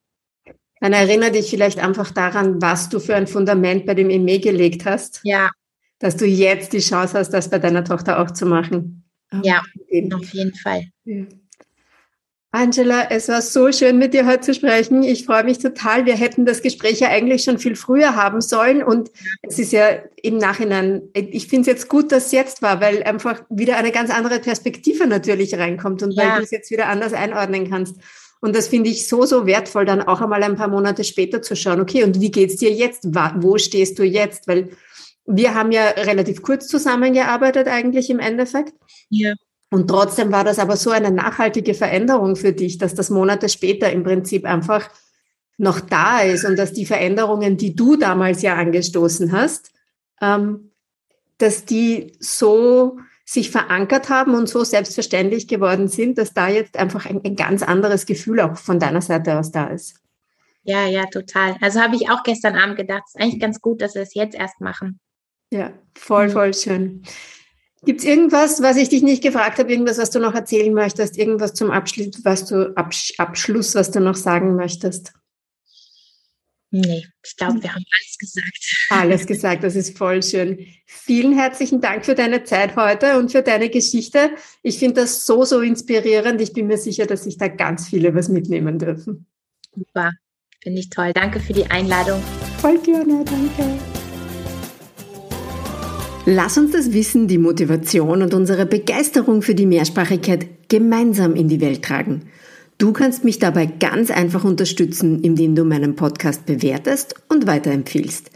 Dann 0.79 0.93
erinnere 0.93 1.31
dich 1.31 1.49
vielleicht 1.49 1.79
einfach 1.79 2.11
daran, 2.11 2.61
was 2.61 2.89
du 2.89 2.99
für 2.99 3.15
ein 3.15 3.27
Fundament 3.27 3.85
bei 3.85 3.93
dem 3.93 4.09
EME 4.09 4.39
gelegt 4.39 4.85
hast. 4.85 5.21
Ja. 5.23 5.49
Dass 5.99 6.17
du 6.17 6.25
jetzt 6.25 6.73
die 6.73 6.79
Chance 6.79 7.17
hast, 7.17 7.29
das 7.29 7.49
bei 7.49 7.59
deiner 7.59 7.85
Tochter 7.85 8.19
auch 8.19 8.31
zu 8.31 8.45
machen. 8.45 9.09
Ja, 9.41 9.61
auf 10.13 10.33
jeden 10.33 10.53
Fall. 10.55 10.85
Ja. 11.05 11.25
Angela, 12.55 13.09
es 13.09 13.29
war 13.29 13.41
so 13.41 13.71
schön, 13.71 13.97
mit 13.97 14.13
dir 14.13 14.27
heute 14.27 14.41
zu 14.41 14.53
sprechen. 14.53 15.01
Ich 15.01 15.25
freue 15.25 15.43
mich 15.43 15.57
total. 15.57 16.05
Wir 16.05 16.13
hätten 16.13 16.45
das 16.45 16.61
Gespräch 16.61 16.99
ja 16.99 17.09
eigentlich 17.09 17.43
schon 17.43 17.57
viel 17.57 17.75
früher 17.75 18.15
haben 18.15 18.41
sollen. 18.41 18.83
Und 18.83 19.09
es 19.41 19.57
ist 19.57 19.71
ja 19.71 19.87
im 20.21 20.37
Nachhinein, 20.37 21.01
ich 21.15 21.47
finde 21.47 21.61
es 21.61 21.67
jetzt 21.67 21.89
gut, 21.89 22.11
dass 22.11 22.27
es 22.27 22.31
jetzt 22.31 22.61
war, 22.61 22.79
weil 22.79 23.01
einfach 23.01 23.41
wieder 23.49 23.77
eine 23.77 23.91
ganz 23.91 24.11
andere 24.11 24.37
Perspektive 24.37 25.07
natürlich 25.07 25.57
reinkommt 25.57 26.03
und 26.03 26.11
ja. 26.11 26.25
weil 26.25 26.37
du 26.37 26.43
es 26.43 26.51
jetzt 26.51 26.69
wieder 26.69 26.89
anders 26.89 27.13
einordnen 27.13 27.71
kannst. 27.71 27.95
Und 28.39 28.55
das 28.55 28.67
finde 28.67 28.91
ich 28.91 29.07
so, 29.07 29.25
so 29.25 29.47
wertvoll, 29.47 29.85
dann 29.85 30.03
auch 30.03 30.21
einmal 30.21 30.43
ein 30.43 30.55
paar 30.55 30.67
Monate 30.67 31.03
später 31.03 31.41
zu 31.41 31.55
schauen, 31.55 31.81
okay, 31.81 32.03
und 32.03 32.21
wie 32.21 32.29
geht's 32.29 32.57
dir 32.57 32.71
jetzt? 32.71 33.03
Wo 33.37 33.57
stehst 33.57 33.97
du 33.97 34.03
jetzt? 34.03 34.47
Weil 34.47 34.69
wir 35.25 35.55
haben 35.55 35.71
ja 35.71 35.87
relativ 35.89 36.43
kurz 36.43 36.67
zusammengearbeitet 36.67 37.67
eigentlich 37.67 38.11
im 38.11 38.19
Endeffekt. 38.19 38.75
Ja. 39.09 39.33
Und 39.73 39.87
trotzdem 39.87 40.31
war 40.31 40.43
das 40.43 40.59
aber 40.59 40.77
so 40.77 40.91
eine 40.91 41.09
nachhaltige 41.09 41.73
Veränderung 41.73 42.35
für 42.35 42.53
dich, 42.53 42.77
dass 42.77 42.93
das 42.93 43.09
Monate 43.09 43.49
später 43.49 43.91
im 43.91 44.03
Prinzip 44.03 44.45
einfach 44.45 44.87
noch 45.57 45.79
da 45.79 46.19
ist 46.19 46.45
und 46.45 46.59
dass 46.59 46.73
die 46.73 46.85
Veränderungen, 46.85 47.57
die 47.57 47.75
du 47.75 47.95
damals 47.95 48.43
ja 48.43 48.53
angestoßen 48.53 49.31
hast, 49.31 49.71
ähm, 50.21 50.69
dass 51.39 51.65
die 51.65 52.11
so 52.19 52.99
sich 53.25 53.49
verankert 53.49 54.09
haben 54.09 54.35
und 54.35 54.47
so 54.47 54.63
selbstverständlich 54.63 55.47
geworden 55.47 55.87
sind, 55.87 56.19
dass 56.19 56.35
da 56.35 56.49
jetzt 56.49 56.77
einfach 56.77 57.07
ein, 57.07 57.19
ein 57.25 57.35
ganz 57.35 57.63
anderes 57.63 58.05
Gefühl 58.05 58.41
auch 58.41 58.55
von 58.57 58.79
deiner 58.79 59.01
Seite 59.01 59.39
aus 59.39 59.49
da 59.49 59.69
ist. 59.69 59.95
Ja, 60.61 60.85
ja, 60.85 61.05
total. 61.07 61.55
Also 61.61 61.81
habe 61.81 61.95
ich 61.95 62.11
auch 62.11 62.21
gestern 62.21 62.57
Abend 62.57 62.77
gedacht, 62.77 63.05
es 63.07 63.15
ist 63.15 63.19
eigentlich 63.19 63.41
ganz 63.41 63.59
gut, 63.59 63.81
dass 63.81 63.95
wir 63.95 64.03
es 64.03 64.13
jetzt 64.13 64.35
erst 64.35 64.61
machen. 64.61 64.99
Ja, 65.51 65.73
voll, 65.97 66.29
voll 66.29 66.53
schön. 66.53 67.01
Gibt 67.85 67.99
es 67.99 68.05
irgendwas, 68.05 68.61
was 68.61 68.77
ich 68.77 68.89
dich 68.89 69.03
nicht 69.03 69.21
gefragt 69.21 69.59
habe, 69.59 69.71
irgendwas, 69.71 69.97
was 69.97 70.09
du 70.09 70.19
noch 70.19 70.33
erzählen 70.33 70.73
möchtest, 70.73 71.17
irgendwas 71.17 71.53
zum 71.53 71.69
Abschluss, 71.69 72.23
was 72.23 72.45
du 72.45 72.75
Absch 72.77 73.13
Abschluss, 73.17 73.75
was 73.75 73.91
du 73.91 73.99
noch 73.99 74.15
sagen 74.15 74.55
möchtest? 74.55 75.13
Nee, 76.75 77.05
ich 77.23 77.35
glaube, 77.35 77.61
wir 77.61 77.75
haben 77.75 77.83
alles 77.99 78.17
gesagt. 78.17 78.87
Alles 78.89 79.27
gesagt, 79.27 79.63
das 79.63 79.75
ist 79.75 79.95
voll 79.95 80.23
schön. 80.23 80.65
Vielen 80.87 81.37
herzlichen 81.37 81.81
Dank 81.81 82.03
für 82.03 82.15
deine 82.15 82.45
Zeit 82.45 82.75
heute 82.75 83.19
und 83.19 83.31
für 83.31 83.43
deine 83.43 83.69
Geschichte. 83.69 84.31
Ich 84.63 84.79
finde 84.79 85.01
das 85.01 85.27
so, 85.27 85.45
so 85.45 85.61
inspirierend. 85.61 86.41
Ich 86.41 86.53
bin 86.53 86.65
mir 86.65 86.77
sicher, 86.77 87.05
dass 87.05 87.25
sich 87.25 87.37
da 87.37 87.47
ganz 87.47 87.89
viele 87.89 88.15
was 88.15 88.27
mitnehmen 88.27 88.79
dürfen. 88.79 89.27
Super, 89.75 90.13
finde 90.63 90.79
ich 90.79 90.89
toll. 90.89 91.11
Danke 91.13 91.39
für 91.39 91.53
die 91.53 91.69
Einladung. 91.69 92.23
Voll 92.57 92.79
gerne, 92.79 93.23
danke. 93.23 93.92
Lass 96.25 96.57
uns 96.57 96.71
das 96.71 96.93
Wissen, 96.93 97.27
die 97.27 97.37
Motivation 97.37 98.21
und 98.21 98.33
unsere 98.33 98.65
Begeisterung 98.65 99.41
für 99.41 99.55
die 99.55 99.65
Mehrsprachigkeit 99.65 100.47
gemeinsam 100.69 101.35
in 101.35 101.49
die 101.49 101.59
Welt 101.59 101.83
tragen. 101.83 102.21
Du 102.77 102.93
kannst 102.93 103.25
mich 103.25 103.39
dabei 103.39 103.65
ganz 103.65 104.09
einfach 104.09 104.45
unterstützen, 104.45 105.21
indem 105.21 105.53
du 105.53 105.65
meinen 105.65 105.97
Podcast 105.97 106.45
bewertest 106.45 107.15
und 107.27 107.45
weiterempfiehlst. 107.45 108.31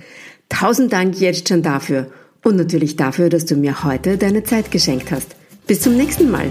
Tausend 0.50 0.92
Dank 0.92 1.18
jetzt 1.22 1.48
schon 1.48 1.64
dafür 1.64 2.12
und 2.44 2.58
natürlich 2.58 2.98
dafür, 2.98 3.30
dass 3.30 3.46
du 3.46 3.56
mir 3.56 3.86
heute 3.86 4.18
deine 4.18 4.44
Zeit 4.44 4.70
geschenkt 4.70 5.10
hast. 5.12 5.38
Bis 5.66 5.80
zum 5.80 5.96
nächsten 5.96 6.30
Mal. 6.30 6.50